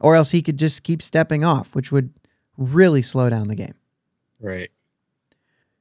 Or 0.00 0.14
else 0.14 0.30
he 0.30 0.42
could 0.42 0.58
just 0.58 0.82
keep 0.82 1.02
stepping 1.02 1.44
off, 1.44 1.74
which 1.74 1.90
would 1.90 2.12
really 2.56 3.02
slow 3.02 3.30
down 3.30 3.48
the 3.48 3.54
game. 3.54 3.74
Right. 4.40 4.70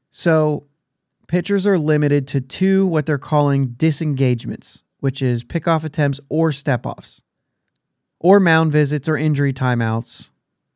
So 0.09 0.67
pitchers 1.27 1.67
are 1.67 1.77
limited 1.77 2.27
to 2.29 2.41
two 2.41 2.87
what 2.87 3.05
they're 3.05 3.17
calling 3.17 3.75
disengagements, 3.77 4.83
which 4.99 5.21
is 5.21 5.43
pickoff 5.43 5.83
attempts 5.83 6.19
or 6.29 6.51
step 6.51 6.85
offs, 6.85 7.21
or 8.19 8.39
mound 8.39 8.71
visits 8.71 9.09
or 9.09 9.17
injury 9.17 9.53
timeouts. 9.53 10.31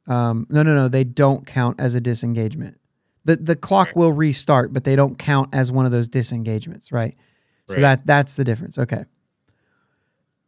Um, 0.08 0.48
no, 0.50 0.64
no, 0.64 0.76
no, 0.76 0.88
they 0.88 1.04
don't 1.04 1.46
count 1.46 1.80
as 1.80 1.96
a 1.96 2.02
disengagement. 2.02 2.80
The 3.26 3.38
the 3.38 3.56
clock 3.56 3.96
will 3.96 4.12
restart, 4.12 4.74
but 4.74 4.84
they 4.84 4.96
don't 4.96 5.18
count 5.18 5.50
as 5.54 5.72
one 5.72 5.86
of 5.86 5.92
those 5.92 6.08
disengagements, 6.08 6.92
right? 6.92 7.16
So 7.68 7.80
that 7.82 8.06
that's 8.08 8.36
the 8.36 8.44
difference. 8.44 8.78
Okay. 8.78 9.06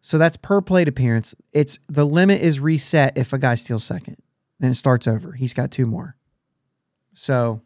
So 0.01 0.17
that's 0.17 0.37
per 0.37 0.61
plate 0.61 0.87
appearance. 0.87 1.35
It's 1.53 1.79
the 1.87 2.05
limit 2.05 2.41
is 2.41 2.59
reset 2.59 3.17
if 3.17 3.33
a 3.33 3.37
guy 3.37 3.55
steals 3.55 3.83
second. 3.83 4.17
Then 4.59 4.71
it 4.71 4.75
starts 4.75 5.07
over. 5.07 5.33
He's 5.33 5.53
got 5.53 5.71
two 5.71 5.85
more. 5.85 6.15
So 7.13 7.61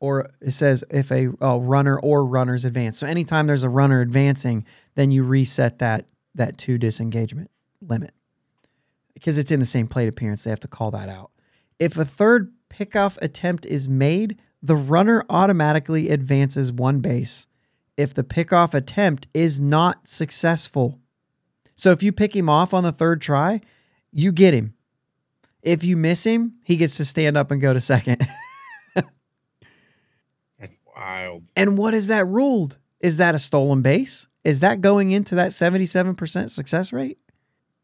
or 0.00 0.30
it 0.40 0.52
says 0.52 0.82
if 0.90 1.12
a, 1.12 1.28
a 1.40 1.60
runner 1.60 1.98
or 1.98 2.24
runners 2.24 2.64
advance. 2.64 2.98
So 2.98 3.06
anytime 3.06 3.46
there's 3.46 3.62
a 3.62 3.68
runner 3.68 4.00
advancing, 4.00 4.64
then 4.94 5.10
you 5.10 5.22
reset 5.22 5.78
that 5.78 6.06
that 6.34 6.58
two 6.58 6.78
disengagement 6.78 7.50
limit. 7.80 8.12
Because 9.14 9.36
it's 9.36 9.52
in 9.52 9.60
the 9.60 9.66
same 9.66 9.86
plate 9.86 10.08
appearance, 10.08 10.44
they 10.44 10.50
have 10.50 10.60
to 10.60 10.68
call 10.68 10.90
that 10.92 11.08
out. 11.08 11.30
If 11.78 11.98
a 11.98 12.04
third 12.04 12.52
pickoff 12.70 13.18
attempt 13.20 13.66
is 13.66 13.88
made, 13.88 14.38
the 14.62 14.76
runner 14.76 15.24
automatically 15.28 16.08
advances 16.08 16.72
one 16.72 17.00
base 17.00 17.46
if 17.96 18.14
the 18.14 18.24
pickoff 18.24 18.72
attempt 18.72 19.28
is 19.34 19.60
not 19.60 20.08
successful. 20.08 20.98
So 21.80 21.92
if 21.92 22.02
you 22.02 22.12
pick 22.12 22.36
him 22.36 22.50
off 22.50 22.74
on 22.74 22.82
the 22.82 22.92
third 22.92 23.22
try, 23.22 23.62
you 24.12 24.32
get 24.32 24.52
him. 24.52 24.74
If 25.62 25.82
you 25.82 25.96
miss 25.96 26.24
him, 26.24 26.56
he 26.62 26.76
gets 26.76 26.98
to 26.98 27.06
stand 27.06 27.38
up 27.38 27.50
and 27.50 27.58
go 27.58 27.72
to 27.72 27.80
second. 27.80 28.20
That's 28.94 30.72
wild. 30.94 31.44
And 31.56 31.78
what 31.78 31.94
is 31.94 32.08
that 32.08 32.26
ruled? 32.26 32.76
Is 33.00 33.16
that 33.16 33.34
a 33.34 33.38
stolen 33.38 33.80
base? 33.80 34.26
Is 34.44 34.60
that 34.60 34.82
going 34.82 35.12
into 35.12 35.34
that 35.36 35.52
77% 35.52 36.50
success 36.50 36.92
rate? 36.92 37.16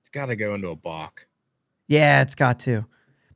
It's 0.02 0.10
got 0.10 0.26
to 0.26 0.36
go 0.36 0.54
into 0.54 0.68
a 0.68 0.76
balk. 0.76 1.26
Yeah, 1.88 2.20
it's 2.20 2.34
got 2.34 2.58
to. 2.60 2.84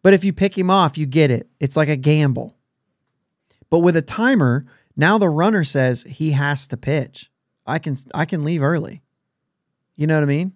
But 0.02 0.12
if 0.12 0.26
you 0.26 0.34
pick 0.34 0.58
him 0.58 0.68
off, 0.70 0.98
you 0.98 1.06
get 1.06 1.30
it. 1.30 1.48
It's 1.58 1.76
like 1.78 1.88
a 1.88 1.96
gamble. 1.96 2.54
But 3.70 3.78
with 3.78 3.96
a 3.96 4.02
timer, 4.02 4.66
now 4.94 5.16
the 5.16 5.30
runner 5.30 5.64
says 5.64 6.02
he 6.02 6.32
has 6.32 6.68
to 6.68 6.76
pitch. 6.76 7.30
I 7.66 7.78
can 7.78 7.96
I 8.12 8.26
can 8.26 8.44
leave 8.44 8.62
early. 8.62 9.00
You 10.00 10.06
know 10.06 10.14
what 10.14 10.22
I 10.22 10.26
mean? 10.26 10.52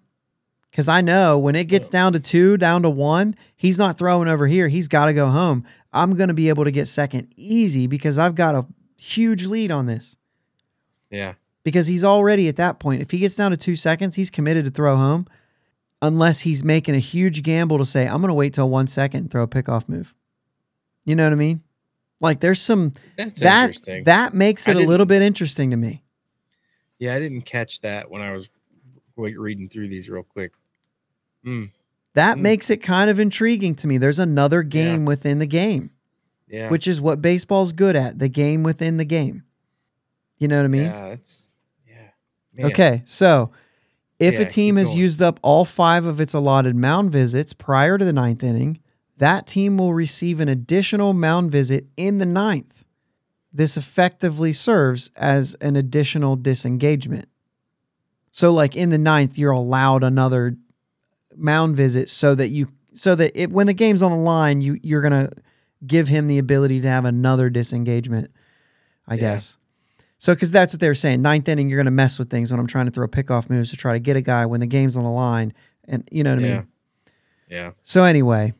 Cuz 0.73 0.89
I 0.89 1.01
know 1.01 1.37
when 1.37 1.55
it 1.55 1.65
gets 1.65 1.87
down 1.87 2.13
to 2.13 2.19
2, 2.19 2.57
down 2.57 2.81
to 2.81 2.89
1, 2.89 3.35
he's 3.55 3.77
not 3.77 3.97
throwing 3.97 4.27
over 4.27 4.47
here. 4.47 4.67
He's 4.67 4.87
got 4.87 5.05
to 5.05 5.13
go 5.13 5.29
home. 5.29 5.63
I'm 5.93 6.15
going 6.15 6.29
to 6.29 6.33
be 6.33 6.49
able 6.49 6.63
to 6.63 6.71
get 6.71 6.87
second 6.87 7.27
easy 7.37 7.85
because 7.87 8.17
I've 8.17 8.33
got 8.35 8.55
a 8.55 8.65
huge 8.99 9.45
lead 9.45 9.69
on 9.71 9.85
this. 9.85 10.17
Yeah. 11.11 11.35
because 11.63 11.87
he's 11.87 12.03
already 12.03 12.47
at 12.47 12.55
that 12.57 12.79
point. 12.79 13.01
If 13.01 13.11
he 13.11 13.19
gets 13.19 13.35
down 13.35 13.51
to 13.51 13.57
two 13.57 13.75
seconds, 13.75 14.15
he's 14.15 14.29
committed 14.31 14.65
to 14.65 14.71
throw 14.71 14.97
home, 14.97 15.27
unless 16.01 16.41
he's 16.41 16.63
making 16.63 16.95
a 16.95 16.99
huge 16.99 17.41
gamble 17.43 17.77
to 17.77 17.85
say, 17.85 18.05
"I'm 18.07 18.17
going 18.17 18.27
to 18.29 18.33
wait 18.33 18.53
till 18.53 18.69
one 18.69 18.87
second 18.87 19.19
and 19.21 19.31
throw 19.31 19.43
a 19.43 19.47
pickoff 19.47 19.87
move." 19.87 20.13
You 21.05 21.15
know 21.15 21.23
what 21.23 21.31
I 21.33 21.37
mean? 21.37 21.61
Like 22.19 22.39
there's 22.41 22.59
some 22.61 22.93
That's 23.17 23.39
that 23.41 23.67
interesting. 23.69 24.03
that 24.05 24.33
makes 24.33 24.67
it 24.67 24.75
a 24.75 24.79
little 24.79 25.05
bit 25.05 25.21
interesting 25.21 25.69
to 25.71 25.77
me. 25.77 26.03
yeah, 26.99 27.13
I 27.15 27.19
didn't 27.19 27.43
catch 27.43 27.81
that 27.81 28.09
when 28.11 28.21
I 28.21 28.33
was 28.33 28.49
wait, 29.15 29.39
reading 29.39 29.69
through 29.69 29.87
these 29.89 30.09
real 30.09 30.23
quick. 30.23 30.51
Mm, 31.45 31.71
That 32.13 32.37
Mm. 32.37 32.41
makes 32.41 32.69
it 32.69 32.77
kind 32.77 33.09
of 33.09 33.19
intriguing 33.19 33.75
to 33.75 33.87
me. 33.87 33.97
There's 33.97 34.19
another 34.19 34.63
game 34.63 35.03
within 35.05 35.39
the 35.39 35.45
game, 35.45 35.89
yeah. 36.47 36.69
which 36.69 36.87
is 36.87 37.01
what 37.01 37.21
baseball's 37.21 37.73
good 37.73 37.95
at, 37.95 38.19
the 38.19 38.29
game 38.29 38.63
within 38.63 38.95
the 38.97 39.03
game. 39.05 39.43
You 40.37 40.47
know 40.47 40.57
what 40.57 40.65
I 40.65 40.69
mean? 40.69 40.83
yeah, 40.85 41.09
that's 41.09 41.51
yeah. 41.87 41.95
Man, 42.57 42.67
Okay, 42.67 43.01
so 43.05 43.51
if 44.17 44.35
Yeah, 44.35 44.41
a 44.41 44.45
team 44.45 44.77
has 44.77 44.87
going. 44.89 44.97
used 44.99 45.21
up 45.21 45.39
all 45.43 45.65
five 45.65 46.05
of 46.05 46.21
its 46.21 46.33
allotted 46.33 46.75
mound 46.77 47.11
visits 47.11 47.51
prior 47.51 47.97
to 47.97 48.05
the 48.05 48.13
ninth 48.13 48.43
inning, 48.43 48.79
that 49.17 49.45
team 49.45 49.77
will 49.77 49.93
receive 49.93 50.39
an 50.39 50.47
additional 50.49 51.13
mound 51.13 51.51
visit 51.51 51.85
in 51.97 52.17
the 52.19 52.25
ninth. 52.25 52.85
This 53.51 53.75
effectively 53.77 54.51
serves 54.53 55.11
as 55.17 55.55
an 55.55 55.75
additional 55.75 56.35
disengagement. 56.37 57.27
So, 58.37 58.51
like 58.51 58.75
in 58.75 58.89
the 58.89 58.97
ninth, 58.97 59.37
you're 59.37 59.51
allowed 59.53 60.03
another 60.03 60.57
mound 61.37 61.77
visit 61.77 62.09
so 62.09 62.35
that 62.35 62.49
you 62.49 62.67
so 62.93 63.15
that 63.15 63.31
it, 63.33 63.49
when 63.49 63.65
the 63.65 63.73
game's 63.73 64.03
on 64.03 64.11
the 64.11 64.17
line, 64.17 64.59
you 64.59 64.77
you're 64.83 65.01
gonna 65.01 65.29
give 65.87 66.09
him 66.09 66.27
the 66.27 66.37
ability 66.37 66.81
to 66.81 66.89
have 66.89 67.05
another 67.05 67.49
disengagement. 67.49 68.29
I 69.07 69.13
Yeah. 69.13 69.19
guess. 69.21 69.57
So, 70.17 70.33
because 70.33 70.51
that's 70.51 70.73
what 70.73 70.81
they 70.81 70.89
were 70.89 70.93
saying. 70.95 71.21
Ninth 71.21 71.47
inning, 71.47 71.69
you're 71.69 71.77
going 71.77 71.85
to 71.85 71.91
mess 71.91 72.19
with 72.19 72.29
things 72.29 72.51
when 72.51 72.59
I'm 72.59 72.67
trying 72.67 72.87
to 72.87 72.91
throw 72.91 73.07
pickoff 73.07 73.49
moves 73.49 73.69
to 73.71 73.77
try 73.77 73.93
to 73.93 73.99
get 73.99 74.17
a 74.17 74.21
guy 74.21 74.45
when 74.45 74.59
the 74.59 74.65
game's 74.67 74.97
on 74.97 75.03
the 75.05 75.09
line, 75.09 75.53
and 75.87 76.05
you 76.11 76.21
know 76.23 76.31
what 76.31 76.39
I 76.39 76.41
mean. 76.41 76.67
Yeah. 77.49 77.71
So 77.83 78.03
anyway, 78.03 78.53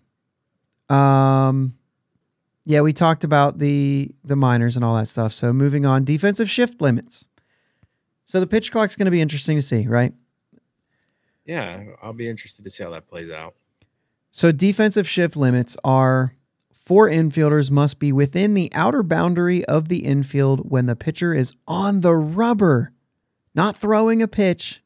um, 0.90 1.76
yeah, 2.66 2.80
we 2.80 2.94
talked 2.94 3.26
about 3.26 3.60
the 3.60 4.12
the 4.24 4.38
minors 4.38 4.78
and 4.78 4.86
all 4.86 4.96
that 4.96 5.08
stuff. 5.08 5.34
So 5.34 5.52
moving 5.52 5.86
on, 5.86 6.06
defensive 6.06 6.50
shift 6.50 6.82
limits. 6.82 7.28
So 8.26 8.40
the 8.40 8.48
pitch 8.48 8.72
clock's 8.72 8.96
going 8.96 9.06
to 9.06 9.12
be 9.12 9.22
interesting 9.22 9.58
to 9.58 9.62
see, 9.62 9.88
right? 9.88 10.14
Yeah. 11.46 11.84
I'll 12.02 12.14
be 12.14 12.28
interested 12.28 12.64
to 12.64 12.70
see 12.70 12.84
how 12.84 12.90
that 12.90 13.08
plays 13.08 13.30
out. 13.30 13.56
So 14.32 14.52
defensive 14.52 15.08
shift 15.08 15.38
limits 15.38 15.78
are 15.84 16.36
four 16.74 17.08
infielders 17.10 17.72
must 17.72 18.00
be 18.00 18.12
within 18.12 18.54
the 18.54 18.70
outer 18.74 19.04
boundary 19.04 19.64
of 19.66 19.88
the 19.88 20.06
infield 20.06 20.70
when 20.70 20.88
the 20.88 20.96
pitcher 20.96 21.34
is 21.34 21.54
on 21.68 22.02
the 22.02 22.16
rubber, 22.16 22.92
not 23.54 23.78
throwing 23.78 24.22
a 24.22 24.28
pitch 24.28 24.82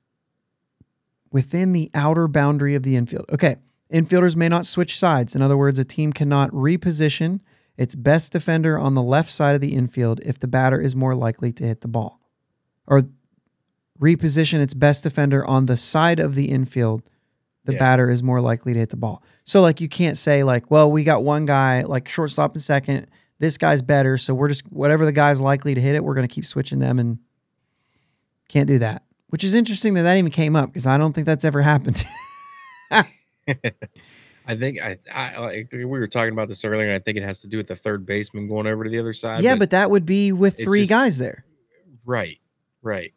within 1.31 1.73
the 1.73 1.89
outer 1.93 2.27
boundary 2.27 2.75
of 2.75 2.83
the 2.83 2.95
infield. 2.95 3.25
Okay. 3.31 3.55
Infielders 3.91 4.35
may 4.35 4.49
not 4.49 4.65
switch 4.65 4.99
sides. 4.99 5.33
In 5.33 5.41
other 5.41 5.57
words, 5.57 5.79
a 5.79 5.83
team 5.83 6.13
cannot 6.13 6.51
reposition 6.51 7.39
its 7.75 7.95
best 7.95 8.33
defender 8.33 8.77
on 8.77 8.93
the 8.93 9.01
left 9.01 9.31
side 9.31 9.55
of 9.55 9.61
the 9.61 9.73
infield 9.73 10.19
if 10.23 10.37
the 10.37 10.47
batter 10.47 10.79
is 10.79 10.95
more 10.95 11.15
likely 11.15 11.51
to 11.53 11.63
hit 11.63 11.81
the 11.81 11.87
ball. 11.87 12.19
Or 12.85 13.03
reposition 14.01 14.59
its 14.59 14.73
best 14.73 15.03
defender 15.03 15.45
on 15.45 15.65
the 15.65 15.77
side 15.77 16.19
of 16.19 16.35
the 16.35 16.45
infield 16.49 17.03
the 17.65 17.73
Yeah. 17.73 17.79
batter 17.79 18.09
is 18.09 18.23
more 18.23 18.39
likely 18.41 18.73
to 18.73 18.79
hit 18.79 18.89
the 18.89 18.95
ball. 18.97 19.21
So 19.43 19.61
like 19.61 19.81
you 19.81 19.89
can't 19.89 20.17
say 20.17 20.43
like, 20.43 20.71
well, 20.71 20.89
we 20.89 21.03
got 21.03 21.23
one 21.23 21.45
guy 21.45 21.83
like 21.83 22.07
shortstop 22.07 22.53
and 22.53 22.61
second. 22.63 23.07
This 23.39 23.57
guy's 23.57 23.81
better, 23.81 24.17
so 24.17 24.33
we're 24.33 24.47
just 24.49 24.63
whatever 24.71 25.05
the 25.05 25.11
guy's 25.11 25.39
likely 25.41 25.73
to 25.75 25.81
hit 25.81 25.95
it, 25.95 26.03
we're 26.03 26.13
going 26.15 26.27
to 26.27 26.33
keep 26.33 26.45
switching 26.45 26.79
them 26.79 26.97
and 26.99 27.19
can't 28.47 28.67
do 28.67 28.79
that. 28.79 29.03
Which 29.27 29.43
is 29.43 29.53
interesting 29.53 29.93
that 29.93 30.03
that 30.03 30.17
even 30.17 30.31
came 30.31 30.55
up 30.55 30.67
because 30.69 30.87
I 30.87 30.97
don't 30.97 31.13
think 31.13 31.25
that's 31.25 31.45
ever 31.45 31.61
happened. 31.61 32.03
I 32.91 34.55
think 34.55 34.81
I, 34.81 34.97
I 35.13 35.37
like 35.39 35.69
we 35.71 35.85
were 35.85 36.07
talking 36.07 36.33
about 36.33 36.47
this 36.47 36.65
earlier, 36.65 36.87
and 36.87 36.95
I 36.95 36.99
think 36.99 37.17
it 37.17 37.23
has 37.23 37.41
to 37.41 37.47
do 37.47 37.57
with 37.57 37.67
the 37.67 37.75
third 37.75 38.05
baseman 38.05 38.47
going 38.47 38.65
over 38.67 38.83
to 38.83 38.89
the 38.89 38.97
other 38.99 39.13
side. 39.13 39.43
yeah, 39.43 39.55
but 39.55 39.69
that 39.71 39.91
would 39.91 40.05
be 40.05 40.31
with 40.31 40.57
three 40.57 40.79
just- 40.81 40.89
guys 40.89 41.17
there. 41.17 41.45
right, 42.05 42.39
right, 42.81 43.13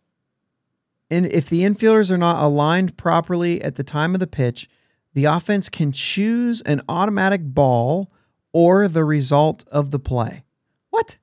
And 1.13 1.27
if 1.27 1.51
the 1.51 1.61
infielders 1.61 2.11
are 2.11 2.17
not 2.17 2.43
aligned 2.43 2.97
properly 2.97 3.61
at 3.61 3.75
the 3.75 3.85
time 3.85 4.15
of 4.15 4.21
the 4.21 4.27
pitch, 4.27 4.67
the 5.13 5.27
offense 5.27 5.69
can 5.69 5.93
choose 5.93 6.63
an 6.63 6.81
automatic 6.89 7.43
ball 7.45 8.11
or 8.55 8.89
the 8.89 9.05
result 9.05 9.63
of 9.71 9.91
the 9.91 9.99
play. 9.99 10.45
What? 10.89 11.19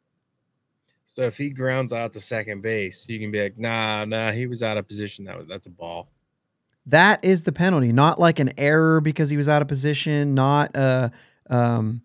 So 1.05 1.23
if 1.23 1.39
he 1.39 1.49
grounds 1.49 1.91
out 1.91 2.13
to 2.13 2.19
second 2.19 2.61
base, 2.61 3.09
you 3.09 3.19
can 3.19 3.31
be 3.31 3.41
like, 3.41 3.57
nah, 3.57 4.05
nah, 4.05 4.31
he 4.31 4.45
was 4.45 4.61
out 4.61 4.77
of 4.77 4.87
position. 4.87 5.25
That 5.25 5.39
was 5.39 5.47
that's 5.47 5.65
a 5.65 5.71
ball. 5.71 6.11
That 6.85 7.25
is 7.25 7.41
the 7.41 7.51
penalty, 7.51 7.91
not 7.91 8.19
like 8.19 8.37
an 8.37 8.51
error 8.59 9.01
because 9.01 9.31
he 9.31 9.37
was 9.37 9.49
out 9.49 9.63
of 9.63 9.67
position, 9.67 10.35
not 10.35 10.75
uh 10.75 11.09
um 11.49 12.03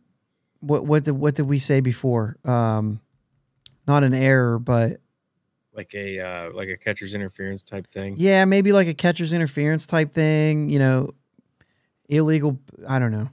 what 0.60 0.86
what 0.86 1.04
did 1.04 1.12
what 1.12 1.34
did 1.34 1.46
we 1.46 1.58
say 1.58 1.80
before? 1.80 2.38
Um 2.46 3.02
not 3.86 4.04
an 4.04 4.14
error, 4.14 4.58
but 4.58 5.02
Like 5.74 5.94
a 5.94 6.20
uh 6.20 6.50
like 6.52 6.68
a 6.68 6.76
catcher's 6.76 7.14
interference 7.14 7.62
type 7.62 7.86
thing. 7.88 8.14
yeah, 8.16 8.44
maybe 8.44 8.72
like 8.72 8.86
a 8.86 8.94
catcher's 8.94 9.32
interference 9.32 9.86
type 9.86 10.12
thing, 10.12 10.70
you 10.70 10.78
know, 10.78 11.10
illegal, 12.08 12.58
I 12.86 12.98
don't 12.98 13.10
know. 13.12 13.28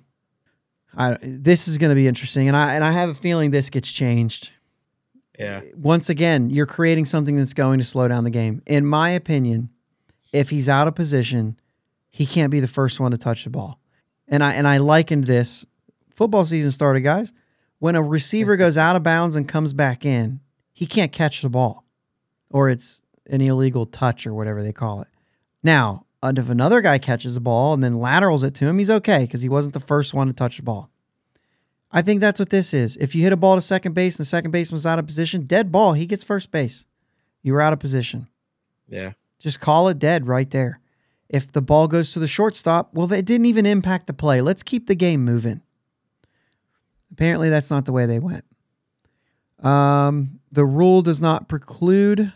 I 0.98 1.18
this 1.22 1.68
is 1.68 1.78
going 1.78 1.90
to 1.90 1.96
be 1.96 2.08
interesting 2.08 2.48
and 2.48 2.58
I 2.58 2.74
and 2.74 2.84
I 2.84 2.92
have 2.92 3.10
a 3.10 3.14
feeling 3.14 3.52
this 3.52 3.70
gets 3.70 3.92
changed. 3.92 4.52
Yeah. 5.38 5.62
Once 5.76 6.10
again, 6.10 6.50
you're 6.50 6.66
creating 6.66 7.06
something 7.06 7.36
that's 7.36 7.54
going 7.54 7.80
to 7.80 7.86
slow 7.86 8.08
down 8.08 8.24
the 8.24 8.30
game. 8.30 8.62
In 8.66 8.86
my 8.86 9.10
opinion, 9.10 9.70
if 10.34 10.50
he's 10.50 10.70
out 10.70 10.88
of 10.88 10.96
position, 10.96 11.58
he 12.10 12.26
can't 12.26 12.52
be 12.52 12.60
the 12.60 12.68
first 12.68 13.00
one 13.00 13.12
to 13.12 13.18
touch 13.18 13.44
the 13.44 13.50
ball. 13.50 13.80
And 14.28 14.44
I 14.44 14.54
and 14.54 14.68
I 14.68 14.78
likened 14.78 15.26
this 15.26 15.66
football 16.10 16.46
season 16.46 16.72
started, 16.72 17.02
guys. 17.02 17.34
When 17.80 17.96
a 17.96 18.02
receiver 18.02 18.56
goes 18.58 18.78
out 18.78 18.96
of 18.96 19.04
bounds 19.04 19.36
and 19.36 19.48
comes 19.48 19.74
back 19.74 20.06
in, 20.06 20.40
he 20.74 20.86
can't 20.86 21.12
catch 21.12 21.42
the 21.42 21.50
ball. 21.50 21.86
Or 22.52 22.70
it's 22.70 23.02
an 23.28 23.42
illegal 23.42 23.86
touch 23.86 24.28
or 24.28 24.34
whatever 24.34 24.62
they 24.62 24.74
call 24.74 25.02
it. 25.02 25.08
Now, 25.64 26.06
if 26.24 26.50
another 26.50 26.82
guy 26.82 26.98
catches 26.98 27.36
the 27.36 27.42
ball 27.42 27.74
and 27.74 27.84
then 27.84 28.00
laterals 28.00 28.44
it 28.44 28.54
to 28.56 28.68
him, 28.68 28.78
he's 28.78 28.92
okay 28.92 29.22
because 29.22 29.42
he 29.42 29.50
wasn't 29.50 29.74
the 29.74 29.80
first 29.80 30.14
one 30.14 30.28
to 30.28 30.34
touch 30.34 30.58
the 30.58 30.64
ball. 30.64 30.90
I 31.92 32.02
think 32.02 32.22
that's 32.22 32.40
what 32.40 32.50
this 32.50 32.74
is. 32.74 32.96
If 32.98 33.16
you 33.16 33.24
hit 33.24 33.34
a 33.34 33.38
ball 33.38 33.56
to 33.56 33.62
second 33.62 33.94
base 33.94 34.16
and 34.16 34.26
the 34.26 34.30
second 34.30 34.52
baseman's 34.52 34.86
out 34.86 35.00
of 35.00 35.08
position, 35.08 35.46
dead 35.46 35.72
ball, 35.72 35.94
he 35.94 36.06
gets 36.06 36.24
first 36.24 36.52
base. 36.52 36.86
You 37.42 37.54
were 37.54 37.62
out 37.62 37.74
of 37.74 37.80
position. 37.80 38.28
Yeah. 38.88 39.14
Just 39.40 39.60
call 39.60 39.88
it 39.88 40.00
dead 40.00 40.28
right 40.28 40.50
there. 40.50 40.80
If 41.28 41.52
the 41.52 41.62
ball 41.62 41.88
goes 41.88 42.12
to 42.14 42.20
the 42.20 42.28
shortstop, 42.28 42.94
well, 42.94 43.12
it 43.12 43.26
didn't 43.26 43.46
even 43.46 43.66
impact 43.66 44.08
the 44.08 44.14
play. 44.14 44.42
Let's 44.42 44.64
keep 44.64 44.88
the 44.88 44.96
game 44.96 45.26
moving. 45.26 45.62
Apparently, 47.12 47.50
that's 47.50 47.70
not 47.70 47.86
the 47.86 47.92
way 47.92 48.06
they 48.06 48.20
went. 48.20 48.46
Um, 49.60 50.40
the 50.52 50.66
rule 50.66 51.02
does 51.02 51.22
not 51.22 51.48
preclude 51.48 52.34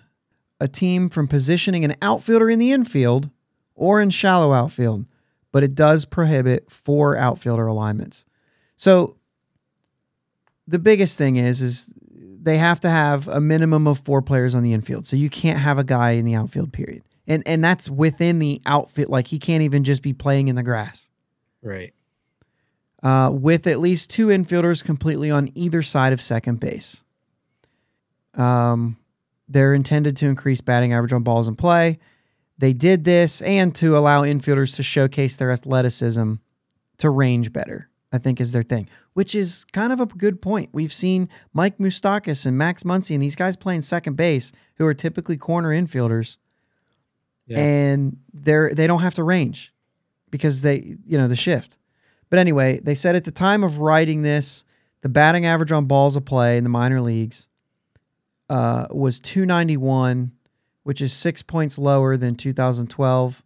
a 0.59 0.67
team 0.67 1.09
from 1.09 1.27
positioning 1.27 1.83
an 1.83 1.95
outfielder 2.01 2.49
in 2.49 2.59
the 2.59 2.71
infield 2.71 3.29
or 3.75 4.01
in 4.01 4.09
shallow 4.09 4.53
outfield, 4.53 5.05
but 5.51 5.63
it 5.63 5.75
does 5.75 6.05
prohibit 6.05 6.71
four 6.71 7.17
outfielder 7.17 7.67
alignments. 7.67 8.25
So 8.77 9.17
the 10.67 10.79
biggest 10.79 11.17
thing 11.17 11.35
is 11.35 11.61
is 11.61 11.93
they 12.45 12.57
have 12.57 12.79
to 12.81 12.89
have 12.89 13.27
a 13.27 13.41
minimum 13.41 13.87
of 13.87 13.99
four 13.99 14.21
players 14.21 14.53
on 14.53 14.63
the 14.63 14.73
infield. 14.73 15.05
So 15.05 15.15
you 15.15 15.29
can't 15.29 15.59
have 15.59 15.79
a 15.79 15.83
guy 15.83 16.11
in 16.11 16.25
the 16.25 16.35
outfield 16.35 16.71
period. 16.71 17.03
And 17.27 17.43
and 17.47 17.63
that's 17.63 17.89
within 17.89 18.39
the 18.39 18.61
outfit 18.65 19.09
like 19.09 19.27
he 19.27 19.39
can't 19.39 19.63
even 19.63 19.83
just 19.83 20.01
be 20.01 20.13
playing 20.13 20.47
in 20.47 20.55
the 20.55 20.63
grass. 20.63 21.09
Right. 21.61 21.93
Uh, 23.01 23.29
with 23.31 23.67
at 23.67 23.79
least 23.79 24.09
two 24.09 24.27
infielders 24.27 24.83
completely 24.83 25.29
on 25.31 25.51
either 25.55 25.81
side 25.81 26.13
of 26.13 26.21
second 26.21 26.59
base. 26.59 27.03
Um, 28.35 28.97
they're 29.47 29.73
intended 29.73 30.17
to 30.17 30.27
increase 30.27 30.61
batting 30.61 30.93
average 30.93 31.13
on 31.13 31.23
balls 31.23 31.47
in 31.47 31.55
play. 31.55 31.99
They 32.57 32.73
did 32.73 33.03
this 33.03 33.41
and 33.41 33.75
to 33.75 33.97
allow 33.97 34.23
infielders 34.23 34.75
to 34.77 34.83
showcase 34.83 35.35
their 35.35 35.51
athleticism 35.51 36.35
to 36.99 37.09
range 37.09 37.51
better, 37.51 37.89
I 38.13 38.17
think 38.17 38.39
is 38.39 38.53
their 38.53 38.63
thing, 38.63 38.87
which 39.13 39.35
is 39.35 39.65
kind 39.73 39.91
of 39.91 39.99
a 39.99 40.05
good 40.05 40.41
point. 40.41 40.69
We've 40.71 40.93
seen 40.93 41.27
Mike 41.53 41.77
Moustakas 41.77 42.45
and 42.45 42.57
Max 42.57 42.83
Muncy 42.83 43.13
and 43.13 43.21
these 43.21 43.35
guys 43.35 43.55
playing 43.57 43.81
second 43.81 44.15
base 44.15 44.51
who 44.75 44.85
are 44.85 44.93
typically 44.93 45.35
corner 45.37 45.69
infielders 45.69 46.37
Yeah. 47.45 47.59
and 47.59 48.17
they're 48.33 48.73
they 48.73 48.87
don't 48.87 49.01
have 49.01 49.13
to 49.15 49.23
range 49.23 49.73
because 50.31 50.61
they 50.61 50.95
you 51.05 51.17
know 51.17 51.27
the 51.27 51.35
shift. 51.35 51.77
But 52.29 52.39
anyway, 52.39 52.79
they 52.81 52.95
said 52.95 53.15
at 53.15 53.25
the 53.25 53.31
time 53.31 53.63
of 53.63 53.79
writing 53.79 54.21
this, 54.23 54.63
the 55.01 55.09
batting 55.09 55.45
average 55.45 55.71
on 55.71 55.85
balls 55.85 56.15
of 56.15 56.25
play 56.25 56.57
in 56.57 56.63
the 56.63 56.69
minor 56.69 57.01
leagues 57.01 57.47
uh, 58.49 58.87
was 58.91 59.19
291, 59.19 60.31
which 60.83 61.01
is 61.01 61.13
six 61.13 61.41
points 61.41 61.77
lower 61.77 62.17
than 62.17 62.35
2012 62.35 63.43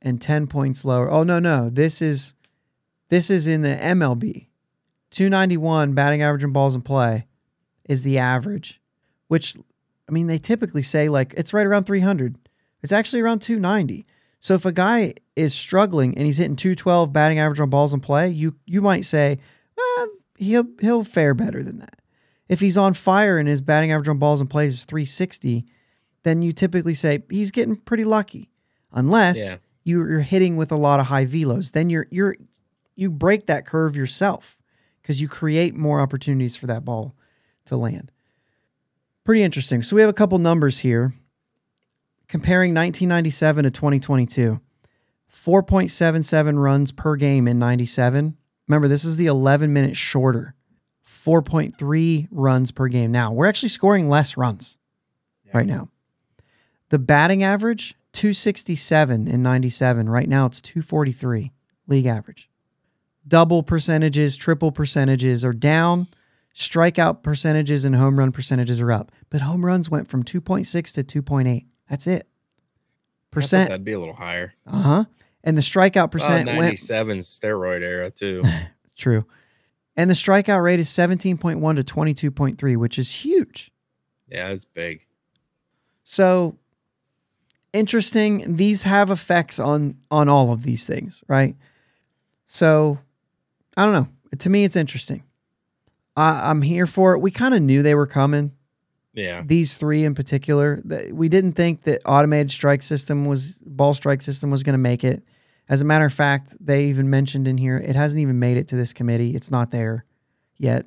and 0.00 0.20
10 0.20 0.46
points 0.46 0.84
lower. 0.84 1.10
Oh 1.10 1.22
no, 1.22 1.38
no, 1.38 1.70
this 1.70 2.00
is 2.00 2.34
this 3.08 3.30
is 3.30 3.46
in 3.46 3.62
the 3.62 3.74
MLB. 3.76 4.46
291 5.10 5.94
batting 5.94 6.22
average 6.22 6.44
and 6.44 6.52
balls 6.52 6.74
in 6.74 6.82
play 6.82 7.26
is 7.88 8.02
the 8.02 8.18
average, 8.18 8.80
which 9.28 9.56
I 10.08 10.12
mean, 10.12 10.26
they 10.26 10.38
typically 10.38 10.82
say 10.82 11.08
like 11.08 11.34
it's 11.36 11.52
right 11.52 11.66
around 11.66 11.84
300. 11.84 12.36
It's 12.82 12.92
actually 12.92 13.20
around 13.20 13.40
290. 13.40 14.06
So 14.40 14.54
if 14.54 14.64
a 14.64 14.72
guy 14.72 15.14
is 15.34 15.52
struggling 15.52 16.16
and 16.16 16.24
he's 16.24 16.38
hitting 16.38 16.56
212 16.56 17.12
batting 17.12 17.38
average 17.38 17.60
on 17.60 17.70
balls 17.70 17.92
in 17.92 18.00
play, 18.00 18.28
you 18.28 18.56
you 18.66 18.80
might 18.80 19.04
say, 19.04 19.38
well, 19.76 20.08
he'll 20.36 20.66
he'll 20.80 21.04
fare 21.04 21.34
better 21.34 21.62
than 21.62 21.78
that. 21.80 21.97
If 22.48 22.60
he's 22.60 22.76
on 22.78 22.94
fire 22.94 23.38
and 23.38 23.48
his 23.48 23.60
batting 23.60 23.92
average 23.92 24.08
on 24.08 24.18
balls 24.18 24.40
in 24.40 24.46
play 24.46 24.66
is 24.66 24.84
360, 24.84 25.64
then 26.22 26.42
you 26.42 26.52
typically 26.52 26.94
say 26.94 27.22
he's 27.30 27.50
getting 27.50 27.76
pretty 27.76 28.04
lucky. 28.04 28.50
Unless 28.92 29.38
Yeah. 29.38 29.56
you're 29.84 30.20
hitting 30.20 30.56
with 30.56 30.72
a 30.72 30.76
lot 30.76 30.98
of 31.00 31.06
high 31.06 31.26
velos, 31.26 31.72
then 31.72 31.90
you're 31.90 32.06
you're 32.10 32.36
you 32.96 33.10
break 33.10 33.46
that 33.46 33.66
curve 33.66 33.94
yourself 33.96 34.62
because 35.02 35.20
you 35.20 35.28
create 35.28 35.74
more 35.74 36.00
opportunities 36.00 36.56
for 36.56 36.66
that 36.66 36.84
ball 36.84 37.14
to 37.66 37.76
land. 37.76 38.10
Pretty 39.24 39.42
interesting. 39.42 39.82
So 39.82 39.94
we 39.94 40.00
have 40.00 40.10
a 40.10 40.14
couple 40.14 40.38
numbers 40.38 40.78
here 40.80 41.12
comparing 42.28 42.70
1997 42.74 43.64
to 43.64 43.70
2022. 43.70 44.60
4.77 45.30 46.58
runs 46.58 46.92
per 46.92 47.14
game 47.16 47.46
in 47.46 47.58
97. 47.58 48.36
Remember, 48.66 48.88
this 48.88 49.04
is 49.04 49.16
the 49.16 49.26
11 49.26 49.72
minutes 49.72 49.98
shorter. 49.98 50.54
4.3 51.28 52.28
runs 52.30 52.72
per 52.72 52.88
game. 52.88 53.12
Now, 53.12 53.32
we're 53.32 53.46
actually 53.46 53.68
scoring 53.68 54.08
less 54.08 54.38
runs 54.38 54.78
right 55.52 55.66
now. 55.66 55.90
The 56.88 56.98
batting 56.98 57.42
average, 57.44 57.94
267 58.12 59.28
in 59.28 59.42
97. 59.42 60.08
Right 60.08 60.28
now, 60.28 60.46
it's 60.46 60.62
243 60.62 61.52
league 61.86 62.06
average. 62.06 62.48
Double 63.26 63.62
percentages, 63.62 64.36
triple 64.36 64.72
percentages 64.72 65.44
are 65.44 65.52
down. 65.52 66.08
Strikeout 66.54 67.22
percentages 67.22 67.84
and 67.84 67.94
home 67.94 68.18
run 68.18 68.32
percentages 68.32 68.80
are 68.80 68.90
up. 68.90 69.12
But 69.28 69.42
home 69.42 69.66
runs 69.66 69.90
went 69.90 70.08
from 70.08 70.24
2.6 70.24 70.94
to 70.94 71.22
2.8. 71.22 71.66
That's 71.90 72.06
it. 72.06 72.26
Percent. 73.30 73.68
that'd 73.68 73.84
be 73.84 73.92
a 73.92 74.00
little 74.00 74.14
higher. 74.14 74.54
Uh 74.66 74.80
huh. 74.80 75.04
And 75.44 75.58
the 75.58 75.60
strikeout 75.60 75.94
Well, 75.94 76.08
percent 76.08 76.46
went 76.46 76.60
97 76.60 77.18
steroid 77.18 77.82
era 77.82 78.10
too. 78.10 78.42
True. 78.96 79.26
And 79.98 80.08
the 80.08 80.14
strikeout 80.14 80.62
rate 80.62 80.78
is 80.78 80.88
17.1 80.88 81.76
to 81.76 81.82
22.3, 82.30 82.76
which 82.76 82.98
is 82.98 83.10
huge. 83.10 83.70
yeah, 84.30 84.48
it's 84.48 84.64
big. 84.64 85.04
So 86.04 86.56
interesting. 87.72 88.56
These 88.56 88.84
have 88.84 89.10
effects 89.10 89.58
on 89.58 89.96
on 90.10 90.28
all 90.28 90.52
of 90.52 90.62
these 90.62 90.86
things, 90.86 91.22
right? 91.28 91.56
So 92.46 92.98
I 93.76 93.84
don't 93.84 93.92
know. 93.92 94.08
To 94.38 94.50
me, 94.50 94.64
it's 94.64 94.76
interesting. 94.76 95.22
I, 96.16 96.50
I'm 96.50 96.62
here 96.62 96.86
for 96.86 97.14
it. 97.14 97.18
We 97.20 97.30
kind 97.30 97.54
of 97.54 97.62
knew 97.62 97.82
they 97.82 97.94
were 97.94 98.06
coming. 98.06 98.52
Yeah. 99.14 99.42
These 99.44 99.76
three 99.78 100.04
in 100.04 100.14
particular. 100.14 100.80
That- 100.84 101.12
We 101.12 101.28
didn't 101.28 101.52
think 101.52 101.82
that 101.82 102.02
automated 102.06 102.50
strike 102.50 102.82
system 102.82 103.26
was 103.26 103.58
ball 103.66 103.94
strike 103.94 104.22
system 104.22 104.50
was 104.50 104.62
going 104.62 104.74
to 104.74 104.78
make 104.78 105.04
it. 105.04 105.22
As 105.68 105.82
a 105.82 105.84
matter 105.84 106.04
of 106.06 106.12
fact, 106.12 106.54
they 106.60 106.86
even 106.86 107.10
mentioned 107.10 107.46
in 107.46 107.58
here 107.58 107.76
it 107.78 107.94
hasn't 107.96 108.20
even 108.20 108.38
made 108.38 108.56
it 108.56 108.68
to 108.68 108.76
this 108.76 108.92
committee. 108.92 109.34
It's 109.34 109.50
not 109.50 109.70
there 109.70 110.04
yet. 110.56 110.86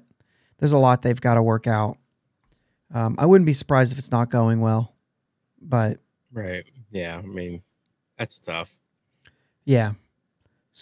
There's 0.57 0.71
a 0.71 0.77
lot 0.77 1.01
they've 1.01 1.19
got 1.19 1.35
to 1.35 1.43
work 1.43 1.67
out. 1.67 1.97
Um, 2.93 3.15
I 3.17 3.25
wouldn't 3.25 3.45
be 3.45 3.53
surprised 3.53 3.91
if 3.91 3.97
it's 3.97 4.11
not 4.11 4.29
going 4.29 4.59
well, 4.59 4.93
but 5.61 5.99
Right. 6.33 6.63
Yeah. 6.91 7.17
I 7.17 7.21
mean, 7.21 7.61
that's 8.17 8.39
tough. 8.39 8.73
yeah. 9.65 9.91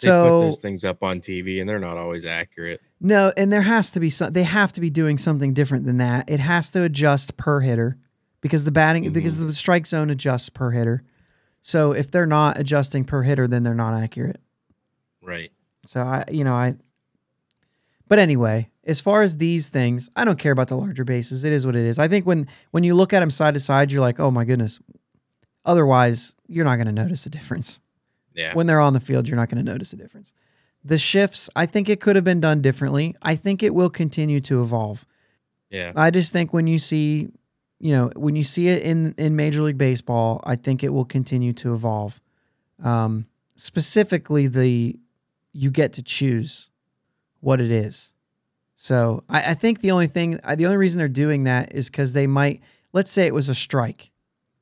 They 0.02 0.08
put 0.08 0.14
So 0.14 0.42
those 0.42 0.60
things 0.62 0.86
up 0.86 1.02
on 1.04 1.20
TV 1.20 1.60
and 1.60 1.68
they're 1.68 1.80
not 1.80 1.98
always 1.98 2.24
accurate. 2.26 2.80
no, 3.02 3.34
and 3.36 3.52
there 3.52 3.64
has 3.64 3.92
to 3.94 4.00
be 4.00 4.10
some. 4.12 4.32
They 4.34 4.44
have 4.44 4.72
to 4.74 4.82
be 4.82 4.90
doing 4.92 5.18
something 5.18 5.54
different 5.54 5.86
than 5.86 5.98
that. 5.98 6.30
It 6.30 6.40
has 6.40 6.72
to 6.72 6.84
adjust 6.84 7.38
per 7.38 7.60
hitter 7.62 7.98
because 8.42 8.66
the 8.66 8.72
batting 8.72 9.12
because 9.12 9.40
the 9.40 9.52
strike 9.54 9.88
zone 9.88 10.10
adjusts 10.12 10.50
per 10.50 10.70
hitter. 10.72 11.04
So 11.62 11.92
if 11.92 12.10
they're 12.10 12.26
not 12.26 12.60
adjusting 12.60 13.04
per 13.06 13.22
hitter, 13.24 13.48
then 13.48 13.64
they're 13.64 13.74
not 13.74 14.02
accurate. 14.02 14.40
Right. 15.22 15.52
So 15.86 16.02
I, 16.02 16.26
you 16.32 16.44
know, 16.44 16.54
I. 16.54 16.76
But 18.08 18.18
anyway, 18.20 18.70
as 18.86 19.02
far 19.02 19.22
as 19.22 19.38
these 19.38 19.70
things, 19.70 20.10
I 20.16 20.26
don't 20.26 20.40
care 20.40 20.52
about 20.52 20.68
the 20.68 20.78
larger 20.78 21.04
bases. 21.04 21.44
It 21.44 21.54
is 21.54 21.66
what 21.66 21.76
it 21.76 21.86
is. 21.86 22.00
I 22.00 22.08
think 22.08 22.26
when 22.26 22.48
when 22.72 22.84
you 22.84 22.96
look 22.96 23.14
at 23.14 23.20
them 23.20 23.30
side 23.30 23.54
to 23.54 23.60
side, 23.60 23.92
you're 23.92 24.02
like, 24.02 24.20
oh 24.20 24.32
my 24.32 24.46
goodness. 24.46 24.80
Otherwise, 25.66 26.36
you're 26.48 26.66
not 26.66 26.78
going 26.78 26.88
to 26.88 26.94
notice 26.94 27.26
a 27.26 27.30
difference. 27.30 27.82
Yeah. 28.34 28.54
When 28.54 28.66
they're 28.66 28.80
on 28.80 28.94
the 28.94 29.00
field, 29.00 29.28
you're 29.28 29.36
not 29.36 29.50
going 29.50 29.64
to 29.64 29.72
notice 29.72 29.94
a 29.94 29.98
difference. 29.98 30.34
The 30.84 30.98
shifts, 30.98 31.50
I 31.56 31.66
think 31.66 31.90
it 31.90 32.00
could 32.00 32.16
have 32.16 32.24
been 32.24 32.40
done 32.40 32.62
differently. 32.62 33.14
I 33.22 33.36
think 33.36 33.62
it 33.62 33.76
will 33.76 33.90
continue 33.90 34.40
to 34.42 34.62
evolve. 34.64 35.06
yeah. 35.70 35.92
I 35.96 36.10
just 36.10 36.32
think 36.32 36.54
when 36.54 36.66
you 36.66 36.80
see, 36.80 37.28
you 37.80 37.94
know, 37.94 38.12
when 38.16 38.36
you 38.36 38.44
see 38.44 38.68
it 38.70 38.84
in 38.84 39.14
in 39.18 39.36
Major 39.36 39.62
League 39.62 39.78
Baseball, 39.78 40.42
I 40.44 40.56
think 40.56 40.84
it 40.84 40.90
will 40.90 41.06
continue 41.06 41.54
to 41.54 41.74
evolve. 41.74 42.20
Um, 42.84 43.28
specifically, 43.56 44.48
the 44.48 45.00
you 45.52 45.72
get 45.72 45.94
to 45.94 46.04
choose 46.04 46.70
what 47.40 47.62
it 47.62 47.72
is. 47.72 48.14
So 48.76 49.24
I, 49.30 49.52
I 49.52 49.54
think 49.54 49.82
the 49.82 49.92
only 49.92 50.08
thing, 50.08 50.40
the 50.56 50.66
only 50.66 50.78
reason 50.78 51.00
they're 51.00 51.08
doing 51.08 51.46
that 51.46 51.74
is 51.74 51.90
because 51.90 52.14
they 52.14 52.28
might, 52.28 52.62
let's 52.94 53.12
say 53.12 53.28
it 53.28 53.34
was 53.34 53.50
a 53.50 53.56
strike 53.56 54.12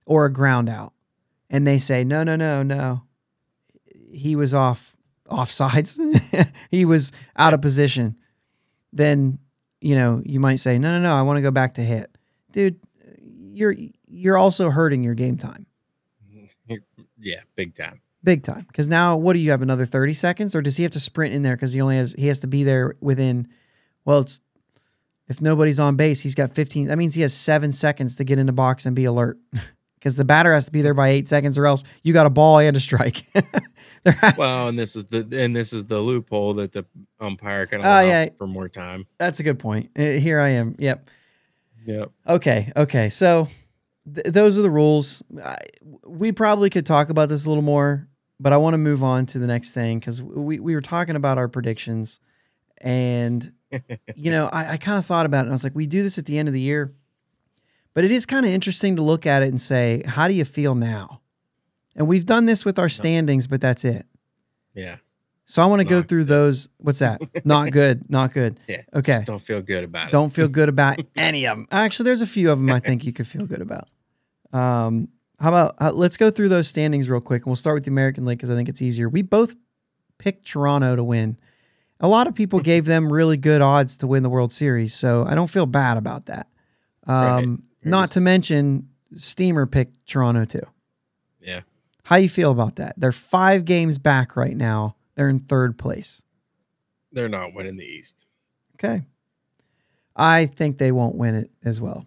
or 0.06 0.26
a 0.26 0.34
ground 0.34 0.70
out, 0.70 0.94
and 1.50 1.68
they 1.68 1.78
say 1.78 2.04
no, 2.04 2.24
no, 2.24 2.36
no, 2.36 2.64
no, 2.64 3.04
he 4.12 4.36
was 4.36 4.54
off 4.54 4.96
off 5.30 5.52
sides, 5.52 6.00
he 6.72 6.86
was 6.86 7.12
out 7.36 7.54
of 7.54 7.62
position. 7.62 8.16
Then 8.94 9.40
you 9.82 9.96
know, 9.96 10.22
you 10.26 10.40
might 10.40 10.56
say, 10.58 10.80
no, 10.80 10.92
no, 10.92 11.00
no, 11.00 11.16
I 11.16 11.22
want 11.22 11.38
to 11.38 11.42
go 11.42 11.52
back 11.52 11.76
to 11.76 11.82
hit. 11.82 12.10
Dude, 12.52 12.80
you're 13.58 13.76
you're 14.08 14.38
also 14.38 14.70
hurting 14.70 15.04
your 15.04 15.14
game 15.16 15.38
time. 15.38 15.66
Yeah. 17.20 17.40
Big 17.56 17.74
time. 17.74 18.02
Big 18.24 18.44
time. 18.44 18.66
Because 18.68 18.88
now 18.88 19.18
what 19.18 19.34
do 19.34 19.40
you 19.40 19.50
have 19.52 19.62
another 19.64 19.86
30 19.86 20.14
seconds? 20.14 20.54
Or 20.54 20.62
does 20.62 20.78
he 20.78 20.84
have 20.84 20.92
to 20.92 21.00
sprint 21.00 21.34
in 21.34 21.42
there 21.42 21.56
because 21.56 21.74
he 21.74 21.82
only 21.82 21.98
has 21.98 22.14
he 22.14 22.28
has 22.28 22.40
to 22.40 22.48
be 22.48 22.64
there 22.64 22.96
within 23.02 23.48
well 24.06 24.20
it's 24.20 24.40
if 25.28 25.42
nobody's 25.42 25.80
on 25.80 25.96
base, 25.98 26.22
he's 26.22 26.36
got 26.36 26.54
15. 26.56 26.88
That 26.88 26.98
means 26.98 27.16
he 27.16 27.22
has 27.24 27.34
seven 27.34 27.72
seconds 27.74 28.16
to 28.18 28.24
get 28.24 28.38
in 28.40 28.46
the 28.46 28.54
box 28.54 28.86
and 28.86 28.96
be 28.96 29.06
alert. 29.06 29.38
Because 30.00 30.16
the 30.16 30.24
batter 30.24 30.54
has 30.54 30.68
to 30.68 30.72
be 30.72 30.84
there 30.84 30.94
by 30.94 31.08
eight 31.10 31.28
seconds, 31.28 31.58
or 31.58 31.66
else 31.66 31.84
you 32.04 32.14
got 32.14 32.28
a 32.28 32.30
ball 32.30 32.60
and 32.60 32.78
a 32.78 32.80
strike. 32.80 33.24
Well, 34.38 34.68
and 34.68 34.78
this 34.78 34.96
is 34.96 35.06
the 35.08 35.28
and 35.34 35.56
this 35.56 35.74
is 35.74 35.86
the 35.86 36.00
loophole 36.00 36.54
that 36.54 36.72
the 36.72 36.86
umpire 37.20 37.66
can 37.66 37.80
Oh, 37.80 37.84
allow 37.84 38.02
yeah. 38.02 38.30
for 38.38 38.46
more 38.46 38.70
time. 38.70 39.08
That's 39.18 39.40
a 39.40 39.44
good 39.44 39.58
point. 39.58 39.90
Uh, 39.98 40.04
Here 40.04 40.40
I 40.40 40.50
am. 40.50 40.76
Yep. 40.78 41.08
Yep. 41.88 42.12
Okay, 42.28 42.72
okay. 42.76 43.08
So 43.10 43.48
th- 44.14 44.28
those 44.28 44.60
are 44.60 44.62
the 44.62 44.70
rules. 44.70 45.24
I, 45.42 45.58
we 46.06 46.34
probably 46.34 46.70
could 46.70 46.86
talk 46.86 47.10
about 47.10 47.30
this 47.30 47.46
a 47.46 47.50
little 47.50 47.64
more, 47.64 48.10
but 48.40 48.52
I 48.52 48.58
want 48.58 48.74
to 48.74 48.78
move 48.78 49.04
on 49.04 49.26
to 49.28 49.40
the 49.40 49.48
next 49.48 49.72
thing 49.72 50.00
because 50.00 50.22
we, 50.22 50.60
we 50.60 50.76
were 50.76 50.82
talking 50.82 51.16
about 51.16 51.38
our 51.38 51.48
predictions. 51.48 52.20
And, 52.80 53.54
you 54.16 54.32
know, 54.32 54.48
I, 54.48 54.74
I 54.74 54.78
kind 54.78 54.98
of 54.98 55.06
thought 55.06 55.26
about 55.26 55.40
it 55.40 55.44
and 55.44 55.52
I 55.52 55.54
was 55.54 55.64
like, 55.64 55.76
we 55.76 55.88
do 55.88 56.04
this 56.04 56.18
at 56.20 56.26
the 56.26 56.38
end 56.38 56.50
of 56.50 56.54
the 56.54 56.60
year. 56.60 56.94
But 57.94 58.04
it 58.04 58.12
is 58.12 58.26
kind 58.26 58.46
of 58.46 58.52
interesting 58.52 58.98
to 58.98 59.02
look 59.02 59.26
at 59.26 59.42
it 59.42 59.48
and 59.48 59.60
say, 59.60 60.04
how 60.06 60.28
do 60.28 60.34
you 60.34 60.46
feel 60.46 60.76
now? 60.76 61.22
And 61.96 62.08
we've 62.08 62.26
done 62.26 62.46
this 62.46 62.64
with 62.64 62.78
our 62.78 62.90
standings, 62.90 63.48
but 63.48 63.60
that's 63.60 63.84
it. 63.86 64.06
Yeah. 64.76 64.98
So 65.50 65.64
I 65.64 65.66
want 65.66 65.80
to 65.82 65.88
go 65.88 66.02
through 66.02 66.26
those. 66.26 66.68
What's 66.78 67.00
that? 67.00 67.22
Not 67.46 67.72
good. 67.72 68.10
Not 68.10 68.34
good. 68.34 68.60
Yeah. 68.68 68.82
Okay. 68.94 69.14
Just 69.14 69.28
don't 69.28 69.40
feel 69.42 69.62
good 69.62 69.86
about 69.86 70.10
it. 70.10 70.12
Don't 70.12 70.30
feel 70.30 70.50
good 70.50 70.68
about 70.70 71.00
any 71.16 71.48
of 71.48 71.58
them. 71.58 71.68
Actually, 71.72 72.04
there's 72.06 72.22
a 72.22 72.28
few 72.28 72.52
of 72.52 72.60
them 72.60 72.70
I 72.70 72.80
think 72.82 73.06
you 73.06 73.14
could 73.14 73.28
feel 73.28 73.46
good 73.46 73.62
about. 73.62 73.88
Um, 74.52 75.08
how 75.40 75.50
about 75.50 75.76
uh, 75.80 75.92
let's 75.94 76.18
go 76.18 76.30
through 76.30 76.50
those 76.50 76.68
standings 76.68 77.10
real 77.10 77.22
quick, 77.22 77.44
and 77.44 77.48
we'll 77.48 77.56
start 77.56 77.76
with 77.76 77.86
the 77.86 77.92
American 77.92 78.26
League 78.26 78.38
because 78.40 78.50
I 78.50 78.56
think 78.56 78.68
it's 78.70 78.82
easier. 78.82 79.08
We 79.08 79.22
both 79.22 79.56
picked 80.18 80.46
Toronto 80.48 80.96
to 80.98 81.04
win. 81.04 81.38
A 82.00 82.08
lot 82.08 82.28
of 82.28 82.36
people 82.36 82.60
gave 82.60 82.86
them 82.86 83.12
really 83.12 83.38
good 83.38 83.62
odds 83.62 83.98
to 83.98 84.08
win 84.08 84.24
the 84.24 84.30
World 84.30 84.52
Series, 84.52 84.94
so 84.94 85.26
I 85.26 85.34
don't 85.34 85.50
feel 85.50 85.66
bad 85.66 85.98
about 85.98 86.26
that. 86.26 86.48
Um, 87.06 87.64
Right. 87.84 87.92
Not 87.92 88.12
to 88.12 88.22
mention, 88.22 88.90
Steamer 89.16 89.66
picked 89.66 90.08
Toronto 90.08 90.44
too. 90.44 90.64
Yeah. 91.40 91.62
How 92.04 92.18
you 92.18 92.28
feel 92.28 92.52
about 92.52 92.76
that? 92.78 92.96
They're 92.98 93.14
five 93.14 93.64
games 93.64 93.98
back 93.98 94.36
right 94.36 94.58
now. 94.58 94.97
They're 95.18 95.30
in 95.30 95.40
third 95.40 95.80
place. 95.80 96.22
They're 97.12 97.28
not 97.28 97.56
winning 97.56 97.76
the 97.76 97.84
East. 97.84 98.28
Okay. 98.76 99.02
I 100.16 100.46
think 100.46 100.78
they 100.78 100.92
won't 100.92 101.16
win 101.16 101.34
it 101.34 101.50
as 101.66 101.82
well. 101.82 102.06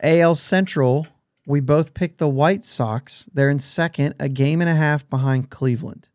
AL 0.00 0.36
Central, 0.36 1.08
we 1.44 1.58
both 1.58 1.94
picked 1.94 2.18
the 2.18 2.28
White 2.28 2.64
Sox. 2.64 3.28
They're 3.34 3.50
in 3.50 3.58
second, 3.58 4.14
a 4.20 4.28
game 4.28 4.60
and 4.60 4.70
a 4.70 4.76
half 4.76 5.10
behind 5.10 5.50
Cleveland. 5.50 6.08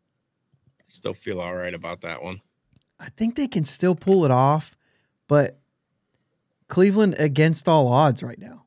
I 0.80 0.84
still 0.88 1.12
feel 1.12 1.38
all 1.38 1.54
right 1.54 1.74
about 1.74 2.00
that 2.00 2.22
one. 2.22 2.40
I 2.98 3.10
think 3.10 3.36
they 3.36 3.46
can 3.46 3.64
still 3.64 3.94
pull 3.94 4.24
it 4.24 4.30
off, 4.30 4.78
but 5.28 5.58
Cleveland 6.68 7.16
against 7.18 7.68
all 7.68 7.88
odds 7.88 8.22
right 8.22 8.38
now. 8.38 8.64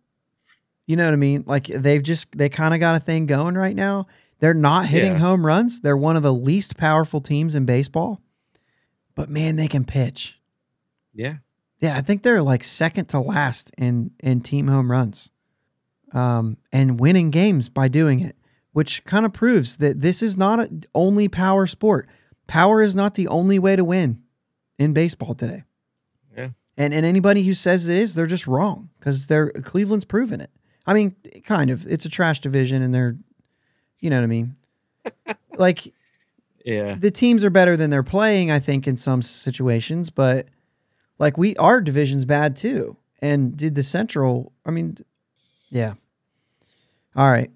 You 0.86 0.98
know 0.98 1.06
what 1.06 1.14
I 1.16 1.18
mean? 1.18 1.46
Like 1.48 1.66
they've 1.66 2.04
just 2.04 2.38
they 2.38 2.48
kind 2.48 2.76
of 2.76 2.80
got 2.80 2.96
a 2.96 3.00
thing 3.00 3.26
going 3.26 3.56
right 3.56 3.76
now. 3.76 4.06
They're 4.40 4.54
not 4.54 4.88
hitting 4.88 5.14
Yeah. 5.14 5.18
home 5.20 5.46
runs. 5.46 5.82
They're 5.82 5.98
one 5.98 6.16
of 6.16 6.24
the 6.24 6.34
least 6.34 6.78
powerful 6.78 7.22
teams 7.22 7.56
in 7.56 7.66
baseball. 7.66 8.22
But 9.16 9.30
man, 9.30 9.56
they 9.56 9.68
can 9.68 9.84
pitch. 9.84 10.40
Yeah. 11.14 11.38
Yeah, 11.80 11.96
I 11.98 12.02
think 12.02 12.22
they're 12.24 12.42
like 12.44 12.64
second 12.64 13.06
to 13.10 13.20
last 13.20 13.72
in 13.78 14.12
in 14.20 14.42
team 14.42 14.68
home 14.68 14.92
runs. 14.92 15.32
um, 16.14 16.56
and 16.72 17.00
winning 17.02 17.32
games 17.32 17.68
by 17.68 17.88
doing 17.90 18.22
it, 18.22 18.36
which 18.72 19.04
kind 19.04 19.26
of 19.26 19.34
proves 19.34 19.78
that 19.80 20.00
this 20.00 20.24
is 20.24 20.38
not 20.38 20.58
a, 20.60 20.70
only 20.96 21.28
power 21.28 21.68
sport. 21.68 22.08
Power 22.48 22.82
is 22.82 22.96
not 22.96 23.16
the 23.16 23.28
only 23.28 23.60
way 23.60 23.76
to 23.76 23.84
win 23.84 24.22
in 24.80 24.94
baseball 24.94 25.36
today. 25.36 25.64
Yeah. 26.36 26.50
And 26.78 26.94
and 26.94 27.06
anybody 27.06 27.44
who 27.44 27.54
says 27.54 27.90
it 27.90 27.98
is, 27.98 28.16
they're 28.16 28.26
just 28.26 28.48
wrong 28.48 28.90
because 29.00 29.28
they're 29.28 29.50
Cleveland's 29.52 30.06
proven 30.06 30.40
it. 30.40 30.50
I 30.86 30.94
mean, 30.94 31.14
kind 31.44 31.70
of. 31.70 31.86
It's 31.88 32.06
a 32.06 32.10
trash 32.10 32.40
division, 32.40 32.82
and 32.82 32.94
they're, 32.94 33.18
you 34.00 34.10
know 34.10 34.18
what 34.18 34.24
I 34.24 34.28
mean. 34.28 34.56
like 35.58 35.94
Yeah. 36.66 36.96
the 37.00 37.12
teams 37.12 37.44
are 37.44 37.50
better 37.50 37.76
than 37.78 37.90
they're 37.90 38.04
playing, 38.04 38.52
I 38.52 38.60
think, 38.60 38.88
in 38.88 38.98
some 38.98 39.22
situations, 39.22 40.10
but 40.10 40.48
like 41.20 41.38
we 41.38 41.56
our 41.58 41.82
division's 41.82 42.26
bad 42.26 42.56
too. 42.56 42.98
And 43.22 43.58
did 43.58 43.74
the 43.76 43.84
Central, 43.84 44.52
I 44.66 44.72
mean, 44.72 44.98
yeah. 45.70 45.94
All 47.16 47.30
right. 47.32 47.50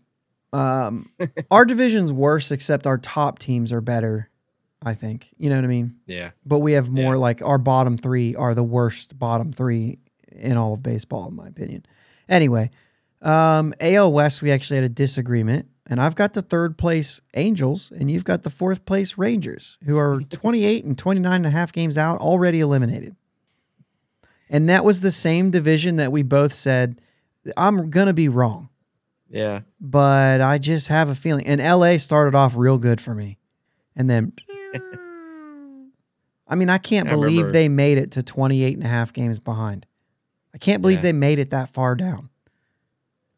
Um 0.53 1.09
our 1.51 1.65
division's 1.65 2.11
worse 2.11 2.51
except 2.51 2.87
our 2.87 2.97
top 2.97 3.39
teams 3.39 3.71
are 3.71 3.81
better, 3.81 4.29
I 4.83 4.93
think. 4.95 5.29
You 5.37 5.49
know 5.49 5.55
what 5.57 5.65
I 5.65 5.67
mean? 5.67 5.95
Yeah. 6.07 6.31
But 6.45 6.59
we 6.59 6.73
have 6.73 6.89
more 6.89 7.13
Yeah. 7.15 7.19
like 7.21 7.41
our 7.41 7.57
bottom 7.57 7.97
3 7.97 8.35
are 8.35 8.55
the 8.55 8.63
worst 8.63 9.17
bottom 9.19 9.51
3 9.51 9.99
in 10.31 10.57
all 10.57 10.73
of 10.73 10.81
baseball 10.81 11.27
in 11.27 11.35
my 11.35 11.47
opinion. 11.47 11.85
Anyway, 12.27 12.71
um 13.21 13.73
AL 13.79 14.11
West 14.11 14.41
we 14.41 14.51
actually 14.51 14.77
had 14.77 14.85
a 14.85 14.89
disagreement 14.89 15.67
and 15.91 16.01
I've 16.01 16.15
got 16.15 16.33
the 16.33 16.41
third 16.41 16.77
place 16.77 17.21
Angels 17.35 17.91
and 17.95 18.09
you've 18.09 18.23
got 18.23 18.41
the 18.43 18.49
fourth 18.49 18.85
place 18.85 19.17
Rangers 19.17 19.77
who 19.85 19.97
are 19.97 20.21
28 20.29 20.85
and 20.85 20.97
29 20.97 21.31
and 21.35 21.45
a 21.45 21.49
half 21.51 21.71
games 21.71 21.97
out 21.97 22.19
already 22.19 22.59
eliminated. 22.61 23.15
And 24.49 24.67
that 24.69 24.83
was 24.83 25.01
the 25.01 25.11
same 25.11 25.51
division 25.51 25.97
that 25.97 26.11
we 26.11 26.23
both 26.23 26.53
said 26.53 26.99
I'm 27.57 27.89
going 27.89 28.07
to 28.07 28.13
be 28.13 28.27
wrong, 28.29 28.69
Yeah. 29.29 29.61
but 29.79 30.41
I 30.41 30.57
just 30.57 30.87
have 30.89 31.09
a 31.09 31.15
feeling. 31.15 31.45
And 31.47 31.59
LA 31.61 31.97
started 31.97 32.35
off 32.35 32.55
real 32.55 32.77
good 32.77 32.99
for 33.01 33.13
me. 33.15 33.37
And 33.95 34.09
then 34.09 34.33
I 36.47 36.55
mean, 36.55 36.69
I 36.69 36.77
can't 36.77 37.07
I 37.07 37.11
believe 37.11 37.37
remember- 37.37 37.51
they 37.53 37.69
made 37.69 37.97
it 37.97 38.11
to 38.11 38.23
28 38.23 38.75
and 38.75 38.83
a 38.85 38.89
half 38.89 39.13
games 39.13 39.39
behind. 39.39 39.85
I 40.53 40.57
can't 40.57 40.81
believe 40.81 40.97
Yeah. 40.97 41.03
they 41.03 41.13
made 41.13 41.39
it 41.39 41.51
that 41.51 41.69
far 41.69 41.95
down. 41.95 42.29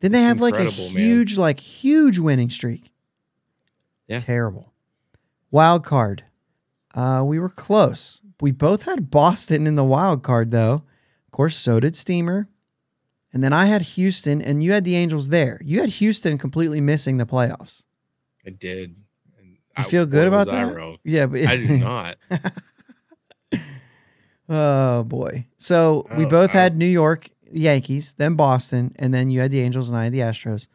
Didn't 0.03 0.13
they 0.13 0.19
It's 0.19 0.27
have 0.27 0.41
like 0.41 0.55
a 0.55 0.63
incredible, 0.65 0.89
man. 0.89 1.03
huge, 1.03 1.37
like 1.37 1.59
huge 1.61 2.19
winning 2.19 2.49
streak? 2.49 2.91
Yeah. 4.07 4.19
Terrible. 4.19 4.73
Wild 5.49 5.83
card. 5.85 6.25
Uh, 6.93 7.23
we 7.25 7.39
were 7.39 7.47
close. 7.49 8.19
We 8.41 8.51
both 8.51 8.83
had 8.83 9.09
Boston 9.09 9.65
in 9.65 9.75
the 9.75 9.83
wild 9.85 10.21
card, 10.21 10.51
though. 10.51 10.83
Of 11.25 11.31
course, 11.31 11.55
so 11.55 11.79
did 11.79 11.95
Steamer. 11.95 12.49
And 13.31 13.41
then 13.43 13.53
I 13.53 13.67
had 13.67 13.81
Houston, 13.81 14.41
and 14.41 14.61
you 14.61 14.73
had 14.73 14.83
the 14.83 14.95
Angels 14.97 15.29
there. 15.29 15.59
You 15.63 15.79
had 15.79 15.89
Houston 15.89 16.37
completely 16.37 16.81
missing 16.81 17.15
the 17.17 17.25
playoffs. 17.25 17.85
I 18.45 18.49
did. 18.49 18.97
And 19.39 19.47
You 19.51 19.57
I- 19.77 19.83
feel 19.83 20.05
good 20.05 20.27
about 20.27 20.47
that? 20.47 20.97
Yeah, 21.05 21.27
but 21.27 21.45
I 21.45 21.55
do 21.55 21.77
not. 21.79 22.17
Oh 24.49 25.03
boy. 25.03 25.47
So 25.57 26.05
we 26.17 26.25
Oh, 26.25 26.29
both 26.29 26.51
had 26.51 26.77
New 26.77 26.85
York 26.85 27.29
Yankees, 27.53 28.13
then 28.13 28.35
Boston, 28.35 28.93
and 28.97 29.13
then 29.13 29.29
you 29.29 29.41
had 29.41 29.51
the 29.51 29.61
Angels 29.61 29.89
and 29.89 29.97
I 29.97 30.05
had 30.05 30.13
the 30.13 30.19
Astros. 30.19 30.67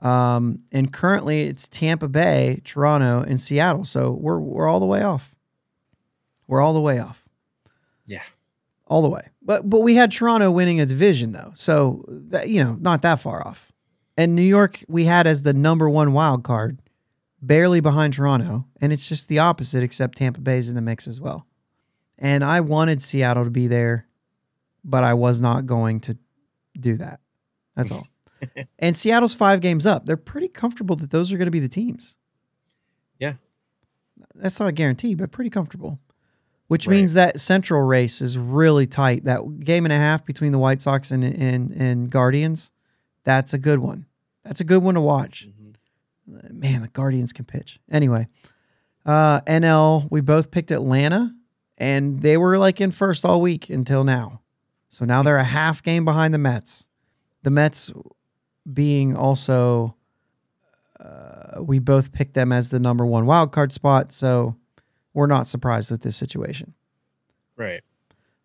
Um, 0.00 0.60
and 0.72 0.92
currently 0.92 1.42
it's 1.42 1.66
Tampa 1.66 2.08
Bay, 2.08 2.60
Toronto, 2.64 3.22
and 3.22 3.40
Seattle. 3.40 3.84
So 3.84 4.10
we're 4.12 4.38
we're 4.38 4.68
all 4.68 4.80
the 4.80 4.86
way 4.86 5.02
off. 5.02 5.34
We're 6.46 6.60
all 6.60 6.72
the 6.72 6.80
way 6.80 6.98
off. 6.98 7.28
Yeah. 8.06 8.22
All 8.86 9.02
the 9.02 9.08
way. 9.08 9.28
But 9.42 9.68
but 9.68 9.80
we 9.80 9.96
had 9.96 10.12
Toronto 10.12 10.50
winning 10.50 10.80
a 10.80 10.86
division 10.86 11.32
though. 11.32 11.52
So 11.54 12.04
that, 12.08 12.48
you 12.48 12.62
know, 12.62 12.76
not 12.80 13.02
that 13.02 13.20
far 13.20 13.46
off. 13.46 13.72
And 14.16 14.34
New 14.34 14.42
York 14.42 14.84
we 14.88 15.04
had 15.04 15.26
as 15.26 15.42
the 15.42 15.52
number 15.52 15.88
one 15.88 16.12
wild 16.12 16.44
card, 16.44 16.80
barely 17.42 17.80
behind 17.80 18.14
Toronto. 18.14 18.66
And 18.80 18.92
it's 18.92 19.08
just 19.08 19.28
the 19.28 19.38
opposite, 19.40 19.82
except 19.82 20.16
Tampa 20.18 20.40
Bay's 20.40 20.68
in 20.68 20.74
the 20.74 20.82
mix 20.82 21.06
as 21.06 21.20
well. 21.20 21.46
And 22.18 22.44
I 22.44 22.60
wanted 22.60 23.00
Seattle 23.00 23.44
to 23.44 23.50
be 23.50 23.68
there, 23.68 24.07
but 24.84 25.04
I 25.04 25.14
was 25.14 25.40
not 25.40 25.66
going 25.66 26.00
to 26.00 26.16
do 26.78 26.96
that. 26.96 27.20
That's 27.76 27.90
all. 27.92 28.06
and 28.78 28.96
Seattle's 28.96 29.34
five 29.34 29.60
games 29.60 29.86
up. 29.86 30.06
They're 30.06 30.16
pretty 30.16 30.48
comfortable 30.48 30.96
that 30.96 31.10
those 31.10 31.32
are 31.32 31.36
going 31.38 31.46
to 31.46 31.50
be 31.52 31.60
the 31.60 31.68
teams. 31.68 32.16
Yeah. 33.18 33.34
That's 34.34 34.58
not 34.60 34.68
a 34.68 34.72
guarantee, 34.72 35.14
but 35.14 35.30
pretty 35.32 35.50
comfortable. 35.50 35.98
Which 36.68 36.86
Right. 36.86 36.96
means 36.96 37.14
that 37.14 37.40
central 37.40 37.82
race 37.82 38.20
is 38.20 38.36
really 38.36 38.86
tight. 38.86 39.24
That 39.24 39.60
game 39.60 39.86
and 39.86 39.92
a 39.92 39.96
half 39.96 40.24
between 40.26 40.52
the 40.52 40.58
White 40.58 40.82
Sox 40.82 41.10
and 41.10 41.24
and, 41.24 41.70
and 41.72 42.10
Guardians, 42.10 42.70
that's 43.24 43.54
a 43.54 43.58
good 43.58 43.78
one. 43.78 44.04
That's 44.44 44.60
a 44.60 44.64
good 44.64 44.82
one 44.82 44.94
to 44.94 45.00
watch. 45.00 45.48
Mhm. 45.48 46.52
Man, 46.52 46.82
the 46.82 46.88
Guardians 46.88 47.32
can 47.32 47.46
pitch. 47.46 47.80
Anyway, 47.90 48.28
uh, 49.06 49.40
NL, 49.46 50.08
we 50.10 50.20
both 50.20 50.50
picked 50.50 50.70
Atlanta, 50.70 51.34
and 51.78 52.20
they 52.20 52.36
were 52.36 52.58
like 52.58 52.82
in 52.82 52.90
first 52.90 53.24
all 53.24 53.40
week 53.40 53.70
until 53.70 54.04
now. 54.04 54.42
So 54.88 55.04
now 55.04 55.22
they're 55.22 55.36
a 55.36 55.44
half 55.44 55.82
game 55.82 56.04
behind 56.04 56.32
the 56.32 56.38
Mets. 56.38 56.88
The 57.42 57.50
Mets 57.50 57.90
being 58.70 59.16
also, 59.16 59.96
uh, 60.98 61.62
we 61.62 61.78
both 61.78 62.12
picked 62.12 62.34
them 62.34 62.52
as 62.52 62.70
the 62.70 62.80
number 62.80 63.04
one 63.06 63.26
wild 63.26 63.52
card 63.52 63.72
spot. 63.72 64.12
So 64.12 64.56
we're 65.12 65.26
not 65.26 65.46
surprised 65.46 65.90
with 65.90 66.02
this 66.02 66.16
situation. 66.16 66.74
Right. 67.56 67.82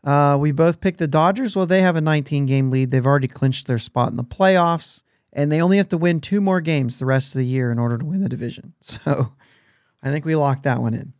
Uh, 0.03 0.37
we 0.39 0.51
both 0.51 0.81
picked 0.81 0.99
the 0.99 1.07
Dodgers. 1.07 1.55
Well, 1.55 1.65
they 1.65 1.81
have 1.81 1.95
a 1.95 2.01
19 2.01 2.45
game 2.45 2.69
lead. 2.71 2.91
They've 2.91 3.05
already 3.05 3.27
clinched 3.27 3.67
their 3.67 3.77
spot 3.77 4.11
in 4.11 4.17
the 4.17 4.23
playoffs, 4.23 5.01
and 5.31 5.51
they 5.51 5.61
only 5.61 5.77
have 5.77 5.87
to 5.89 5.97
win 5.97 6.19
two 6.19 6.41
more 6.41 6.59
games 6.59 6.99
the 6.99 7.05
rest 7.05 7.33
of 7.33 7.39
the 7.39 7.45
year 7.45 7.71
in 7.71 7.79
order 7.79 7.97
to 7.97 8.05
win 8.05 8.21
the 8.21 8.29
division. 8.29 8.73
So 8.81 9.33
I 10.01 10.11
think 10.11 10.25
we 10.25 10.35
locked 10.35 10.63
that 10.63 10.81
one 10.81 10.93
in. 10.93 11.13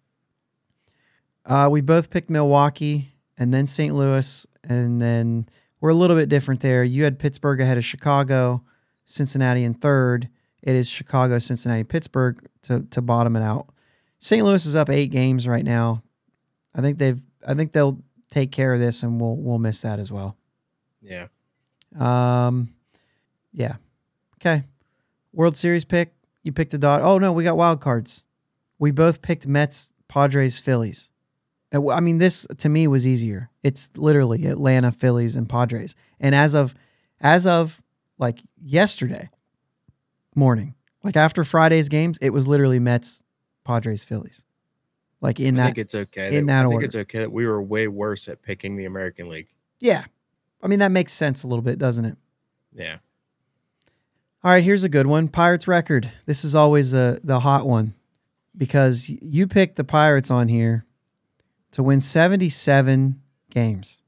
Uh, 1.45 1.69
we 1.71 1.79
both 1.79 2.09
picked 2.09 2.29
Milwaukee 2.29 3.13
and 3.37 3.53
then 3.53 3.65
St. 3.65 3.95
Louis, 3.95 4.45
and 4.63 5.01
then 5.01 5.47
we're 5.81 5.89
a 5.89 5.95
little 5.95 6.15
bit 6.15 6.29
different 6.29 6.61
there. 6.61 6.83
You 6.83 7.03
had 7.03 7.19
Pittsburgh 7.19 7.59
ahead 7.59 7.77
of 7.77 7.85
Chicago, 7.85 8.63
Cincinnati 9.05 9.63
in 9.63 9.73
third. 9.73 10.29
It 10.61 10.75
is 10.75 10.89
Chicago, 10.89 11.39
Cincinnati, 11.39 11.83
Pittsburgh 11.83 12.47
to, 12.63 12.81
to 12.91 13.01
bottom 13.01 13.35
it 13.35 13.43
out. 13.43 13.67
St. 14.19 14.43
Louis 14.45 14.65
is 14.65 14.75
up 14.75 14.89
eight 14.89 15.11
games 15.11 15.47
right 15.47 15.65
now. 15.65 16.01
I 16.73 16.81
think 16.81 16.97
they've. 16.97 17.21
I 17.45 17.53
think 17.53 17.73
they'll 17.73 17.99
take 18.29 18.51
care 18.51 18.73
of 18.73 18.79
this, 18.79 19.03
and 19.03 19.19
we'll 19.19 19.35
we'll 19.35 19.59
miss 19.59 19.81
that 19.81 19.99
as 19.99 20.11
well. 20.11 20.37
Yeah. 21.01 21.27
Um, 21.99 22.73
yeah. 23.51 23.75
Okay. 24.37 24.63
World 25.33 25.57
Series 25.57 25.85
pick. 25.85 26.13
You 26.43 26.51
picked 26.51 26.71
the 26.71 26.77
dot. 26.77 27.01
Oh 27.01 27.17
no, 27.17 27.31
we 27.31 27.43
got 27.43 27.57
wild 27.57 27.81
cards. 27.81 28.25
We 28.79 28.91
both 28.91 29.21
picked 29.21 29.47
Mets, 29.47 29.93
Padres, 30.07 30.59
Phillies. 30.59 31.11
Uh, 31.73 31.89
I 31.89 31.99
mean, 31.99 32.19
this 32.19 32.45
to 32.57 32.69
me 32.69 32.87
was 32.87 33.07
easier. 33.07 33.49
It's 33.63 33.89
literally 33.97 34.45
Atlanta, 34.45 34.91
Phillies, 34.91 35.35
and 35.35 35.49
Padres. 35.49 35.95
And 36.19 36.35
as 36.35 36.53
of, 36.53 36.75
as 37.19 37.47
of 37.47 37.81
like 38.17 38.39
yesterday 38.61 39.29
morning, 40.35 40.75
like 41.03 41.17
after 41.17 41.43
Friday's 41.43 41.89
games, 41.89 42.17
it 42.21 42.29
was 42.31 42.47
literally 42.47 42.79
Mets, 42.79 43.23
Padres, 43.63 44.03
Phillies. 44.03 44.43
Like 45.21 45.39
in 45.39 45.59
I 45.59 45.63
that 45.63 45.65
think 45.67 45.77
it's 45.79 45.95
okay. 45.95 46.35
in 46.35 46.45
that, 46.47 46.53
that 46.53 46.59
I 46.59 46.63
think 46.63 46.73
order. 46.73 46.85
it's 46.85 46.95
okay 46.95 47.19
that 47.19 47.31
we 47.31 47.45
were 47.45 47.61
way 47.61 47.87
worse 47.87 48.27
at 48.27 48.41
picking 48.41 48.75
the 48.75 48.85
American 48.85 49.29
League. 49.29 49.47
Yeah. 49.79 50.03
I 50.61 50.67
mean, 50.67 50.79
that 50.79 50.91
makes 50.91 51.13
sense 51.13 51.43
a 51.43 51.47
little 51.47 51.61
bit, 51.61 51.79
doesn't 51.79 52.05
it? 52.05 52.17
Yeah. 52.73 52.97
All 54.43 54.51
right, 54.51 54.63
here's 54.63 54.83
a 54.83 54.89
good 54.89 55.05
one. 55.05 55.29
Pirates 55.29 55.67
record. 55.67 56.11
This 56.25 56.43
is 56.43 56.55
always 56.55 56.93
a, 56.93 57.19
the 57.23 57.39
hot 57.39 57.65
one 57.65 57.93
because 58.57 59.09
you 59.09 59.47
picked 59.47 59.77
the 59.77 59.85
Pirates 59.85 60.29
on 60.29 60.49
here 60.49 60.85
to 61.73 61.83
win 61.83 62.01
77 62.01 63.21
games. 63.49 64.01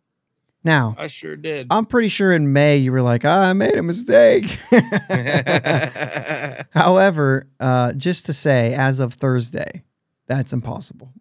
Now, 0.63 0.95
I 0.97 1.05
sure 1.07 1.35
did. 1.35 1.67
I'm 1.69 1.85
pretty 1.85 2.07
sure 2.07 2.33
in 2.33 2.51
May 2.51 2.77
you 2.77 2.91
were 2.91 3.03
like, 3.03 3.23
ah, 3.23 3.49
I 3.49 3.53
made 3.53 3.75
a 3.75 3.83
mistake. 3.83 4.45
However, 6.71 7.47
uh, 7.59 7.93
just 7.93 8.25
to 8.25 8.33
say, 8.33 8.73
as 8.73 8.99
of 8.99 9.13
Thursday, 9.13 9.83
that's 10.25 10.53
impossible. 10.53 11.13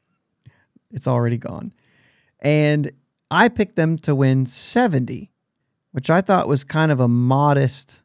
it's 0.90 1.06
already 1.06 1.36
gone. 1.36 1.72
And 2.40 2.90
I 3.30 3.48
picked 3.48 3.76
them 3.76 3.98
to 3.98 4.14
win 4.14 4.46
70, 4.46 5.30
which 5.92 6.08
I 6.08 6.22
thought 6.22 6.48
was 6.48 6.64
kind 6.64 6.90
of 6.90 6.98
a 6.98 7.08
modest 7.08 8.02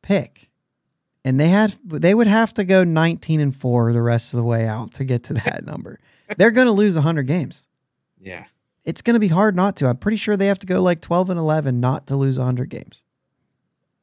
pick. 0.00 0.48
And 1.22 1.38
they 1.38 1.48
had 1.48 1.76
they 1.84 2.14
would 2.14 2.26
have 2.26 2.54
to 2.54 2.64
go 2.64 2.84
19 2.84 3.40
and 3.40 3.54
4 3.54 3.92
the 3.92 4.02
rest 4.02 4.32
of 4.32 4.38
the 4.38 4.44
way 4.44 4.66
out 4.66 4.94
to 4.94 5.04
get 5.04 5.24
to 5.24 5.34
that 5.34 5.64
number. 5.66 6.00
They're 6.36 6.50
going 6.50 6.66
to 6.66 6.72
lose 6.72 6.94
100 6.94 7.26
games. 7.26 7.68
yeah. 8.20 8.44
It's 8.84 9.00
going 9.00 9.14
to 9.14 9.20
be 9.20 9.28
hard 9.28 9.56
not 9.56 9.76
to. 9.76 9.88
I'm 9.88 9.96
pretty 9.96 10.18
sure 10.18 10.36
they 10.36 10.48
have 10.48 10.58
to 10.58 10.66
go 10.66 10.82
like 10.82 11.00
12 11.00 11.30
and 11.30 11.38
11 11.40 11.80
not 11.80 12.06
to 12.08 12.16
lose 12.16 12.38
100 12.38 12.68
games. 12.68 13.02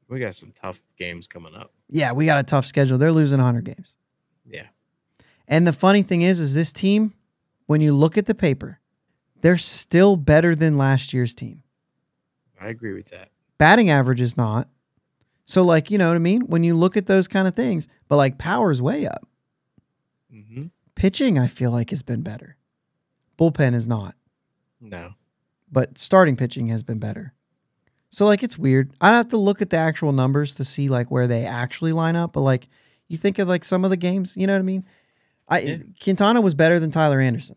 We 0.07 0.19
got 0.19 0.33
some 0.33 0.51
tough 0.59 0.81
games 0.97 1.27
coming 1.27 1.53
up. 1.53 1.71
Yeah, 1.87 2.13
we 2.13 2.25
got 2.25 2.39
a 2.39 2.43
tough 2.43 2.65
schedule. 2.65 2.97
They're 2.97 3.11
losing 3.11 3.37
100 3.37 3.63
games. 3.63 3.95
Yeah. 4.43 4.65
And 5.47 5.67
the 5.67 5.71
funny 5.73 6.01
thing 6.01 6.23
is, 6.23 6.39
is 6.39 6.55
this 6.55 6.73
team, 6.73 7.13
when 7.67 7.79
you 7.79 7.93
look 7.93 8.17
at 8.17 8.25
the 8.25 8.33
paper, 8.33 8.79
they're 9.41 9.57
still 9.59 10.15
better 10.17 10.55
than 10.55 10.77
last 10.79 11.13
year's 11.13 11.35
team. 11.35 11.61
I 12.59 12.69
agree 12.69 12.93
with 12.93 13.09
that. 13.11 13.29
Batting 13.59 13.91
average 13.91 14.19
is 14.21 14.35
not. 14.35 14.67
So 15.45 15.61
like, 15.61 15.91
you 15.91 15.99
know 15.99 16.07
what 16.07 16.15
I 16.15 16.19
mean? 16.19 16.41
When 16.47 16.63
you 16.63 16.73
look 16.73 16.97
at 16.97 17.05
those 17.05 17.27
kind 17.27 17.47
of 17.47 17.55
things, 17.55 17.87
but 18.07 18.15
like 18.17 18.39
power's 18.39 18.81
way 18.81 19.05
up. 19.05 19.27
hmm 20.31 20.65
Pitching, 20.95 21.39
I 21.39 21.47
feel 21.47 21.71
like 21.71 21.89
has 21.89 22.03
been 22.03 22.21
better. 22.21 22.57
Bullpen 23.39 23.73
is 23.73 23.87
not, 23.87 24.15
No. 24.79 25.13
but 25.71 25.97
starting 25.97 26.35
pitching 26.35 26.67
has 26.67 26.83
been 26.83 26.99
better. 26.99 27.33
So 28.09 28.25
like 28.25 28.43
it's 28.43 28.57
weird. 28.57 28.91
I'd 29.01 29.11
have 29.15 29.29
to 29.29 29.37
look 29.37 29.61
at 29.61 29.69
the 29.69 29.77
actual 29.77 30.11
numbers 30.11 30.53
to 30.55 30.63
see 30.65 30.89
like 30.89 31.09
where 31.09 31.27
they 31.27 31.45
actually 31.45 31.93
line 31.93 32.15
up. 32.15 32.33
But 32.33 32.41
like 32.41 32.67
you 33.07 33.17
think 33.17 33.39
of 33.39 33.47
like 33.47 33.63
some 33.63 33.83
of 33.85 33.89
the 33.89 33.97
games, 33.97 34.35
you 34.35 34.45
know 34.47 34.53
what 34.53 34.59
I 34.59 34.63
mean? 34.63 34.85
I 35.47 35.59
Yeah. 35.61 35.77
Quintana 36.03 36.41
was 36.41 36.53
better 36.53 36.79
than 36.79 36.91
Tyler 36.91 37.19
Anderson. 37.21 37.55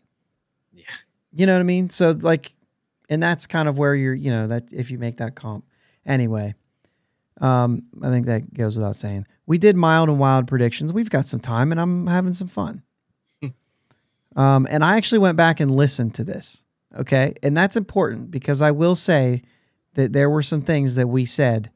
Yeah. 0.73 0.85
You 1.33 1.45
know 1.45 1.53
what 1.53 1.59
I 1.59 1.63
mean? 1.63 1.89
So 1.89 2.11
like, 2.11 2.55
and 3.09 3.21
that's 3.21 3.47
kind 3.47 3.67
of 3.67 3.77
where 3.77 3.93
you're, 3.95 4.15
you 4.15 4.31
know, 4.31 4.47
that 4.47 4.71
if 4.71 4.89
you 4.89 4.97
make 4.97 5.17
that 5.17 5.35
comp. 5.35 5.65
Anyway, 6.05 6.55
um, 7.41 7.83
I 8.01 8.09
think 8.09 8.25
that 8.27 8.53
goes 8.53 8.75
without 8.77 8.95
saying. 8.95 9.27
We 9.45 9.57
did 9.57 9.75
mild 9.75 10.07
and 10.09 10.17
wild 10.19 10.47
predictions. 10.47 10.93
We've 10.93 11.09
got 11.09 11.25
some 11.25 11.39
time, 11.41 11.71
and 11.71 11.79
I'm 11.81 12.07
having 12.07 12.33
some 12.33 12.47
fun. 12.47 12.81
Um, 14.35 14.67
and 14.69 14.83
I 14.83 14.97
actually 14.97 15.19
went 15.19 15.37
back 15.37 15.59
and 15.59 15.71
listened 15.75 16.13
to 16.15 16.23
this. 16.23 16.63
Okay, 16.97 17.33
and 17.43 17.55
that's 17.57 17.75
important 17.75 18.31
because 18.31 18.61
I 18.61 18.71
will 18.71 18.95
say 18.95 19.41
that 19.95 20.13
there 20.13 20.29
were 20.29 20.41
some 20.41 20.61
things 20.61 20.95
that 20.95 21.07
we 21.07 21.25
said 21.25 21.69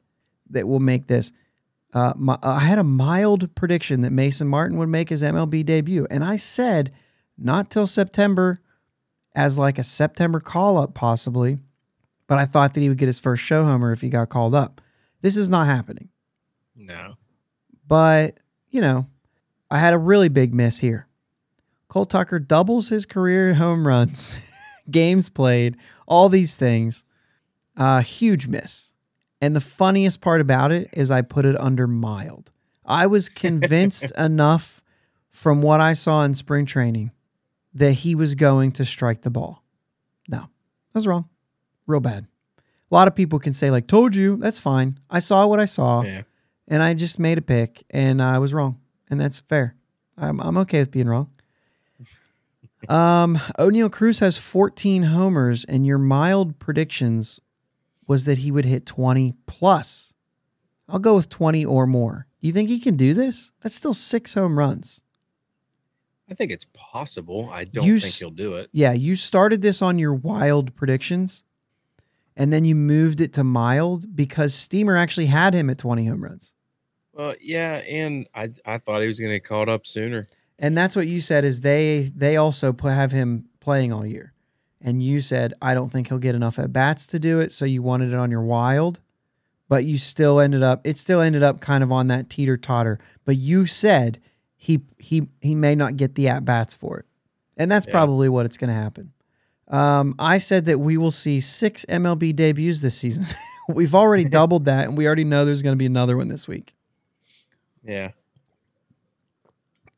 that 0.50 0.68
will 0.68 0.80
make 0.80 1.08
this. 1.08 1.32
Uh, 1.94 2.14
my, 2.16 2.38
I 2.44 2.60
had 2.60 2.78
a 2.80 2.84
mild 2.84 3.54
prediction 3.56 4.02
that 4.02 4.12
Mason 4.12 4.48
Martin 4.48 4.78
would 4.78 4.90
make 4.90 5.10
his 5.10 5.22
MLB 5.24 5.66
debut, 5.66 6.08
and 6.10 6.24
I 6.24 6.36
said 6.38 6.92
not 7.38 7.70
till 7.70 7.88
September, 7.88 8.60
as 9.36 9.58
like 9.58 9.78
a 9.78 9.84
September 9.84 10.40
call 10.40 10.78
up 10.78 10.94
possibly, 10.94 11.58
but 12.28 12.38
I 12.38 12.46
thought 12.46 12.74
that 12.74 12.82
he 12.82 12.90
would 12.90 12.98
get 12.98 13.08
his 13.08 13.20
first 13.20 13.44
show 13.44 13.64
homer 13.64 13.92
if 13.92 14.02
he 14.02 14.10
got 14.10 14.30
called 14.30 14.54
up. 14.56 14.82
This 15.22 15.36
is 15.36 15.50
not 15.50 15.66
happening, 15.66 16.10
No. 16.76 17.16
but 17.88 18.38
you 18.70 18.80
know, 18.82 19.08
I 19.70 19.80
had 19.80 19.94
a 19.94 19.98
really 19.98 20.30
big 20.30 20.54
miss 20.54 20.80
here. 20.80 21.08
Cole 21.90 22.06
Tucker 22.06 22.40
doubles 22.40 22.88
his 22.90 23.06
career 23.06 23.56
home 23.56 23.86
runs, 23.86 24.38
games 24.92 25.28
played, 25.30 25.76
all 26.08 26.30
these 26.30 26.56
things. 26.56 27.04
Uh, 27.76 28.02
huge 28.02 28.48
miss. 28.48 28.94
And 29.42 29.56
the 29.56 29.62
funniest 29.62 30.22
part 30.22 30.40
about 30.42 30.72
it 30.72 30.90
is 30.94 31.12
I 31.12 31.22
put 31.22 31.46
it 31.46 31.60
under 31.60 31.88
mild. 31.88 32.52
I 32.86 33.08
was 33.08 33.28
convinced 33.30 34.12
enough 34.18 34.82
from 35.30 35.62
what 35.62 35.82
I 35.82 35.94
saw 35.94 36.24
in 36.24 36.34
spring 36.36 36.66
training 36.66 37.12
that 37.74 37.92
he 37.94 38.16
was 38.16 38.36
going 38.36 38.72
to 38.74 38.86
strike 38.86 39.22
the 39.22 39.30
ball. 39.30 39.64
No, 40.28 40.40
I 40.40 40.48
was 40.94 41.08
wrong. 41.08 41.30
Real 41.88 42.00
bad. 42.02 42.28
A 42.92 42.96
lot 42.96 43.08
of 43.08 43.16
people 43.16 43.40
can 43.40 43.54
say, 43.54 43.70
like, 43.72 43.88
told 43.88 44.16
you, 44.16 44.38
that's 44.38 44.60
fine. 44.60 45.00
I 45.10 45.20
saw 45.20 45.46
what 45.48 45.60
I 45.60 45.66
saw 45.66 46.02
Yeah. 46.04 46.24
and 46.68 46.82
I 46.84 46.94
just 46.94 47.18
made 47.20 47.38
a 47.38 47.42
pick 47.42 47.84
and 47.92 48.22
I 48.22 48.40
was 48.40 48.54
wrong. 48.54 48.80
And 49.10 49.20
that's 49.22 49.40
fair. 49.40 49.76
I'm, 50.18 50.40
I'm 50.42 50.58
okay 50.60 50.80
with 50.80 50.92
being 50.92 51.08
wrong. 51.08 51.30
Um, 52.88 53.36
Oneil 53.58 53.92
Cruz 53.92 54.20
has 54.20 54.38
14 54.38 55.04
homers, 55.04 55.66
and 55.66 55.86
your 55.86 55.98
mild 55.98 56.60
predictions 56.60 57.40
was 58.08 58.26
that 58.26 58.40
he 58.40 58.52
would 58.52 58.66
hit 58.66 58.86
20 58.86 59.34
plus. 59.46 60.14
I'll 60.88 61.00
go 61.00 61.16
with 61.16 61.30
20 61.30 61.66
or 61.66 61.86
more. 61.86 62.28
You 62.42 62.52
think 62.52 62.70
he 62.70 62.80
can 62.80 62.96
do 62.96 63.14
this? 63.14 63.52
That's 63.62 63.76
still 63.76 63.94
six 63.94 64.34
home 64.34 64.58
runs. 64.58 65.02
I 66.30 66.34
think 66.36 66.52
it's 66.52 66.66
possible. 66.74 67.50
I 67.52 67.66
don't 67.66 67.86
You 67.86 68.00
think 68.00 68.16
he'll 68.16 68.30
do 68.30 68.54
it. 68.54 68.70
Yeah, 68.72 68.94
you 68.94 69.16
started 69.16 69.62
this 69.62 69.82
on 69.82 70.00
your 70.00 70.14
wild 70.14 70.76
predictions, 70.76 71.44
and 72.36 72.54
then 72.54 72.66
you 72.66 72.76
moved 72.76 73.20
it 73.20 73.34
to 73.34 73.44
mild 73.44 74.16
because 74.16 74.54
Steamer 74.54 74.96
actually 74.96 75.26
had 75.26 75.54
him 75.54 75.70
at 75.70 75.80
20 75.80 76.06
home 76.06 76.24
runs. 76.24 76.54
Well, 77.14 77.36
yeah, 77.42 77.78
and 77.78 78.28
I 78.34 78.52
I 78.66 78.78
thought 78.78 79.02
he 79.02 79.08
was 79.08 79.20
going 79.20 79.32
to 79.32 79.40
get 79.40 79.46
called 79.48 79.68
up 79.70 79.86
sooner. 79.86 80.28
And 80.62 80.78
that's 80.78 80.96
what 80.96 81.08
you 81.08 81.22
said 81.22 81.46
is 81.46 81.62
they 81.62 82.12
they 82.16 82.36
also 82.38 82.74
put, 82.74 82.92
have 82.92 83.12
him 83.12 83.46
playing 83.62 83.94
all 83.94 84.06
year. 84.06 84.34
And 84.82 85.02
you 85.02 85.22
said 85.22 85.54
I 85.62 85.74
don't 85.74 85.90
think 85.90 86.08
he'll 86.10 86.20
get 86.20 86.36
enough 86.36 86.60
at 86.60 86.72
bats 86.74 87.08
to 87.08 87.20
do 87.20 87.40
it, 87.40 87.52
so 87.52 87.66
you 87.66 87.82
wanted 87.82 88.10
it 88.14 88.16
on 88.16 88.30
your 88.32 88.42
wild, 88.44 89.02
but 89.68 89.84
you 89.86 89.98
still 89.98 90.40
ended 90.40 90.62
up 90.64 90.82
it 90.86 90.98
still 90.98 91.22
ended 91.22 91.44
up 91.44 91.60
kind 91.62 91.84
of 91.84 91.92
on 91.92 92.08
that 92.08 92.30
teeter 92.30 92.58
totter. 92.58 93.00
But 93.26 93.38
you 93.38 93.66
said 93.66 94.20
he 94.56 94.82
he 94.98 95.28
he 95.42 95.56
may 95.56 95.76
not 95.76 95.98
get 95.98 96.16
the 96.16 96.28
at 96.30 96.46
bats 96.46 96.76
for 96.76 97.00
it, 97.00 97.06
and 97.58 97.72
that's 97.72 97.86
Yeah. 97.88 97.94
probably 97.94 98.30
what 98.30 98.46
it's 98.46 98.58
going 98.58 98.70
to 98.70 98.74
happen. 98.74 99.12
Um, 99.70 100.16
I 100.18 100.40
said 100.40 100.66
that 100.66 100.80
we 100.80 100.98
will 100.98 101.12
see 101.12 101.40
six 101.40 101.86
MLB 101.88 102.36
debuts 102.36 102.82
this 102.82 102.96
season. 102.98 103.26
We've 103.70 103.94
already 103.94 104.24
doubled 104.30 104.66
that, 104.66 104.86
and 104.88 104.98
we 104.98 105.06
already 105.06 105.24
know 105.26 105.46
there's 105.46 105.62
going 105.62 105.74
to 105.76 105.78
be 105.78 105.86
another 105.86 106.18
one 106.18 106.28
this 106.28 106.48
week. 106.48 106.74
Yeah. 107.84 108.12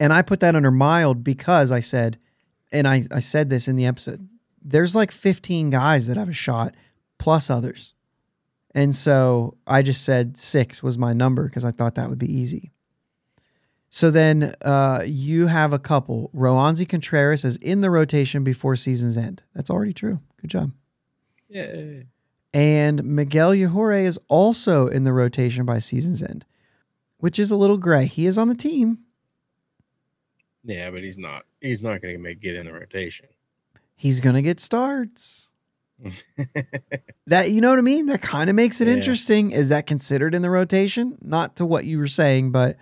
And 0.01 0.11
I 0.11 0.23
put 0.23 0.39
that 0.39 0.55
under 0.55 0.71
mild 0.71 1.23
because 1.23 1.71
I 1.71 1.79
said, 1.79 2.17
and 2.71 2.87
I, 2.87 3.03
I 3.11 3.19
said 3.19 3.51
this 3.51 3.67
in 3.67 3.75
the 3.75 3.85
episode, 3.85 4.27
there's 4.59 4.95
like 4.95 5.11
15 5.11 5.69
guys 5.69 6.07
that 6.07 6.17
have 6.17 6.27
a 6.27 6.33
shot 6.33 6.73
plus 7.19 7.51
others. 7.51 7.93
And 8.73 8.95
so 8.95 9.57
I 9.67 9.83
just 9.83 10.03
said 10.03 10.37
six 10.37 10.81
was 10.81 10.97
my 10.97 11.13
number 11.13 11.43
because 11.43 11.63
I 11.63 11.69
thought 11.69 11.93
that 11.95 12.09
would 12.09 12.17
be 12.17 12.35
easy. 12.35 12.71
So 13.91 14.09
then 14.09 14.55
uh, 14.63 15.03
you 15.05 15.45
have 15.45 15.71
a 15.71 15.77
couple. 15.77 16.31
Roansy 16.33 16.89
Contreras 16.89 17.45
is 17.45 17.57
in 17.57 17.81
the 17.81 17.91
rotation 17.91 18.43
before 18.43 18.75
season's 18.75 19.19
end. 19.19 19.43
That's 19.53 19.69
already 19.69 19.93
true. 19.93 20.19
Good 20.41 20.49
job. 20.49 20.71
Yeah. 21.47 21.75
And 22.55 23.03
Miguel 23.03 23.51
Yajure 23.51 24.03
is 24.03 24.19
also 24.29 24.87
in 24.87 25.03
the 25.03 25.13
rotation 25.13 25.63
by 25.63 25.77
season's 25.77 26.23
end, 26.23 26.43
which 27.19 27.37
is 27.37 27.51
a 27.51 27.55
little 27.55 27.77
gray. 27.77 28.07
He 28.07 28.25
is 28.25 28.39
on 28.39 28.47
the 28.47 28.55
team, 28.55 28.97
Yeah, 30.63 30.91
but 30.91 31.01
he's 31.03 31.17
not. 31.17 31.45
He's 31.59 31.81
not 31.83 32.01
going 32.01 32.13
to 32.15 32.19
make 32.21 32.39
get 32.41 32.55
in 32.55 32.65
the 32.65 32.73
rotation. 32.73 33.27
he's 33.95 34.19
gonna 34.19 34.41
get 34.41 34.59
starts. 34.59 35.49
that 37.27 37.51
you 37.51 37.61
know 37.61 37.69
what 37.69 37.77
I 37.79 37.83
mean? 37.83 38.07
That 38.07 38.21
kind 38.21 38.49
of 38.49 38.55
makes 38.55 38.81
it 38.81 38.87
Yeah. 38.87 38.93
interesting. 38.95 39.51
Is 39.51 39.69
that 39.69 39.85
considered 39.85 40.33
in 40.33 40.41
the 40.41 40.49
rotation? 40.49 41.17
Not 41.21 41.55
to 41.57 41.65
what 41.65 41.85
you 41.85 41.99
were 41.99 42.07
saying, 42.07 42.51
but 42.51 42.77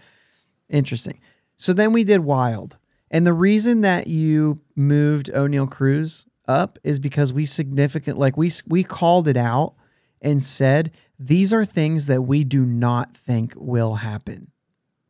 interesting. 0.69 1.19
So 1.57 1.73
then 1.73 1.91
we 1.91 2.03
did 2.05 2.19
wild. 2.21 2.77
And 3.11 3.25
the 3.25 3.33
reason 3.33 3.81
that 3.81 4.07
you 4.07 4.61
moved 4.75 5.27
Oneil 5.33 5.69
Cruz 5.69 6.25
up 6.47 6.79
is 6.83 6.99
because 6.99 7.33
we 7.33 7.45
significant 7.45 8.17
like 8.17 8.37
we 8.37 8.51
we 8.67 8.83
called 8.83 9.27
it 9.27 9.37
out 9.37 9.73
and 10.21 10.41
said 10.41 10.91
these 11.19 11.51
are 11.51 11.65
things 11.65 12.05
that 12.05 12.21
we 12.21 12.43
do 12.43 12.65
not 12.65 13.15
think 13.15 13.53
will 13.57 13.95
happen. 13.95 14.51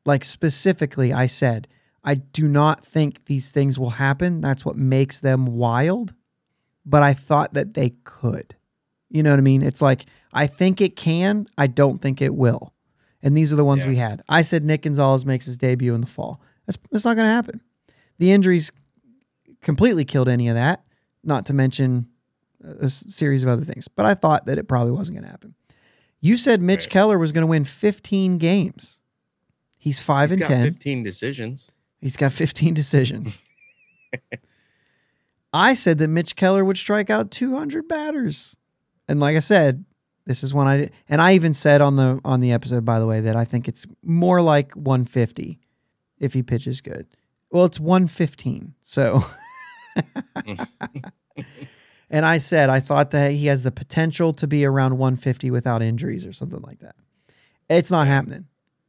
Like 0.05 0.23
specifically 0.23 1.13
I 1.13 1.27
said, 1.27 1.67
I 2.03 2.15
do 2.15 2.47
not 2.47 2.85
think 2.85 3.25
these 3.25 3.51
things 3.51 3.77
will 3.77 3.91
happen. 3.91 4.41
That's 4.41 4.65
what 4.65 4.77
makes 4.77 5.19
them 5.19 5.45
wild. 5.45 6.13
But 6.85 7.03
I 7.03 7.13
thought 7.13 7.53
that 7.53 7.73
they 7.73 7.91
could. 8.03 8.55
You 9.09 9.23
know 9.23 9.31
what 9.31 9.39
I 9.39 9.41
mean? 9.41 9.61
It's 9.61 9.81
like 9.81 10.05
I 10.33 10.47
think 10.47 10.81
it 10.81 10.95
can, 10.95 11.47
I 11.57 11.67
don't 11.67 11.99
think 12.01 12.21
it 12.21 12.33
will. 12.35 12.73
And 13.21 13.35
these 13.35 13.51
are 13.51 13.55
the 13.57 13.65
ones 13.65 13.83
Yeah. 13.83 13.89
we 13.89 13.95
had. 13.97 14.21
I 14.29 14.43
said 14.43 14.63
Nick 14.63 14.83
Gonzales 14.83 15.25
makes 15.25 15.45
his 15.45 15.57
debut 15.57 15.93
in 15.93 16.01
the 16.01 16.07
fall. 16.07 16.41
That's, 16.65 16.77
that's 16.91 17.03
not 17.05 17.15
going 17.15 17.27
to 17.27 17.33
happen. 17.33 17.61
The 18.17 18.31
injuries 18.31 18.71
completely 19.61 20.05
killed 20.05 20.29
any 20.29 20.47
of 20.47 20.55
that, 20.55 20.83
not 21.23 21.45
to 21.47 21.53
mention 21.53 22.07
a 22.63 22.87
series 22.89 23.43
of 23.43 23.49
other 23.49 23.63
things. 23.65 23.87
But 23.87 24.05
I 24.05 24.13
thought 24.13 24.45
that 24.45 24.57
it 24.57 24.67
probably 24.67 24.91
wasn't 24.93 25.17
going 25.17 25.25
to 25.25 25.31
happen. 25.31 25.55
You 26.21 26.37
said 26.37 26.61
Mitch 26.61 26.81
Right. 26.85 26.89
Keller 26.89 27.17
was 27.17 27.31
going 27.31 27.41
to 27.41 27.47
win 27.47 27.65
15 27.65 28.37
games. 28.37 28.99
He's 29.77 29.99
5 30.01 30.29
He's 30.29 30.37
and 30.37 30.41
got 30.41 30.49
10. 30.49 30.63
15 30.65 31.03
decisions. 31.03 31.71
He's 31.99 32.17
got 32.17 32.31
15 32.31 32.73
decisions. 32.73 33.41
I 35.53 35.73
said 35.73 35.97
that 35.97 36.07
Mitch 36.07 36.35
Keller 36.35 36.63
would 36.63 36.77
strike 36.77 37.09
out 37.09 37.31
200 37.31 37.87
batters. 37.87 38.55
And 39.07 39.19
like 39.19 39.35
I 39.35 39.39
said, 39.39 39.83
this 40.25 40.43
is 40.43 40.53
when 40.53 40.67
I 40.67 40.77
did, 40.77 40.91
and 41.07 41.21
I 41.21 41.33
even 41.33 41.55
said 41.55 41.81
on 41.81 41.95
the 41.95 42.21
on 42.23 42.39
the 42.39 42.51
episode 42.51 42.85
by 42.85 42.99
the 42.99 43.07
way 43.07 43.19
that 43.21 43.35
I 43.35 43.45
think 43.45 43.67
it's 43.67 43.87
more 44.03 44.41
like 44.41 44.75
150 44.75 45.59
if 46.19 46.33
he 46.33 46.43
pitches 46.43 46.81
good. 46.81 47.07
Well, 47.49 47.65
it's 47.65 47.79
115. 47.79 48.75
So 48.81 49.25
And 52.11 52.25
I 52.25 52.37
said 52.37 52.69
I 52.69 52.79
thought 52.79 53.11
that 53.11 53.31
he 53.31 53.47
has 53.47 53.63
the 53.63 53.71
potential 53.71 54.33
to 54.33 54.47
be 54.47 54.65
around 54.65 54.97
150 54.97 55.51
without 55.51 55.81
injuries 55.81 56.25
or 56.25 56.33
something 56.33 56.61
like 56.61 56.79
that. 56.79 56.95
It's 57.69 57.91
not 57.91 58.07
happening. 58.07 58.45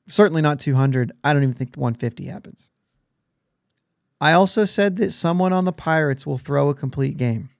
Certainly 0.09 0.43
not 0.43 0.59
200. 0.59 1.13
I 1.23 1.33
don't 1.33 1.43
even 1.43 1.55
think 1.55 1.77
150 1.77 2.25
happens. 2.27 2.70
I 4.21 4.33
also 4.33 4.65
said 4.65 4.97
that 4.97 5.13
someone 5.13 5.53
on 5.53 5.65
the 5.65 5.73
Pirates 5.73 6.27
will 6.27 6.39
throw 6.39 6.69
a 6.69 6.75
complete 6.75 7.17
game. 7.17 7.51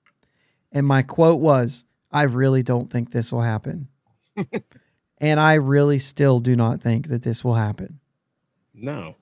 And 0.73 0.87
my 0.87 1.03
quote 1.03 1.41
was, 1.41 1.85
I 2.13 2.23
really 2.23 2.63
don't 2.63 2.91
think 2.91 3.11
this 3.11 3.33
will 3.33 3.41
happen. 3.41 3.89
and 5.19 5.41
I 5.41 5.55
really 5.55 5.99
still 5.99 6.41
do 6.41 6.55
not 6.57 6.81
think 6.81 7.09
that 7.09 7.23
this 7.23 7.43
will 7.43 7.55
happen. 7.55 8.01
No. 8.75 9.17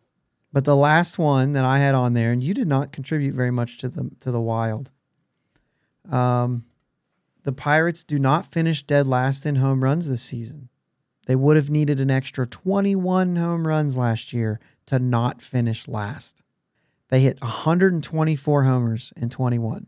But 0.52 0.64
the 0.64 0.76
last 0.76 1.18
one 1.18 1.52
that 1.52 1.64
I 1.64 1.78
had 1.78 1.94
on 1.94 2.14
there, 2.14 2.32
and 2.32 2.42
you 2.42 2.54
did 2.54 2.68
not 2.68 2.92
contribute 2.92 3.34
very 3.34 3.50
much 3.50 3.78
to 3.78 3.88
the 3.88 4.10
to 4.20 4.30
the 4.30 4.40
wild. 4.40 4.90
Um, 6.10 6.64
the 7.44 7.52
Pirates 7.52 8.02
do 8.02 8.18
not 8.18 8.50
finish 8.50 8.82
dead 8.82 9.06
last 9.06 9.44
in 9.44 9.56
home 9.56 9.84
runs 9.84 10.08
this 10.08 10.22
season. 10.22 10.70
They 11.26 11.36
would 11.36 11.56
have 11.56 11.68
needed 11.68 12.00
an 12.00 12.10
extra 12.10 12.46
21 12.46 13.36
home 13.36 13.66
runs 13.66 13.98
last 13.98 14.32
year 14.32 14.58
to 14.86 14.98
not 14.98 15.42
finish 15.42 15.86
last. 15.86 16.42
They 17.08 17.20
hit 17.20 17.40
124 17.40 18.64
homers 18.64 19.12
in 19.16 19.30
21. 19.30 19.86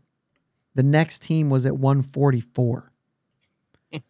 The 0.73 0.83
next 0.83 1.21
team 1.21 1.49
was 1.49 1.65
at 1.65 1.77
144. 1.77 2.91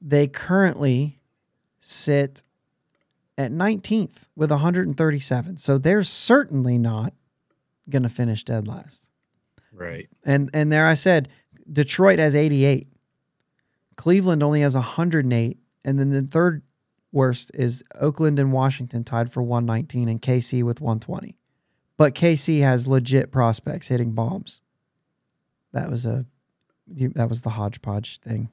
they 0.00 0.26
currently 0.26 1.20
sit 1.78 2.42
at 3.38 3.52
19th 3.52 4.24
with 4.34 4.50
137. 4.50 5.56
So 5.58 5.78
they're 5.78 6.02
certainly 6.02 6.78
not 6.78 7.14
going 7.88 8.02
to 8.02 8.08
finish 8.08 8.44
dead 8.44 8.66
last. 8.66 9.10
Right. 9.72 10.08
And 10.24 10.50
and 10.52 10.70
there 10.70 10.86
I 10.86 10.94
said 10.94 11.28
Detroit 11.70 12.18
has 12.18 12.34
88. 12.34 12.88
Cleveland 13.96 14.42
only 14.42 14.60
has 14.60 14.74
108 14.74 15.58
and 15.84 15.98
then 15.98 16.10
the 16.10 16.22
third 16.22 16.62
worst 17.10 17.50
is 17.54 17.82
Oakland 17.94 18.38
and 18.38 18.52
Washington 18.52 19.04
tied 19.04 19.32
for 19.32 19.42
119 19.42 20.08
and 20.08 20.20
KC 20.20 20.62
with 20.62 20.80
120. 20.80 21.36
But 22.02 22.16
KC 22.16 22.62
has 22.62 22.88
legit 22.88 23.30
prospects 23.30 23.86
hitting 23.86 24.10
bombs. 24.10 24.60
That 25.72 25.88
was 25.88 26.04
a 26.04 26.26
that 26.88 27.28
was 27.28 27.42
the 27.42 27.50
hodgepodge 27.50 28.18
thing. 28.18 28.50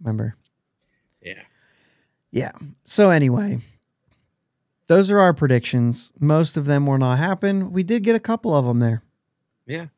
Remember? 0.00 0.34
Yeah. 1.20 1.42
Yeah. 2.30 2.52
So 2.84 3.10
anyway, 3.10 3.58
those 4.86 5.10
are 5.10 5.20
our 5.20 5.34
predictions. 5.34 6.10
Most 6.18 6.56
of 6.56 6.64
them 6.64 6.86
will 6.86 6.96
not 6.96 7.18
happen. 7.18 7.70
We 7.70 7.82
did 7.82 8.02
get 8.02 8.16
a 8.16 8.18
couple 8.20 8.56
of 8.56 8.64
them 8.64 8.78
there. 8.78 9.02
Yeah. 9.66 9.88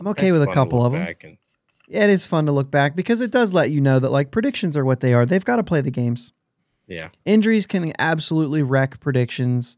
I'm 0.00 0.06
okay 0.08 0.30
That's 0.30 0.38
with 0.40 0.48
a 0.48 0.54
couple 0.54 0.82
of 0.82 0.92
them. 0.94 1.02
and- 1.02 1.36
Yeah, 1.88 2.04
it 2.04 2.10
is 2.10 2.26
fun 2.26 2.46
to 2.46 2.52
look 2.52 2.70
back 2.70 2.96
because 2.96 3.20
it 3.20 3.30
does 3.30 3.52
let 3.52 3.70
you 3.70 3.82
know 3.82 3.98
that 3.98 4.12
like 4.12 4.30
predictions 4.30 4.78
are 4.78 4.84
what 4.86 5.00
they 5.00 5.12
are. 5.12 5.26
They've 5.26 5.44
got 5.44 5.56
to 5.56 5.62
play 5.62 5.82
the 5.82 5.90
games. 5.90 6.32
yeah. 6.86 7.10
Injuries 7.26 7.66
can 7.66 7.92
absolutely 7.98 8.62
wreck 8.62 8.98
predictions. 8.98 9.76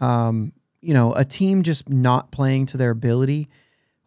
Um, 0.00 0.52
you 0.80 0.94
know, 0.94 1.12
a 1.14 1.24
team 1.24 1.62
just 1.62 1.88
not 1.88 2.30
playing 2.30 2.66
to 2.66 2.76
their 2.76 2.90
ability 2.90 3.48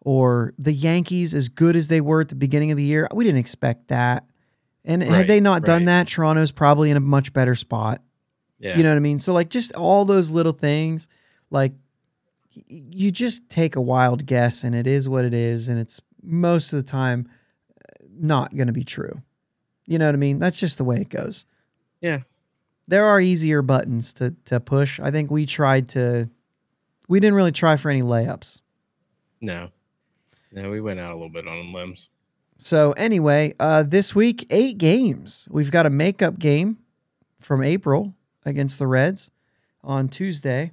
or 0.00 0.52
the 0.58 0.72
Yankees 0.72 1.34
as 1.34 1.48
good 1.48 1.76
as 1.76 1.88
they 1.88 2.00
were 2.00 2.22
at 2.22 2.28
the 2.28 2.34
beginning 2.34 2.70
of 2.70 2.76
the 2.76 2.82
year. 2.82 3.06
We 3.12 3.24
didn't 3.24 3.40
expect 3.40 3.88
that. 3.88 4.24
And 4.84 5.02
had 5.02 5.28
they 5.28 5.38
not 5.38 5.64
done 5.64 5.82
right. 5.82 6.06
that, 6.06 6.08
Toronto's 6.08 6.50
probably 6.50 6.90
in 6.90 6.96
a 6.96 7.00
much 7.00 7.32
better 7.32 7.54
spot. 7.54 8.02
Yeah. 8.58 8.76
You 8.76 8.82
know 8.82 8.90
what 8.90 8.96
I 8.96 9.00
mean? 9.00 9.18
So 9.18 9.32
like 9.32 9.48
just 9.48 9.74
all 9.74 10.04
those 10.04 10.30
little 10.30 10.52
things, 10.52 11.08
like 11.50 11.72
y- 12.56 12.62
you 12.68 13.10
just 13.12 13.48
take 13.48 13.76
a 13.76 13.80
wild 13.80 14.26
guess 14.26 14.64
and 14.64 14.74
it 14.74 14.86
is 14.86 15.08
what 15.08 15.24
it 15.24 15.34
is 15.34 15.68
and 15.68 15.78
it's 15.78 16.00
most 16.22 16.72
of 16.72 16.84
the 16.84 16.88
time 16.88 17.28
uh, 17.78 18.04
not 18.12 18.54
going 18.56 18.68
to 18.68 18.72
be 18.72 18.84
true. 18.84 19.22
You 19.86 19.98
know 19.98 20.06
what 20.06 20.14
I 20.14 20.18
mean? 20.18 20.38
That's 20.38 20.58
just 20.58 20.78
the 20.78 20.84
way 20.84 20.96
it 20.96 21.08
goes. 21.08 21.44
Yeah. 22.00 22.20
There 22.92 23.06
are 23.06 23.22
easier 23.22 23.62
buttons 23.62 24.12
to 24.14 24.34
to 24.44 24.60
push. 24.60 25.00
I 25.00 25.10
think 25.10 25.30
we 25.30 25.46
tried 25.46 25.88
to 25.90 26.28
we 27.08 27.20
didn't 27.20 27.36
really 27.36 27.50
try 27.50 27.76
for 27.76 27.90
any 27.90 28.02
layups. 28.02 28.60
No. 29.40 29.70
No, 30.52 30.68
we 30.68 30.78
went 30.78 31.00
out 31.00 31.12
a 31.12 31.14
little 31.14 31.30
bit 31.30 31.48
on 31.48 31.72
limbs. 31.72 32.10
So 32.58 32.92
anyway, 32.92 33.54
uh, 33.58 33.84
this 33.84 34.14
week 34.14 34.46
eight 34.50 34.76
games. 34.76 35.48
We've 35.50 35.70
got 35.70 35.86
a 35.86 35.90
makeup 35.90 36.38
game 36.38 36.80
from 37.40 37.64
April 37.64 38.14
against 38.44 38.78
the 38.78 38.86
Reds 38.86 39.30
on 39.82 40.10
Tuesday, 40.10 40.72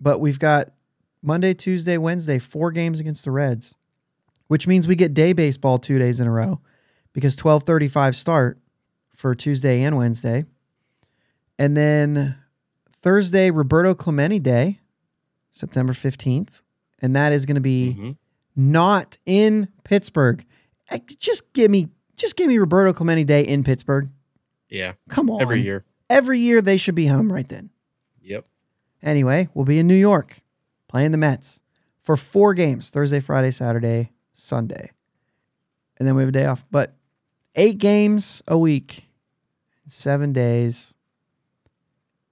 but 0.00 0.18
we've 0.18 0.40
got 0.40 0.70
Monday, 1.22 1.54
Tuesday, 1.54 1.96
Wednesday 1.96 2.40
four 2.40 2.72
games 2.72 2.98
against 2.98 3.24
the 3.24 3.30
Reds, 3.30 3.76
which 4.48 4.66
means 4.66 4.88
we 4.88 4.96
get 4.96 5.14
day 5.14 5.32
baseball 5.32 5.78
two 5.78 6.00
days 6.00 6.18
in 6.18 6.26
a 6.26 6.32
row 6.32 6.60
because 7.12 7.36
twelve 7.36 7.62
thirty 7.62 7.86
five 7.86 8.16
start 8.16 8.58
for 9.14 9.32
Tuesday 9.36 9.84
and 9.84 9.96
Wednesday, 9.96 10.44
and 11.58 11.76
then 11.76 12.36
Thursday 12.92 13.50
Roberto 13.50 13.94
Clemente 13.94 14.38
Day, 14.38 14.80
September 15.50 15.92
fifteenth, 15.92 16.60
and 17.00 17.14
that 17.16 17.32
is 17.32 17.46
going 17.46 17.56
to 17.56 17.60
be 17.60 17.96
Mhm. 17.98 18.16
not 18.56 19.16
in 19.26 19.68
Pittsburgh. 19.84 20.44
Eh, 20.90 20.98
Just 21.18 21.52
give 21.52 21.70
me 21.70 21.88
just 22.16 22.36
give 22.36 22.48
me 22.48 22.58
Roberto 22.58 22.92
Clemente 22.92 23.24
Day 23.24 23.42
in 23.42 23.64
Pittsburgh. 23.64 24.08
Yeah. 24.68 24.92
Come 25.08 25.28
on. 25.30 25.40
Every 25.42 25.62
year. 25.62 25.84
Every 26.08 26.38
year 26.38 26.60
they 26.62 26.76
should 26.76 26.94
be 26.94 27.06
home 27.06 27.32
right 27.32 27.48
then. 27.48 27.70
Yep. 28.22 28.46
Anyway, 29.02 29.48
we'll 29.54 29.64
be 29.64 29.78
in 29.78 29.86
New 29.86 29.96
York 29.96 30.40
playing 30.88 31.10
the 31.10 31.18
Mets 31.18 31.60
for 31.98 32.16
four 32.16 32.54
games 32.54 32.90
Thursday, 32.90 33.18
Friday, 33.20 33.50
Saturday, 33.50 34.12
Sunday. 34.32 34.90
And 35.98 36.06
then 36.06 36.14
we 36.14 36.22
have 36.22 36.28
a 36.28 36.32
day 36.32 36.46
off. 36.46 36.66
But 36.70 36.94
eight 37.54 37.78
games 37.78 38.42
a 38.46 38.56
week, 38.58 39.10
seven 39.86 40.32
days. 40.32 40.94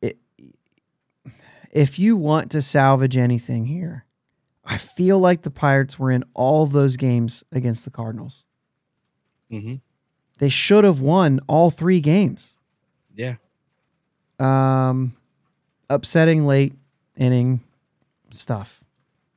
It, 0.03 0.19
if 1.71 1.99
you 1.99 2.17
want 2.17 2.51
to 2.53 2.61
salvage 2.63 3.17
anything 3.17 3.67
here, 3.67 4.05
I 4.65 4.77
feel 4.77 5.19
like 5.19 5.43
the 5.43 5.51
Pirates 5.51 5.99
were 5.99 6.11
in 6.11 6.25
all 6.35 6.63
of 6.65 6.73
those 6.73 6.97
games 6.97 7.43
against 7.53 7.85
the 7.85 7.91
Cardinals. 7.91 8.45
hmm 9.51 9.77
They 10.39 10.49
should 10.49 10.85
have 10.85 11.01
won 11.01 11.41
all 11.47 11.71
three 11.71 12.01
games. 12.01 12.57
Yeah. 13.15 13.37
Um, 14.39 15.17
upsetting 15.89 16.47
late 16.47 16.75
inning 17.17 17.61
stuff. 18.31 18.83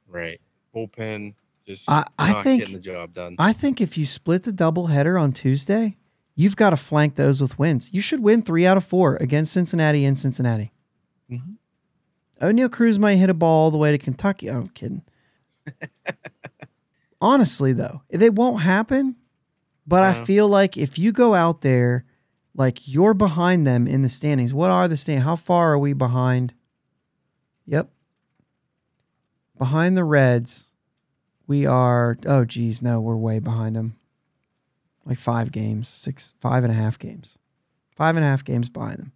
Right. 0.07 0.39
Bullpen 0.75 1.33
just 1.67 1.89
I- 1.89 2.05
I 2.17 2.33
not 2.33 2.43
think- 2.43 2.61
getting 2.61 2.75
the 2.75 2.81
job 2.81 3.13
done. 3.13 3.35
I 3.39 3.53
think 3.53 3.81
if 3.81 3.97
you 3.97 4.05
split 4.05 4.43
the 4.43 4.51
doubleheader 4.53 5.19
on 5.19 5.31
Tuesday, 5.33 5.97
you've 6.35 6.55
got 6.55 6.69
to 6.71 6.77
flank 6.77 7.15
those 7.15 7.41
with 7.41 7.57
wins. 7.59 7.91
You 7.93 8.01
should 8.01 8.21
win 8.21 8.41
three 8.41 8.65
out 8.65 8.77
of 8.77 8.85
four 8.85 9.15
against 9.17 9.51
Cincinnati 9.53 10.05
in 10.05 10.15
Cincinnati. 10.15 10.71
Mhm. 11.31 11.55
Oneil 12.43 12.71
Cruz 12.71 12.99
might 12.99 13.15
hit 13.15 13.29
a 13.29 13.33
ball 13.33 13.65
all 13.65 13.71
the 13.71 13.77
way 13.77 13.91
to 13.91 13.97
Kentucky. 13.97 14.49
Oh, 14.49 14.57
I'm 14.57 14.67
kidding. 14.69 15.03
Honestly, 17.21 17.73
though, 17.73 18.01
it 18.09 18.33
won't 18.33 18.61
happen. 18.63 19.15
But 19.85 20.03
I 20.03 20.11
uh-huh. 20.11 20.25
feel 20.25 20.47
like 20.47 20.77
if 20.77 20.97
you 20.97 21.11
go 21.11 21.33
out 21.33 21.61
there, 21.61 22.05
like 22.55 22.87
you're 22.87 23.13
behind 23.13 23.65
them 23.65 23.87
in 23.87 24.01
the 24.01 24.09
standings. 24.09 24.53
What 24.53 24.71
are 24.71 24.87
the 24.87 24.97
standings? 24.97 25.25
How 25.25 25.35
far 25.35 25.73
are 25.73 25.79
we 25.79 25.93
behind? 25.93 26.53
Yep. 27.65 27.89
Behind 29.57 29.97
the 29.97 30.03
Reds, 30.03 30.71
we 31.47 31.65
are. 31.65 32.17
Oh, 32.25 32.45
geez, 32.45 32.81
no, 32.81 32.99
we're 32.99 33.15
way 33.15 33.39
behind 33.39 33.75
them. 33.75 33.97
Like 35.05 35.17
five 35.17 35.51
games, 35.51 35.89
six, 35.89 36.33
five 36.39 36.63
and 36.63 36.71
a 36.71 36.75
half 36.75 36.97
games, 36.97 37.37
five 37.95 38.15
and 38.15 38.23
a 38.23 38.27
half 38.27 38.43
games 38.43 38.69
behind 38.69 38.97
them. 38.97 39.11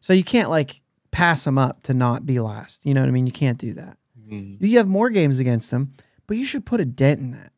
So 0.00 0.12
you 0.12 0.22
can't 0.22 0.50
like 0.50 0.80
pass 1.14 1.44
them 1.44 1.56
up 1.58 1.80
to 1.84 1.94
not 1.94 2.26
be 2.26 2.40
last. 2.40 2.84
You 2.84 2.92
know 2.92 3.00
what 3.00 3.08
I 3.08 3.12
mean? 3.12 3.24
You 3.26 3.32
can't 3.32 3.56
do 3.56 3.72
that. 3.74 3.96
Mhm. 4.28 4.56
You 4.60 4.78
have 4.78 4.88
more 4.88 5.10
games 5.10 5.38
against 5.38 5.70
them, 5.70 5.92
but 6.26 6.36
you 6.36 6.44
should 6.44 6.66
put 6.66 6.80
a 6.80 6.84
dent 6.84 7.20
in 7.20 7.30
that 7.30 7.52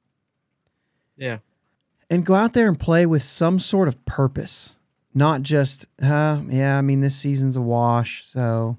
Yeah. 1.16 1.38
and 2.10 2.26
go 2.26 2.34
out 2.34 2.52
there 2.52 2.68
and 2.68 2.78
play 2.78 3.06
with 3.06 3.22
some 3.22 3.58
sort 3.58 3.88
of 3.88 4.04
purpose, 4.04 4.76
not 5.14 5.40
just, 5.42 5.86
uh, 6.02 6.42
yeah, 6.50 6.76
I 6.76 6.82
mean, 6.82 7.00
this 7.00 7.16
season's 7.16 7.56
a 7.56 7.62
wash. 7.62 8.26
So, 8.26 8.76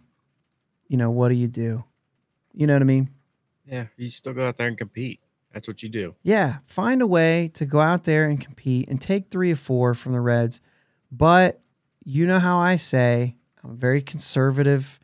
you 0.87 0.95
know, 0.97 1.09
what 1.09 1.29
do 1.29 1.35
you 1.35 1.47
do? 1.47 1.83
You 2.53 2.67
know 2.67 2.73
what 2.73 2.83
I 2.83 2.85
mean? 2.85 3.09
Yeah. 3.65 3.87
You 3.97 4.09
still 4.11 4.33
go 4.33 4.47
out 4.47 4.57
there 4.57 4.67
and 4.67 4.77
compete. 4.77 5.19
That's 5.53 5.67
what 5.67 5.81
you 5.81 5.89
do. 5.89 6.13
Yeah, 6.21 6.59
find 6.65 7.01
a 7.01 7.07
way 7.07 7.49
to 7.55 7.65
go 7.65 7.79
out 7.79 8.03
there 8.03 8.25
and 8.29 8.39
compete 8.39 8.87
and 8.89 9.01
take 9.01 9.31
three 9.31 9.51
or 9.51 9.55
four 9.55 9.95
from 9.95 10.11
the 10.11 10.21
Reds. 10.21 10.61
But 11.11 11.61
you 12.05 12.27
know 12.27 12.39
how 12.39 12.59
I 12.59 12.75
say, 12.75 13.35
I'm 13.67 13.73
a 13.73 13.75
very 13.75 14.01
conservative 14.01 14.97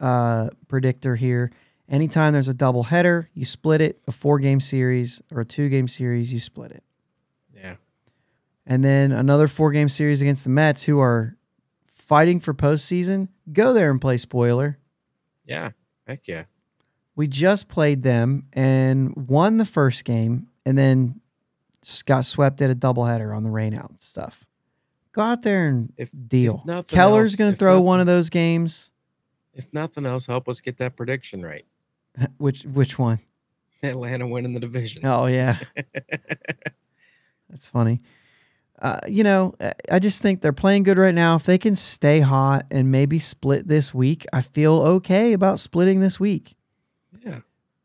uh, 0.00 0.50
predictor 0.66 1.14
here. 1.14 1.52
Anytime 1.88 2.32
there's 2.32 2.48
a 2.48 2.54
double 2.54 2.84
header, 2.84 3.28
you 3.32 3.44
split 3.44 3.80
it. 3.80 4.00
A 4.08 4.12
four 4.12 4.40
game 4.40 4.60
series 4.60 5.22
or 5.30 5.42
a 5.42 5.44
two 5.44 5.68
game 5.68 5.86
series, 5.86 6.32
you 6.32 6.40
split 6.40 6.72
it. 6.72 6.82
Yeah. 7.54 7.76
And 8.66 8.84
then 8.84 9.12
another 9.12 9.46
four 9.46 9.70
game 9.70 9.88
series 9.88 10.20
against 10.20 10.44
the 10.44 10.50
Mets, 10.50 10.82
who 10.82 10.98
are 10.98 11.36
fighting 11.86 12.40
for 12.40 12.52
postseason, 12.52 13.28
go 13.52 13.72
there 13.72 13.90
and 13.90 14.00
play 14.00 14.16
spoiler. 14.16 14.78
Yeah. 15.46 15.70
Heck 16.06 16.26
yeah. 16.26 16.44
We 17.14 17.28
just 17.28 17.68
played 17.68 18.02
them 18.02 18.46
and 18.52 19.14
won 19.28 19.58
the 19.58 19.64
first 19.64 20.04
game 20.04 20.48
and 20.66 20.76
then 20.76 21.20
got 22.04 22.24
swept 22.24 22.60
at 22.62 22.70
a 22.70 22.74
doubleheader 22.74 23.34
on 23.34 23.44
the 23.44 23.50
rainout 23.50 24.00
stuff. 24.00 24.47
Go 25.18 25.24
out 25.24 25.42
there 25.42 25.66
and 25.66 25.92
If 25.96 26.10
deal. 26.28 26.62
if 26.64 26.86
Keller's 26.86 27.34
going 27.34 27.50
to 27.52 27.58
throw 27.58 27.80
one 27.80 27.98
of 27.98 28.06
those 28.06 28.30
games. 28.30 28.92
if 29.52 29.66
nothing 29.74 30.06
else, 30.06 30.26
help 30.26 30.48
us 30.48 30.60
get 30.60 30.76
that 30.78 30.96
prediction 30.96 31.42
right. 31.44 31.64
Which 32.38 32.62
which 32.62 32.98
one? 33.00 33.18
Atlanta 33.82 34.28
winning 34.28 34.54
the 34.54 34.60
division. 34.60 35.04
Oh 35.04 35.26
yeah, 35.26 35.56
that's 37.50 37.68
funny. 37.70 38.00
Uh, 38.80 39.00
you 39.08 39.24
know, 39.24 39.54
I- 39.60 39.72
I 39.90 39.98
just 39.98 40.22
think 40.22 40.40
they're 40.40 40.52
playing 40.52 40.84
good 40.84 40.98
right 40.98 41.14
now. 41.14 41.34
If 41.34 41.44
they 41.44 41.58
can 41.58 41.74
stay 41.74 42.20
hot 42.20 42.66
and 42.70 42.92
maybe 42.92 43.18
split 43.18 43.66
this 43.66 43.92
week, 43.92 44.24
I 44.32 44.40
feel 44.40 44.74
okay 44.82 45.32
about 45.32 45.58
splitting 45.58 45.98
this 46.00 46.20
week. 46.20 46.54
Yeah. 47.24 47.40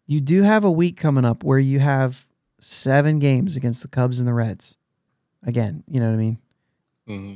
You 0.05 0.19
do 0.21 0.43
have 0.43 0.63
a 0.63 0.71
week 0.71 0.97
coming 0.97 1.25
up 1.25 1.43
where 1.43 1.57
you 1.59 1.79
have 1.79 2.27
seven 2.59 3.17
games 3.17 3.55
against 3.55 3.81
the 3.81 3.87
Cubs 3.87 4.19
and 4.19 4.27
the 4.27 4.33
Reds. 4.35 4.77
Again, 5.43 5.83
you 5.87 5.99
know 5.99 6.07
what 6.07 6.13
I 6.13 6.17
mean? 6.17 6.37
Hmm 7.07 7.33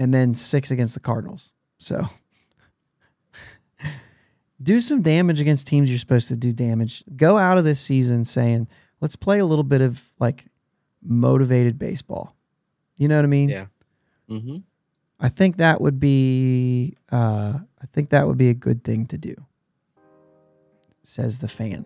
and 0.00 0.14
then 0.14 0.34
six 0.34 0.70
against 0.70 0.94
the 0.94 1.00
Cardinals. 1.00 1.52
So 1.78 2.08
do 4.62 4.80
some 4.80 5.02
damage 5.02 5.40
against 5.42 5.66
teams 5.66 5.90
you're 5.90 5.98
supposed 5.98 6.28
to 6.28 6.36
do 6.36 6.52
damage. 6.52 7.04
Go 7.14 7.36
out 7.36 7.58
of 7.58 7.64
this 7.64 7.78
season 7.78 8.24
saying, 8.24 8.66
let's 9.02 9.14
play 9.14 9.38
a 9.38 9.44
little 9.44 9.62
bit 9.62 9.82
of 9.82 10.02
like 10.18 10.46
motivated 11.02 11.78
baseball. 11.78 12.34
You 12.96 13.08
know 13.08 13.16
what 13.16 13.26
I 13.26 13.28
mean? 13.28 13.50
Yeah. 13.50 13.66
Mm-hmm. 14.30 14.56
I 15.20 15.28
think 15.28 15.58
that 15.58 15.82
would 15.82 16.00
be 16.00 16.96
uh, 17.12 17.58
I 17.58 17.86
think 17.92 18.08
that 18.08 18.26
would 18.26 18.38
be 18.38 18.48
a 18.48 18.54
good 18.54 18.82
thing 18.82 19.06
to 19.08 19.18
do. 19.18 19.34
Says 21.02 21.40
the 21.40 21.48
fan. 21.48 21.84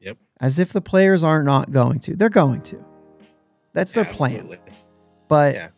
Yep. 0.00 0.18
As 0.40 0.58
if 0.58 0.72
the 0.72 0.80
players 0.80 1.22
aren't 1.22 1.46
not 1.46 1.70
going 1.70 2.00
to. 2.00 2.16
They're 2.16 2.30
going 2.30 2.62
to. 2.62 2.84
That's 3.74 3.92
their 3.92 4.04
plan. 4.04 4.58
But 5.30 5.54
Yeah. 5.54 5.68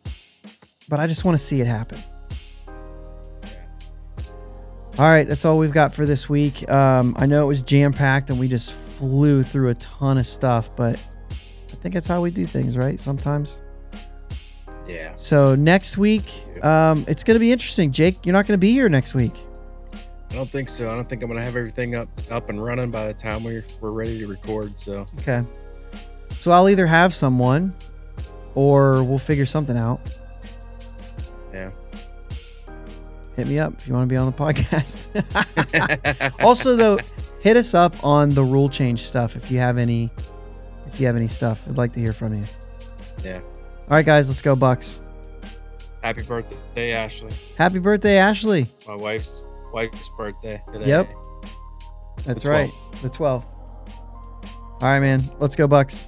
but 0.89 0.99
I 0.99 1.07
just 1.07 1.23
want 1.23 1.37
to 1.37 1.43
see 1.43 1.61
it 1.61 1.67
happen. 1.67 2.03
All 4.99 5.07
right, 5.07 5.25
that's 5.27 5.43
all 5.45 5.57
we've 5.57 5.71
got 5.71 5.93
for 5.95 6.05
this 6.05 6.27
week. 6.29 6.69
Um, 6.69 7.15
I 7.17 7.25
know 7.25 7.43
it 7.43 7.47
was 7.47 7.61
jam 7.61 7.93
packed 7.93 8.29
and 8.29 8.39
we 8.39 8.47
just 8.47 8.73
flew 8.73 9.41
through 9.41 9.69
a 9.69 9.73
ton 9.75 10.17
of 10.17 10.25
stuff, 10.25 10.75
but 10.75 10.97
I 11.31 11.75
think 11.81 11.93
that's 11.95 12.07
how 12.07 12.21
we 12.21 12.29
do 12.29 12.45
things, 12.45 12.77
right? 12.77 12.99
Sometimes. 12.99 13.61
Yeah. 14.87 15.13
So 15.15 15.55
next 15.55 15.97
week, 15.97 16.25
um, 16.63 17.05
it's 17.07 17.23
going 17.23 17.35
to 17.35 17.39
be 17.39 17.51
interesting. 17.51 17.91
Jake, 17.91 18.23
you're 18.25 18.33
not 18.33 18.45
going 18.45 18.53
to 18.59 18.61
be 18.61 18.71
here 18.71 18.87
next 18.89 19.15
week. 19.15 19.33
I 20.29 20.35
don't 20.35 20.49
think 20.49 20.67
so. 20.69 20.89
I 20.91 20.95
don't 20.95 21.07
think 21.07 21.21
I'm 21.21 21.29
gonna 21.29 21.43
have 21.43 21.55
everything 21.55 21.93
up 21.93 22.09
up 22.31 22.49
and 22.49 22.63
running 22.63 22.89
by 22.89 23.05
the 23.05 23.13
time 23.13 23.43
we're 23.43 23.63
we're 23.81 23.91
ready 23.91 24.17
to 24.17 24.25
record. 24.25 24.79
So 24.79 25.05
Okay. 25.19 25.43
So 26.31 26.51
I'll 26.51 26.67
either 26.69 26.87
have 26.87 27.13
someone 27.13 27.71
or 28.55 29.03
we'll 29.03 29.17
figure 29.17 29.45
something 29.45 29.77
out. 29.77 29.99
yeah. 31.53 31.71
Hit 33.35 33.47
me 33.47 33.57
up 33.57 33.73
if 33.79 33.87
you 33.87 33.93
want 33.93 34.07
to 34.07 34.13
be 34.13 34.17
on 34.17 34.27
the 34.27 34.31
podcast. 34.37 35.07
also 36.43 36.75
though, 36.75 36.99
hit 37.39 37.57
us 37.57 37.73
up 37.73 38.03
on 38.03 38.29
the 38.29 38.43
rule 38.43 38.69
change 38.69 39.01
stuff 39.01 39.35
if 39.35 39.49
you 39.49 39.57
have 39.59 39.77
any 39.77 40.09
if 40.87 40.99
you 40.99 41.07
have 41.07 41.15
any 41.15 41.27
stuff. 41.27 41.63
I'd 41.67 41.77
like 41.77 41.91
to 41.93 41.99
hear 41.99 42.13
from 42.13 42.35
you. 42.35 42.43
Yeah. 43.23 43.39
All 43.39 43.89
right 43.89 44.05
guys, 44.05 44.27
let's 44.27 44.41
go 44.41 44.55
Bucs. 44.55 44.99
Happy 46.03 46.21
birthday, 46.21 46.91
Ashley. 46.91 47.31
Happy 47.57 47.79
birthday 47.79 48.17
Ashley. 48.17 48.67
My 48.87 48.95
wife's 48.95 49.41
wife's 49.73 50.09
birthday 50.17 50.61
today. 50.71 50.85
Yep. 50.85 51.09
That's 52.25 52.43
The 52.43 52.49
right. 52.51 52.69
The 53.01 53.09
12th. 53.09 53.49
All 53.49 54.77
right 54.81 54.99
man, 54.99 55.23
let's 55.39 55.55
go 55.55 55.67
Bucs. 55.67 56.07